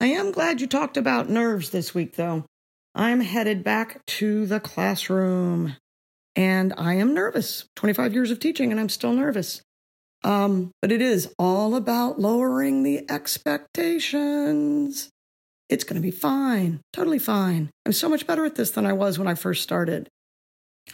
I 0.00 0.06
am 0.06 0.30
glad 0.30 0.60
you 0.60 0.66
talked 0.66 0.96
about 0.96 1.28
nerves 1.28 1.70
this 1.70 1.94
week, 1.94 2.14
though. 2.14 2.44
I'm 2.94 3.20
headed 3.20 3.64
back 3.64 4.00
to 4.06 4.46
the 4.46 4.60
classroom 4.60 5.76
and 6.38 6.72
I 6.78 6.94
am 6.94 7.14
nervous. 7.14 7.64
25 7.74 8.14
years 8.14 8.30
of 8.30 8.38
teaching 8.38 8.70
and 8.70 8.80
I'm 8.80 8.88
still 8.88 9.12
nervous. 9.12 9.60
Um, 10.22 10.70
but 10.80 10.92
it 10.92 11.02
is 11.02 11.34
all 11.36 11.74
about 11.74 12.20
lowering 12.20 12.84
the 12.84 13.04
expectations. 13.10 15.10
It's 15.68 15.82
going 15.82 16.00
to 16.00 16.00
be 16.00 16.12
fine, 16.12 16.80
totally 16.92 17.18
fine. 17.18 17.70
I'm 17.84 17.92
so 17.92 18.08
much 18.08 18.26
better 18.26 18.44
at 18.44 18.54
this 18.54 18.70
than 18.70 18.86
I 18.86 18.92
was 18.92 19.18
when 19.18 19.26
I 19.26 19.34
first 19.34 19.64
started. 19.64 20.08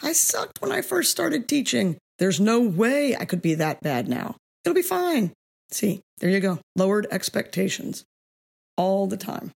I 0.02 0.12
sucked 0.12 0.62
when 0.62 0.72
I 0.72 0.80
first 0.80 1.10
started 1.10 1.46
teaching. 1.46 1.98
There's 2.18 2.40
no 2.40 2.60
way 2.60 3.14
I 3.14 3.26
could 3.26 3.42
be 3.42 3.54
that 3.56 3.82
bad 3.82 4.08
now. 4.08 4.36
It'll 4.64 4.74
be 4.74 4.82
fine. 4.82 5.32
See, 5.70 6.00
there 6.18 6.30
you 6.30 6.40
go. 6.40 6.58
Lowered 6.74 7.06
expectations 7.10 8.04
all 8.78 9.06
the 9.06 9.18
time. 9.18 9.52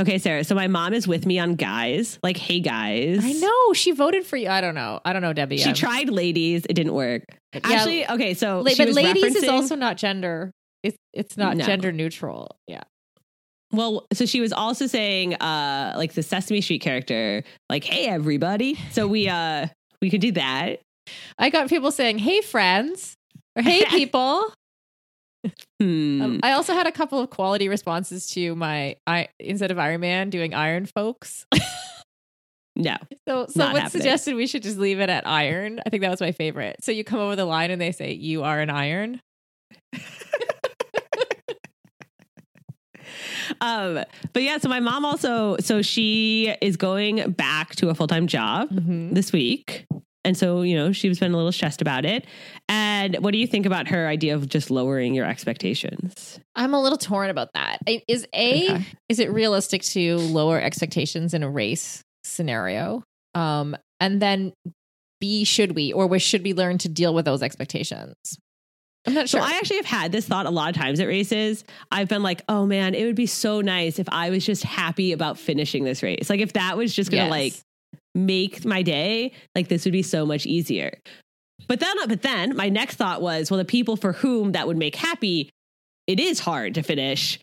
Okay, 0.00 0.18
Sarah. 0.18 0.42
So 0.42 0.54
my 0.54 0.68
mom 0.68 0.94
is 0.94 1.06
with 1.06 1.26
me 1.26 1.38
on 1.38 1.54
guys. 1.54 2.18
Like, 2.22 2.36
hey 2.38 2.60
guys. 2.60 3.20
I 3.22 3.32
know 3.32 3.72
she 3.74 3.90
voted 3.92 4.24
for 4.24 4.36
you. 4.38 4.48
I 4.48 4.60
don't 4.62 4.74
know. 4.74 5.00
I 5.04 5.12
don't 5.12 5.20
know, 5.22 5.32
Debbie. 5.34 5.58
She 5.58 5.66
I'm- 5.66 5.74
tried 5.74 6.08
ladies. 6.08 6.64
It 6.68 6.72
didn't 6.74 6.94
work. 6.94 7.24
Yeah, 7.52 7.60
Actually, 7.64 8.08
okay. 8.08 8.32
So, 8.34 8.58
la- 8.62 8.72
but 8.76 8.88
ladies 8.90 9.36
is 9.36 9.48
also 9.48 9.74
not 9.74 9.98
gender. 9.98 10.50
It's 10.82 10.96
it's 11.12 11.36
not 11.36 11.56
No. 11.58 11.64
gender 11.66 11.92
neutral. 11.92 12.56
Yeah. 12.66 12.82
well. 13.72 14.06
So 14.14 14.24
she 14.26 14.40
was 14.40 14.52
also 14.52 14.86
saying, 14.86 15.34
uh, 15.34 15.92
like 15.96 16.12
the 16.14 16.22
Sesame 16.22 16.60
Street 16.62 16.80
character, 16.80 17.42
like, 17.68 17.84
hey 17.84 18.06
everybody. 18.06 18.78
So 18.92 19.06
we, 19.06 19.28
uh, 19.28 19.66
we 20.00 20.08
could 20.10 20.20
do 20.22 20.32
that. 20.32 20.80
I 21.38 21.50
got 21.50 21.68
people 21.68 21.90
saying, 21.90 22.18
"Hey 22.18 22.40
friends," 22.40 23.14
or 23.56 23.62
"Hey 23.62 23.84
people." 23.90 24.52
Hmm. 25.80 26.22
Um, 26.22 26.40
I 26.42 26.52
also 26.52 26.72
had 26.72 26.86
a 26.86 26.92
couple 26.92 27.18
of 27.18 27.30
quality 27.30 27.68
responses 27.68 28.28
to 28.30 28.54
my 28.54 28.96
I 29.06 29.28
instead 29.40 29.70
of 29.70 29.78
Iron 29.78 30.00
Man 30.00 30.30
doing 30.30 30.54
Iron 30.54 30.86
Folks. 30.86 31.46
no. 32.76 32.96
So 33.28 33.46
someone 33.48 33.90
suggested 33.90 34.34
we 34.36 34.46
should 34.46 34.62
just 34.62 34.78
leave 34.78 35.00
it 35.00 35.10
at 35.10 35.26
Iron. 35.26 35.80
I 35.84 35.90
think 35.90 36.02
that 36.02 36.10
was 36.10 36.20
my 36.20 36.32
favorite. 36.32 36.76
So 36.84 36.92
you 36.92 37.02
come 37.04 37.18
over 37.18 37.34
the 37.34 37.44
line 37.44 37.70
and 37.72 37.80
they 37.80 37.90
say, 37.92 38.12
"You 38.12 38.44
are 38.44 38.60
an 38.60 38.70
Iron." 38.70 39.20
Um, 43.60 44.02
but 44.32 44.42
yeah. 44.42 44.58
So 44.58 44.68
my 44.68 44.80
mom 44.80 45.04
also, 45.04 45.56
so 45.60 45.82
she 45.82 46.54
is 46.60 46.76
going 46.76 47.32
back 47.32 47.76
to 47.76 47.88
a 47.90 47.94
full 47.94 48.06
time 48.06 48.26
job 48.26 48.70
Mhm. 48.70 49.14
this 49.14 49.32
week. 49.32 49.84
And 50.24 50.36
so, 50.36 50.62
you 50.62 50.76
know, 50.76 50.92
she 50.92 51.08
was 51.08 51.18
been 51.18 51.32
a 51.32 51.36
little 51.36 51.50
stressed 51.52 51.80
about 51.82 52.04
it. 52.04 52.26
And 52.68 53.16
what 53.16 53.32
do 53.32 53.38
you 53.38 53.46
think 53.46 53.66
about 53.66 53.88
her 53.88 54.06
idea 54.06 54.34
of 54.34 54.48
just 54.48 54.70
lowering 54.70 55.14
your 55.14 55.26
expectations? 55.26 56.38
I'm 56.54 56.74
a 56.74 56.80
little 56.82 56.98
torn 56.98 57.28
about 57.30 57.48
that. 57.54 57.78
Is 58.06 58.26
a 58.34 58.70
Okay. 58.70 58.84
is 59.08 59.18
it 59.18 59.32
realistic 59.32 59.82
to 59.82 60.18
lower 60.18 60.60
expectations 60.60 61.34
in 61.34 61.42
a 61.42 61.50
race 61.50 62.02
scenario? 62.24 63.02
Um, 63.34 63.76
and 63.98 64.22
then 64.22 64.52
B 65.20 65.44
should 65.44 65.72
we 65.74 65.92
or 65.92 66.06
we 66.06 66.18
should 66.18 66.42
we 66.44 66.52
learn 66.54 66.78
to 66.78 66.88
deal 66.88 67.14
with 67.14 67.24
those 67.24 67.42
expectations? 67.42 68.14
I'm 69.06 69.14
not 69.14 69.28
So 69.28 69.38
sure. 69.38 69.46
I 69.46 69.56
actually 69.56 69.78
have 69.78 69.86
had 69.86 70.12
this 70.12 70.26
thought 70.28 70.46
a 70.46 70.50
lot 70.50 70.70
of 70.70 70.80
times 70.80 71.00
at 71.00 71.08
races. 71.08 71.64
I've 71.90 72.08
been 72.08 72.22
like, 72.22 72.42
oh 72.48 72.66
man, 72.66 72.94
it 72.94 73.04
would 73.04 73.16
be 73.16 73.26
so 73.26 73.60
nice 73.60 73.98
if 73.98 74.08
I 74.12 74.30
was 74.30 74.46
just 74.46 74.62
happy 74.62 75.10
about 75.12 75.38
finishing 75.38 75.82
this 75.82 76.02
race. 76.04 76.30
Like 76.30 76.38
if 76.40 76.52
that 76.52 76.76
was 76.76 76.94
just 76.94 77.10
gonna 77.10 77.24
Yes. 77.24 77.30
like 77.30 77.54
make 78.14 78.64
my 78.64 78.82
day, 78.82 79.32
like 79.54 79.68
this 79.68 79.84
would 79.84 79.92
be 79.92 80.02
so 80.02 80.26
much 80.26 80.46
easier. 80.46 80.98
But 81.68 81.80
then 81.80 81.96
but 82.08 82.22
then 82.22 82.56
my 82.56 82.68
next 82.68 82.96
thought 82.96 83.22
was, 83.22 83.50
well, 83.50 83.58
the 83.58 83.64
people 83.64 83.96
for 83.96 84.12
whom 84.12 84.52
that 84.52 84.66
would 84.66 84.76
make 84.76 84.96
happy, 84.96 85.50
it 86.06 86.20
is 86.20 86.40
hard 86.40 86.74
to 86.74 86.82
finish. 86.82 87.38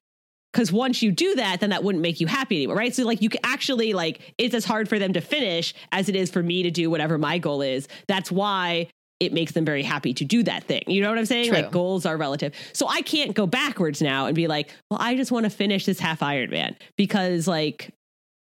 Because 0.51 0.71
once 0.71 1.03
you 1.03 1.12
do 1.12 1.36
that, 1.36 1.60
then 1.60 1.69
that 1.69 1.84
wouldn't 1.84 2.01
make 2.01 2.19
you 2.19 2.25
happy 2.25 2.55
anymore, 2.58 2.75
right? 2.75 2.93
So, 2.95 3.03
like, 3.03 3.21
you 3.21 3.29
can 3.29 3.41
actually, 3.43 3.93
like, 3.93 4.34
it's 4.39 4.55
as 4.55 4.65
hard 4.65 4.89
for 4.89 4.97
them 4.97 5.13
to 5.13 5.21
finish 5.21 5.75
as 5.91 6.10
it 6.10 6.15
is 6.15 6.32
for 6.32 6.41
me 6.41 6.63
to 6.63 6.71
do 6.71 6.89
whatever 6.89 7.19
my 7.19 7.38
goal 7.38 7.62
is. 7.62 7.88
That's 8.08 8.32
why 8.32 8.88
it 9.19 9.32
makes 9.32 9.51
them 9.51 9.63
very 9.63 9.84
happy 9.84 10.12
to 10.15 10.25
do 10.25 10.41
that 10.43 10.63
thing. 10.63 10.82
You 10.88 11.03
know 11.03 11.10
what 11.10 11.19
I'm 11.19 11.27
saying? 11.27 11.49
True. 11.49 11.58
Like, 11.58 11.71
goals 11.71 12.03
are 12.08 12.17
relative. 12.17 12.55
So, 12.73 12.88
I 12.88 13.03
can't 13.03 13.36
go 13.36 13.45
backwards 13.45 14.01
now 14.01 14.25
and 14.25 14.36
be 14.36 14.47
like, 14.47 14.71
well, 14.89 14.99
I 14.99 15.15
just 15.15 15.32
want 15.32 15.43
to 15.43 15.51
finish 15.51 15.86
this 15.86 15.99
half 15.99 16.21
Ironman 16.21 16.75
because, 16.97 17.47
like, 17.47 17.93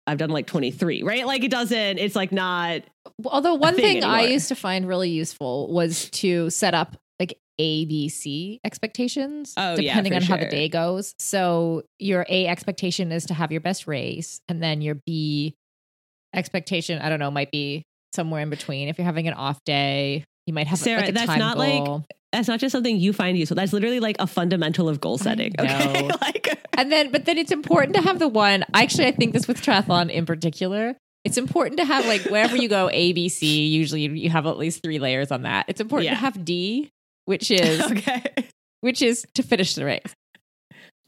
I've 0.06 0.18
done 0.18 0.30
like 0.30 0.46
23, 0.46 1.02
right? 1.04 1.26
Like, 1.26 1.44
it 1.44 1.50
doesn't, 1.50 1.98
it's 1.98 2.16
like 2.16 2.32
not, 2.32 2.82
Although 3.24 3.54
one 3.54 3.74
thing 3.76 4.00
thing 4.00 4.04
I 4.04 4.22
used 4.22 4.48
to 4.48 4.54
find 4.56 4.86
really 4.88 5.10
useful 5.10 5.72
was 5.72 6.10
to 6.10 6.50
set 6.50 6.74
up 6.74 6.96
like 7.20 7.38
A, 7.58 7.84
B, 7.84 8.08
C 8.08 8.60
expectations, 8.64 9.54
Oh, 9.56 9.76
depending 9.76 10.12
for 10.12 10.16
on 10.16 10.22
how 10.22 10.36
the 10.38 10.48
day 10.48 10.68
goes. 10.68 11.14
So 11.18 11.82
your 12.00 12.26
A 12.28 12.46
expectation 12.48 13.12
is 13.12 13.26
to 13.26 13.34
have 13.34 13.52
your 13.52 13.60
best 13.60 13.86
race, 13.86 14.40
and 14.48 14.60
then 14.62 14.80
your 14.82 14.96
B 15.06 15.54
expectation, 16.34 17.00
I 17.00 17.08
don't 17.08 17.18
know, 17.20 17.30
might 17.30 17.50
be 17.52 17.84
somewhere 18.14 18.42
in 18.42 18.50
between. 18.50 18.88
If 18.88 18.98
you're 18.98 19.04
having 19.04 19.28
an 19.28 19.34
off 19.34 19.62
day, 19.64 20.24
You 20.46 20.54
might 20.54 20.66
have 20.66 20.78
Sarah, 20.78 21.00
like 21.02 21.10
a 21.10 21.12
that's 21.12 21.26
time 21.26 21.38
not 21.38 21.58
like- 21.58 21.84
goal. 21.84 22.04
That's 22.32 22.48
not 22.48 22.60
just 22.60 22.72
something 22.72 22.96
you 22.96 23.12
find 23.12 23.36
useful. 23.36 23.56
That's 23.56 23.72
literally 23.72 24.00
like 24.00 24.16
a 24.18 24.26
fundamental 24.26 24.88
of 24.88 25.00
goal 25.00 25.18
setting. 25.18 25.52
Okay. 25.58 26.08
like 26.22 26.58
and 26.78 26.90
then 26.90 27.10
but 27.12 27.26
then 27.26 27.36
it's 27.38 27.52
important 27.52 27.94
to 27.94 28.00
have 28.02 28.18
the 28.18 28.26
one 28.28 28.64
actually 28.72 29.06
i 29.06 29.10
think 29.12 29.34
this 29.34 29.46
with 29.46 29.60
triathlon 29.60 30.08
in 30.10 30.24
particular 30.24 30.96
it's 31.22 31.36
important 31.36 31.76
to 31.76 31.84
have 31.84 32.06
like 32.06 32.22
wherever 32.22 32.56
you 32.56 32.66
go 32.66 32.88
a 32.90 33.12
b 33.12 33.28
c 33.28 33.66
usually 33.66 34.00
you- 34.02 34.14
you 34.14 34.30
have 34.30 34.46
at 34.46 34.56
least 34.56 34.82
three 34.82 34.98
layers 34.98 35.30
on 35.30 35.42
that 35.42 35.66
it's 35.68 35.82
important 35.82 36.06
Yeah. 36.06 36.14
to 36.14 36.20
have 36.20 36.44
d 36.46 36.90
which 37.26 37.50
is 37.60 37.78
okay. 37.82 38.24
which 38.80 39.02
is 39.02 39.26
to 39.34 39.42
finish 39.42 39.74
the 39.74 39.84
race 39.84 40.14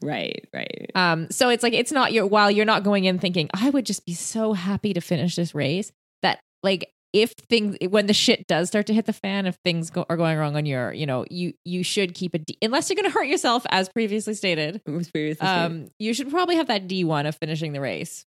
Right, 0.03 0.45
right. 0.53 0.91
um 0.93 1.27
so 1.31 1.49
it's 1.49 1.63
like 1.63 1.73
it's 1.73 1.91
not 1.91 2.13
your 2.13 2.27
while 2.27 2.51
you're 2.51 2.65
not 2.65 2.83
going 2.83 3.05
in 3.05 3.17
thinking 3.17 3.49
i 3.53 3.69
would 3.69 3.85
just 3.87 4.05
be 4.05 4.13
so 4.13 4.53
happy 4.53 4.93
to 4.93 5.01
finish 5.01 5.35
this 5.35 5.55
race 5.55 5.91
that 6.21 6.39
like 6.61 6.91
if 7.15 7.31
things 7.31 7.77
when 7.89 8.07
the 8.07 8.13
shit 8.13 8.45
does 8.45 8.67
start 8.67 8.85
to 8.87 8.93
hit 8.93 9.05
the 9.05 9.13
fan 9.13 9.45
if 9.45 9.55
things 9.63 9.89
go, 9.89 10.05
are 10.09 10.17
going 10.17 10.37
wrong 10.37 10.57
on 10.57 10.65
your 10.65 10.91
you 10.93 11.05
know 11.05 11.25
you 11.31 11.53
you 11.63 11.81
should 11.81 12.13
keep 12.13 12.33
a 12.33 12.37
d 12.37 12.57
unless 12.61 12.89
you're 12.89 12.95
going 12.95 13.09
to 13.09 13.17
hurt 13.17 13.27
yourself 13.27 13.65
as 13.69 13.87
previously 13.87 14.33
stated 14.33 14.83
previously 14.83 15.33
stated. 15.33 15.41
um 15.47 15.87
you 15.97 16.13
should 16.13 16.29
probably 16.29 16.57
have 16.57 16.67
that 16.67 16.87
d1 16.87 17.25
of 17.25 17.33
finishing 17.37 17.71
the 17.71 17.79
race 17.79 18.25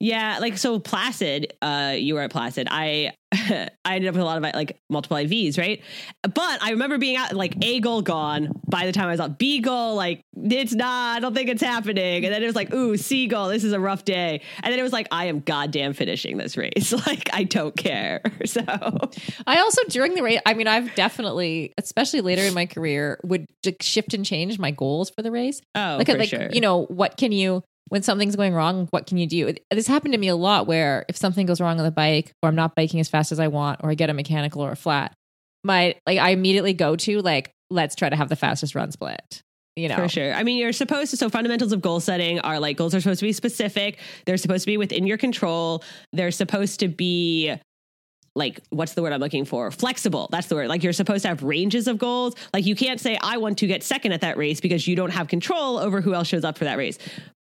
Yeah, 0.00 0.38
like 0.40 0.56
so 0.56 0.78
Placid, 0.78 1.52
uh, 1.60 1.94
you 1.96 2.14
were 2.14 2.22
at 2.22 2.30
Placid. 2.30 2.68
I 2.70 3.12
I 3.32 3.70
ended 3.84 4.08
up 4.08 4.14
with 4.14 4.22
a 4.22 4.24
lot 4.24 4.38
of 4.38 4.42
like 4.42 4.80
multiple 4.88 5.16
IVs, 5.16 5.56
right? 5.56 5.82
But 6.22 6.62
I 6.62 6.70
remember 6.70 6.98
being 6.98 7.16
out 7.16 7.32
like 7.32 7.54
A 7.64 7.78
goal 7.78 8.02
gone 8.02 8.50
by 8.66 8.86
the 8.86 8.92
time 8.92 9.06
I 9.06 9.12
was 9.12 9.20
out. 9.20 9.38
B 9.38 9.60
goal, 9.60 9.94
like, 9.94 10.22
it's 10.34 10.74
not, 10.74 11.16
I 11.16 11.20
don't 11.20 11.34
think 11.34 11.48
it's 11.48 11.62
happening. 11.62 12.24
And 12.24 12.34
then 12.34 12.42
it 12.42 12.46
was 12.46 12.56
like, 12.56 12.74
ooh, 12.74 12.96
C 12.96 13.28
goal, 13.28 13.48
this 13.48 13.62
is 13.62 13.72
a 13.72 13.78
rough 13.78 14.04
day. 14.04 14.40
And 14.62 14.72
then 14.72 14.80
it 14.80 14.82
was 14.82 14.92
like, 14.92 15.06
I 15.12 15.26
am 15.26 15.40
goddamn 15.40 15.92
finishing 15.92 16.38
this 16.38 16.56
race. 16.56 16.94
Like, 17.10 17.30
I 17.32 17.44
don't 17.44 17.76
care. 17.76 18.20
So 18.46 18.62
I 19.46 19.58
also 19.58 19.82
during 19.88 20.14
the 20.14 20.22
race, 20.22 20.40
I 20.44 20.54
mean, 20.54 20.66
I've 20.66 20.94
definitely, 20.94 21.72
especially 21.78 22.20
later 22.20 22.42
in 22.42 22.54
my 22.54 22.66
career, 22.66 23.18
would 23.22 23.46
shift 23.80 24.12
and 24.14 24.24
change 24.24 24.58
my 24.58 24.70
goals 24.70 25.10
for 25.10 25.22
the 25.22 25.30
race. 25.30 25.60
Oh, 25.74 25.96
like, 25.98 26.06
for 26.06 26.18
like 26.18 26.28
sure. 26.28 26.48
you 26.52 26.60
know, 26.60 26.84
what 26.86 27.16
can 27.16 27.32
you 27.32 27.62
when 27.90 28.02
something's 28.02 28.36
going 28.36 28.54
wrong? 28.54 28.86
What 28.90 29.06
can 29.06 29.18
you 29.18 29.26
do? 29.26 29.52
This 29.70 29.86
happened 29.86 30.14
to 30.14 30.18
me 30.18 30.28
a 30.28 30.36
lot. 30.36 30.66
Where 30.66 31.04
if 31.08 31.16
something 31.16 31.44
goes 31.44 31.60
wrong 31.60 31.78
on 31.78 31.84
the 31.84 31.90
bike, 31.90 32.32
or 32.42 32.48
I'm 32.48 32.54
not 32.54 32.74
biking 32.74 33.00
as 33.00 33.08
fast 33.08 33.32
as 33.32 33.38
I 33.38 33.48
want, 33.48 33.80
or 33.82 33.90
I 33.90 33.94
get 33.94 34.08
a 34.08 34.14
mechanical 34.14 34.62
or 34.62 34.70
a 34.70 34.76
flat, 34.76 35.12
my 35.64 35.96
like 36.06 36.18
I 36.18 36.30
immediately 36.30 36.72
go 36.72 36.96
to 36.96 37.20
like, 37.20 37.52
let's 37.68 37.94
try 37.94 38.08
to 38.08 38.16
have 38.16 38.28
the 38.28 38.36
fastest 38.36 38.74
run 38.74 38.92
split. 38.92 39.42
You 39.76 39.88
know, 39.88 39.96
For 39.96 40.08
sure. 40.08 40.32
I 40.34 40.42
mean, 40.42 40.58
you're 40.58 40.72
supposed 40.72 41.10
to. 41.10 41.16
So, 41.16 41.28
fundamentals 41.28 41.72
of 41.72 41.80
goal 41.80 42.00
setting 42.00 42.40
are 42.40 42.60
like 42.60 42.76
goals 42.76 42.94
are 42.94 43.00
supposed 43.00 43.20
to 43.20 43.26
be 43.26 43.32
specific. 43.32 43.98
They're 44.26 44.36
supposed 44.36 44.64
to 44.64 44.66
be 44.66 44.76
within 44.76 45.06
your 45.06 45.16
control. 45.16 45.82
They're 46.12 46.32
supposed 46.32 46.80
to 46.80 46.88
be 46.88 47.54
like, 48.36 48.60
what's 48.70 48.94
the 48.94 49.02
word 49.02 49.12
I'm 49.12 49.20
looking 49.20 49.44
for? 49.44 49.70
Flexible. 49.70 50.28
That's 50.30 50.46
the 50.46 50.54
word. 50.54 50.68
Like, 50.68 50.84
you're 50.84 50.92
supposed 50.92 51.22
to 51.22 51.28
have 51.28 51.42
ranges 51.42 51.88
of 51.88 51.98
goals. 51.98 52.34
Like, 52.54 52.64
you 52.64 52.76
can't 52.76 53.00
say, 53.00 53.18
I 53.20 53.38
want 53.38 53.58
to 53.58 53.66
get 53.66 53.82
second 53.82 54.12
at 54.12 54.20
that 54.20 54.36
race 54.36 54.60
because 54.60 54.86
you 54.86 54.94
don't 54.94 55.10
have 55.10 55.28
control 55.28 55.78
over 55.78 56.00
who 56.00 56.14
else 56.14 56.28
shows 56.28 56.44
up 56.44 56.56
for 56.56 56.64
that 56.64 56.78
race. 56.78 56.98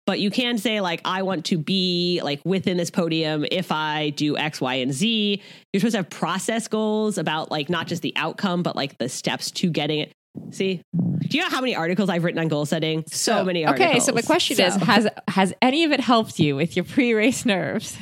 But 0.07 0.19
you 0.19 0.31
can 0.31 0.57
say, 0.57 0.81
like, 0.81 1.01
I 1.05 1.21
want 1.21 1.45
to 1.45 1.57
be 1.59 2.21
like 2.23 2.41
within 2.43 2.77
this 2.77 2.89
podium 2.89 3.45
if 3.51 3.71
I 3.71 4.09
do 4.11 4.35
X, 4.35 4.59
Y, 4.59 4.75
and 4.75 4.91
Z. 4.91 5.41
You're 5.71 5.79
supposed 5.79 5.93
to 5.93 5.99
have 5.99 6.09
process 6.09 6.67
goals 6.67 7.19
about 7.19 7.51
like 7.51 7.69
not 7.69 7.85
just 7.85 8.01
the 8.01 8.13
outcome, 8.15 8.63
but 8.63 8.75
like 8.75 8.97
the 8.97 9.07
steps 9.07 9.51
to 9.51 9.69
getting 9.69 9.99
it. 9.99 10.11
See, 10.49 10.81
do 10.95 11.37
you 11.37 11.43
know 11.43 11.49
how 11.49 11.61
many 11.61 11.75
articles 11.75 12.09
I've 12.09 12.23
written 12.23 12.39
on 12.39 12.47
goal 12.47 12.65
setting? 12.65 13.03
So, 13.07 13.43
many 13.43 13.65
articles. 13.65 13.89
Okay, 13.89 13.99
so 13.99 14.13
my 14.13 14.21
question 14.23 14.59
is: 14.59 14.75
has 14.75 15.07
has 15.27 15.53
any 15.61 15.83
of 15.83 15.91
it 15.91 15.99
helped 15.99 16.39
you 16.39 16.55
with 16.55 16.75
your 16.75 16.85
pre-race 16.85 17.45
nerves? 17.45 17.95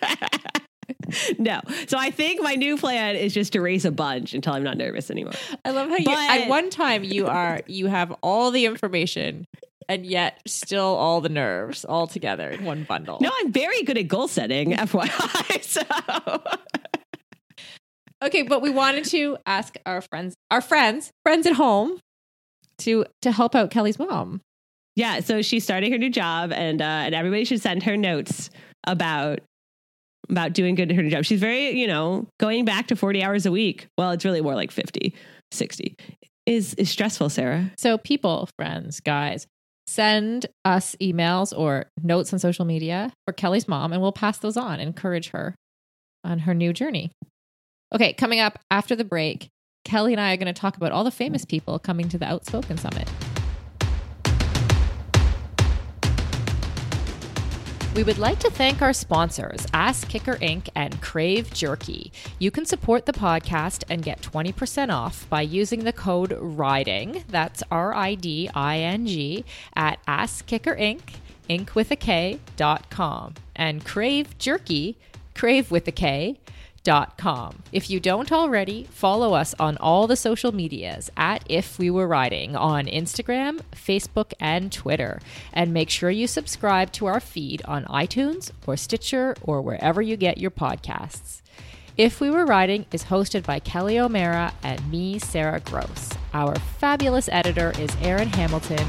no. 1.38 1.60
So 1.88 1.98
I 1.98 2.10
think 2.10 2.42
my 2.42 2.54
new 2.54 2.76
plan 2.76 3.16
is 3.16 3.34
just 3.34 3.52
to 3.52 3.60
race 3.60 3.84
a 3.84 3.90
bunch 3.92 4.34
until 4.34 4.54
I'm 4.54 4.62
not 4.62 4.76
nervous 4.76 5.10
anymore. 5.10 5.34
I 5.64 5.70
love 5.70 5.88
how 5.88 5.96
you 5.96 6.06
at 6.08 6.48
one 6.48 6.70
time 6.70 7.04
you 7.04 7.26
are 7.26 7.60
you 7.66 7.86
have 7.86 8.14
all 8.22 8.50
the 8.50 8.66
information 8.66 9.44
and 9.88 10.04
yet 10.04 10.40
still 10.46 10.82
all 10.96 11.20
the 11.20 11.28
nerves 11.28 11.84
all 11.84 12.06
together 12.06 12.50
in 12.50 12.64
one 12.64 12.84
bundle. 12.84 13.18
No, 13.20 13.30
I'm 13.38 13.52
very 13.52 13.82
good 13.82 13.98
at 13.98 14.08
goal 14.08 14.28
setting, 14.28 14.72
FYI. 14.72 15.62
So 15.62 15.82
Okay, 18.22 18.42
but 18.42 18.62
we 18.62 18.70
wanted 18.70 19.04
to 19.06 19.36
ask 19.44 19.76
our 19.84 20.00
friends 20.00 20.34
our 20.50 20.60
friends, 20.60 21.10
friends 21.22 21.46
at 21.46 21.52
home 21.54 22.00
to 22.78 23.04
to 23.22 23.30
help 23.30 23.54
out 23.54 23.70
Kelly's 23.70 23.98
mom. 23.98 24.40
yeah, 24.96 25.20
so 25.20 25.42
she's 25.42 25.64
starting 25.64 25.92
her 25.92 25.98
new 25.98 26.10
job, 26.10 26.52
and 26.52 26.80
uh, 26.80 26.84
and 26.84 27.14
everybody 27.14 27.44
should 27.44 27.60
send 27.60 27.82
her 27.82 27.96
notes 27.96 28.48
about 28.86 29.40
about 30.28 30.52
doing 30.52 30.74
good 30.74 30.90
at 30.90 30.96
her 30.96 31.02
new 31.02 31.10
job. 31.10 31.24
She's 31.24 31.40
very, 31.40 31.70
you 31.70 31.86
know, 31.86 32.28
going 32.38 32.64
back 32.64 32.88
to 32.88 32.96
40 32.96 33.22
hours 33.22 33.46
a 33.46 33.50
week. 33.50 33.86
Well, 33.98 34.12
it's 34.12 34.24
really 34.24 34.40
more 34.40 34.54
like 34.54 34.70
50, 34.70 35.14
60. 35.52 35.96
Is 36.46 36.74
is 36.74 36.88
stressful, 36.88 37.28
Sarah. 37.30 37.72
So 37.76 37.98
people, 37.98 38.48
friends, 38.56 39.00
guys, 39.00 39.48
send 39.88 40.46
us 40.64 40.94
emails 41.00 41.56
or 41.56 41.86
notes 42.02 42.32
on 42.32 42.38
social 42.38 42.64
media 42.64 43.12
for 43.26 43.32
Kelly's 43.32 43.66
mom 43.66 43.92
and 43.92 44.00
we'll 44.00 44.12
pass 44.12 44.38
those 44.38 44.56
on, 44.56 44.78
encourage 44.78 45.30
her 45.30 45.56
on 46.24 46.40
her 46.40 46.54
new 46.54 46.72
journey. 46.72 47.10
Okay, 47.94 48.12
coming 48.12 48.40
up 48.40 48.58
after 48.70 48.94
the 48.94 49.04
break, 49.04 49.48
Kelly 49.84 50.12
and 50.12 50.20
I 50.20 50.34
are 50.34 50.36
going 50.36 50.52
to 50.52 50.60
talk 50.60 50.76
about 50.76 50.92
all 50.92 51.04
the 51.04 51.10
famous 51.10 51.44
people 51.44 51.78
coming 51.78 52.08
to 52.08 52.18
the 52.18 52.26
Outspoken 52.26 52.76
Summit. 52.76 53.08
We 57.96 58.02
would 58.02 58.18
like 58.18 58.38
to 58.40 58.50
thank 58.50 58.82
our 58.82 58.92
sponsors, 58.92 59.66
Ass 59.72 60.04
Kicker 60.04 60.34
Inc. 60.36 60.68
and 60.74 61.00
Krave 61.00 61.50
Jerky. 61.50 62.12
You 62.38 62.50
can 62.50 62.66
support 62.66 63.06
the 63.06 63.14
podcast 63.14 63.84
and 63.88 64.02
get 64.02 64.20
20% 64.20 64.92
off 64.92 65.26
by 65.30 65.40
using 65.40 65.82
the 65.82 65.94
code 65.94 66.36
RIDING, 66.38 67.24
that's 67.26 67.62
R 67.70 67.94
I 67.94 68.14
D 68.14 68.50
I 68.54 68.80
N 68.80 69.06
G, 69.06 69.46
at 69.74 69.98
Ass 70.06 70.42
Kicker 70.42 70.76
Inc., 70.76 71.00
Inc. 71.48 71.74
with 71.74 71.90
a 71.90 71.96
K, 71.96 72.38
dot 72.58 72.90
com. 72.90 73.32
And 73.54 73.82
Krave 73.82 74.36
Jerky, 74.36 74.98
Krave 75.34 75.70
with 75.70 75.88
a 75.88 75.92
K, 75.92 76.38
If 77.72 77.90
you 77.90 77.98
don't 77.98 78.30
already, 78.30 78.84
follow 78.90 79.34
us 79.34 79.54
on 79.58 79.76
all 79.78 80.06
the 80.06 80.16
social 80.16 80.52
medias 80.52 81.10
at 81.16 81.42
If 81.48 81.78
We 81.78 81.90
Were 81.90 82.06
Riding 82.06 82.54
on 82.54 82.86
Instagram, 82.86 83.60
Facebook, 83.72 84.32
and 84.38 84.70
Twitter. 84.70 85.20
And 85.52 85.72
make 85.72 85.90
sure 85.90 86.10
you 86.10 86.26
subscribe 86.26 86.92
to 86.92 87.06
our 87.06 87.20
feed 87.20 87.62
on 87.64 87.84
iTunes 87.86 88.50
or 88.66 88.76
Stitcher 88.76 89.34
or 89.42 89.60
wherever 89.62 90.00
you 90.00 90.16
get 90.16 90.38
your 90.38 90.50
podcasts. 90.50 91.42
If 91.96 92.20
We 92.20 92.30
Were 92.30 92.44
Riding 92.44 92.86
is 92.92 93.04
hosted 93.04 93.44
by 93.44 93.58
Kelly 93.58 93.98
O'Mara 93.98 94.52
and 94.62 94.90
me, 94.90 95.18
Sarah 95.18 95.60
Gross. 95.60 96.10
Our 96.34 96.54
fabulous 96.56 97.28
editor 97.30 97.72
is 97.78 97.90
Aaron 98.02 98.28
Hamilton. 98.28 98.86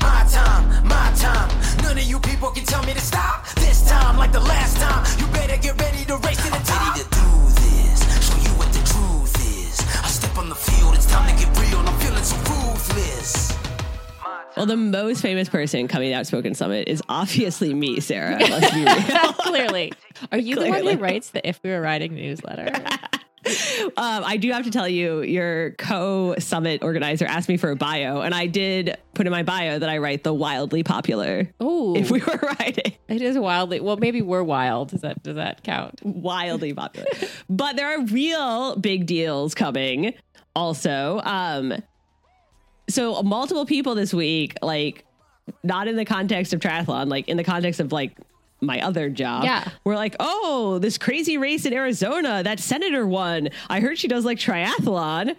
My 0.00 0.26
time, 0.28 0.86
my 0.88 1.12
time. 1.16 1.75
None 1.86 1.98
of 1.98 2.04
you 2.04 2.18
people 2.18 2.50
can 2.50 2.64
tell 2.64 2.82
me 2.84 2.92
to 2.94 3.00
stop. 3.00 3.46
This 3.54 3.88
time, 3.88 4.16
like 4.16 4.32
the 4.32 4.40
last 4.40 4.76
time, 4.76 5.06
you 5.20 5.26
better 5.32 5.56
get 5.56 5.80
ready 5.80 6.04
to 6.06 6.16
race 6.16 6.36
to 6.38 6.50
the 6.50 6.58
top. 6.66 6.96
Ready 6.96 7.04
to 7.04 7.10
do 7.10 7.54
this, 7.62 8.28
show 8.28 8.36
you 8.42 8.58
what 8.58 8.72
the 8.72 8.82
truth 8.90 9.34
is. 9.46 9.80
I 10.02 10.08
step 10.08 10.36
on 10.36 10.48
the 10.48 10.56
field, 10.56 10.96
it's 10.96 11.06
time 11.06 11.30
to 11.30 11.44
get 11.44 11.56
real. 11.60 11.78
I'm 11.78 11.96
feeling 12.00 12.24
so 12.24 12.36
ruthless. 12.38 13.56
Well, 14.56 14.66
the 14.66 14.76
most 14.76 15.22
famous 15.22 15.48
person 15.48 15.86
coming 15.86 16.10
to 16.10 16.16
Outspoken 16.16 16.56
Summit 16.56 16.88
is 16.88 17.04
obviously 17.08 17.72
me, 17.72 18.00
Sarah. 18.00 18.36
Let's 18.40 18.74
be 18.74 18.84
real. 18.84 19.32
Clearly. 19.34 19.92
Are 20.32 20.38
you 20.38 20.56
the 20.56 20.68
one 20.68 20.84
who 20.84 20.96
writes 20.96 21.30
the 21.30 21.48
If 21.48 21.60
We 21.62 21.70
Were 21.70 21.80
Riding 21.80 22.16
newsletter? 22.16 22.72
um, 23.96 24.24
I 24.24 24.36
do 24.36 24.50
have 24.52 24.64
to 24.64 24.70
tell 24.70 24.88
you, 24.88 25.22
your 25.22 25.72
co 25.72 26.34
summit 26.38 26.82
organizer 26.82 27.24
asked 27.26 27.48
me 27.48 27.56
for 27.56 27.70
a 27.70 27.76
bio, 27.76 28.20
and 28.20 28.34
I 28.34 28.46
did 28.46 28.96
put 29.14 29.26
in 29.26 29.32
my 29.32 29.42
bio 29.42 29.78
that 29.78 29.88
I 29.88 29.98
write 29.98 30.24
the 30.24 30.34
wildly 30.34 30.82
popular. 30.82 31.48
Oh, 31.60 31.96
If 31.96 32.10
we 32.10 32.20
were 32.20 32.38
writing 32.60 32.92
It 33.08 33.22
is 33.22 33.38
wildly 33.38 33.80
well. 33.80 33.96
Maybe 33.96 34.20
we're 34.22 34.42
wild. 34.42 34.90
Does 34.90 35.02
that 35.02 35.22
does 35.22 35.36
that 35.36 35.62
count? 35.62 36.00
wildly 36.02 36.74
popular, 36.74 37.06
but 37.48 37.76
there 37.76 37.88
are 37.88 38.04
real 38.06 38.76
big 38.76 39.06
deals 39.06 39.54
coming. 39.54 40.14
Also, 40.54 41.20
um, 41.24 41.74
so 42.88 43.22
multiple 43.22 43.66
people 43.66 43.94
this 43.94 44.12
week, 44.14 44.56
like 44.62 45.04
not 45.62 45.86
in 45.88 45.96
the 45.96 46.04
context 46.04 46.52
of 46.52 46.60
triathlon, 46.60 47.08
like 47.08 47.28
in 47.28 47.36
the 47.36 47.44
context 47.44 47.80
of 47.80 47.92
like 47.92 48.16
my 48.66 48.80
other 48.80 49.08
job. 49.08 49.44
Yeah. 49.44 49.68
We're 49.84 49.94
like, 49.96 50.16
oh, 50.20 50.78
this 50.80 50.98
crazy 50.98 51.38
race 51.38 51.64
in 51.64 51.72
Arizona, 51.72 52.42
that 52.42 52.60
senator 52.60 53.06
won. 53.06 53.48
I 53.70 53.80
heard 53.80 53.98
she 53.98 54.08
does 54.08 54.24
like 54.24 54.38
triathlon. 54.38 55.36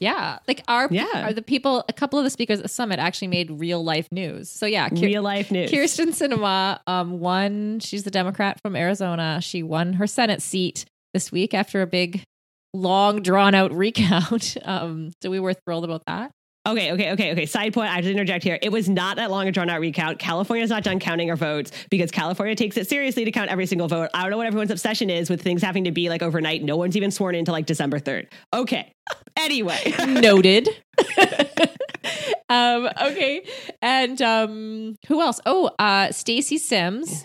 Yeah, 0.00 0.38
like 0.48 0.62
our 0.66 0.88
Yeah. 0.90 1.28
are 1.28 1.34
the 1.34 1.42
people. 1.42 1.84
A 1.86 1.92
couple 1.92 2.18
of 2.18 2.24
the 2.24 2.30
speakers 2.30 2.58
at 2.58 2.62
the 2.62 2.68
summit 2.70 2.98
actually 2.98 3.28
made 3.28 3.50
real 3.50 3.84
life 3.84 4.08
news. 4.10 4.48
So 4.48 4.64
yeah, 4.64 4.88
Kier- 4.88 5.02
Real 5.02 5.22
life 5.22 5.50
news. 5.50 5.70
Kyrsten 5.70 6.08
Sinema 6.14 6.80
um, 6.86 7.20
won. 7.20 7.80
She's 7.80 8.02
the 8.04 8.10
Democrat 8.10 8.58
from 8.62 8.76
Arizona. 8.76 9.40
She 9.42 9.62
won 9.62 9.92
her 9.94 10.06
Senate 10.06 10.40
seat 10.40 10.86
this 11.12 11.30
week 11.30 11.52
after 11.52 11.82
a 11.82 11.86
big, 11.86 12.22
long, 12.72 13.20
drawn 13.20 13.54
out 13.54 13.72
recount. 13.76 14.56
Um, 14.64 15.10
so 15.22 15.28
we 15.30 15.38
were 15.38 15.52
thrilled 15.52 15.84
about 15.84 16.04
that. 16.06 16.30
Okay, 16.70 16.92
okay, 16.92 17.12
okay, 17.12 17.32
okay. 17.32 17.46
Side 17.46 17.74
point, 17.74 17.90
I 17.90 17.96
have 17.96 18.04
to 18.04 18.10
interject 18.10 18.44
here. 18.44 18.56
It 18.62 18.70
was 18.70 18.88
not 18.88 19.16
that 19.16 19.28
long 19.28 19.48
a 19.48 19.52
drawn 19.52 19.68
out 19.68 19.80
recount. 19.80 20.20
California's 20.20 20.70
not 20.70 20.84
done 20.84 21.00
counting 21.00 21.28
our 21.28 21.36
votes 21.36 21.72
because 21.90 22.12
California 22.12 22.54
takes 22.54 22.76
it 22.76 22.88
seriously 22.88 23.24
to 23.24 23.32
count 23.32 23.50
every 23.50 23.66
single 23.66 23.88
vote. 23.88 24.08
I 24.14 24.22
don't 24.22 24.30
know 24.30 24.36
what 24.36 24.46
everyone's 24.46 24.70
obsession 24.70 25.10
is 25.10 25.28
with 25.28 25.42
things 25.42 25.62
having 25.62 25.84
to 25.84 25.90
be 25.90 26.08
like 26.08 26.22
overnight. 26.22 26.62
No 26.62 26.76
one's 26.76 26.96
even 26.96 27.10
sworn 27.10 27.34
in 27.34 27.40
until 27.40 27.52
like 27.52 27.66
December 27.66 27.98
3rd. 27.98 28.28
Okay. 28.54 28.92
Anyway. 29.36 29.94
Noted. 30.06 30.68
um, 32.48 32.88
okay. 33.02 33.44
And 33.80 34.20
um, 34.20 34.96
who 35.08 35.20
else? 35.20 35.40
Oh, 35.46 35.70
uh, 35.78 36.12
Stacy 36.12 36.58
Sims. 36.58 37.24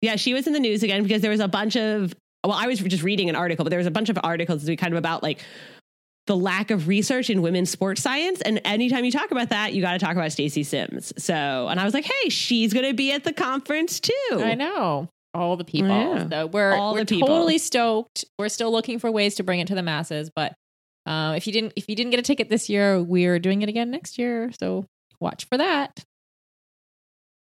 Yeah, 0.00 0.16
she 0.16 0.34
was 0.34 0.46
in 0.46 0.52
the 0.52 0.60
news 0.60 0.82
again 0.82 1.02
because 1.02 1.22
there 1.22 1.30
was 1.30 1.40
a 1.40 1.48
bunch 1.48 1.76
of 1.76 2.14
well, 2.44 2.56
I 2.56 2.66
was 2.66 2.78
just 2.78 3.02
reading 3.02 3.30
an 3.30 3.36
article, 3.36 3.64
but 3.64 3.70
there 3.70 3.78
was 3.78 3.86
a 3.86 3.90
bunch 3.90 4.10
of 4.10 4.18
articles 4.22 4.60
to 4.60 4.66
be 4.66 4.76
kind 4.76 4.92
of 4.92 4.98
about 4.98 5.22
like 5.22 5.40
the 6.26 6.36
lack 6.36 6.70
of 6.70 6.88
research 6.88 7.28
in 7.28 7.42
women's 7.42 7.70
sports 7.70 8.02
science. 8.02 8.40
And 8.40 8.60
anytime 8.64 9.04
you 9.04 9.10
talk 9.12 9.30
about 9.30 9.50
that, 9.50 9.74
you 9.74 9.82
got 9.82 9.92
to 9.92 9.98
talk 9.98 10.16
about 10.16 10.32
Stacy 10.32 10.62
Sims. 10.62 11.12
So, 11.18 11.68
and 11.68 11.78
I 11.78 11.84
was 11.84 11.92
like, 11.94 12.04
hey, 12.04 12.28
she's 12.28 12.72
going 12.72 12.86
to 12.86 12.94
be 12.94 13.12
at 13.12 13.24
the 13.24 13.32
conference 13.32 14.00
too. 14.00 14.12
I 14.32 14.54
know. 14.54 15.08
All 15.34 15.56
the 15.56 15.64
people. 15.64 15.88
Yeah. 15.88 16.28
So 16.28 16.46
we're, 16.46 16.72
All 16.72 16.94
we're 16.94 17.04
totally 17.04 17.58
stoked. 17.58 18.24
We're 18.38 18.48
still 18.48 18.70
looking 18.70 18.98
for 18.98 19.10
ways 19.10 19.34
to 19.36 19.42
bring 19.42 19.60
it 19.60 19.66
to 19.66 19.74
the 19.74 19.82
masses, 19.82 20.30
but 20.34 20.54
uh, 21.06 21.34
if 21.36 21.46
you 21.46 21.52
didn't 21.52 21.72
if 21.76 21.88
you 21.88 21.96
didn't 21.96 22.12
get 22.12 22.20
a 22.20 22.22
ticket 22.22 22.48
this 22.48 22.70
year, 22.70 23.02
we're 23.02 23.38
doing 23.38 23.62
it 23.62 23.68
again 23.68 23.90
next 23.90 24.16
year. 24.16 24.50
So 24.58 24.86
watch 25.20 25.46
for 25.46 25.58
that. 25.58 26.04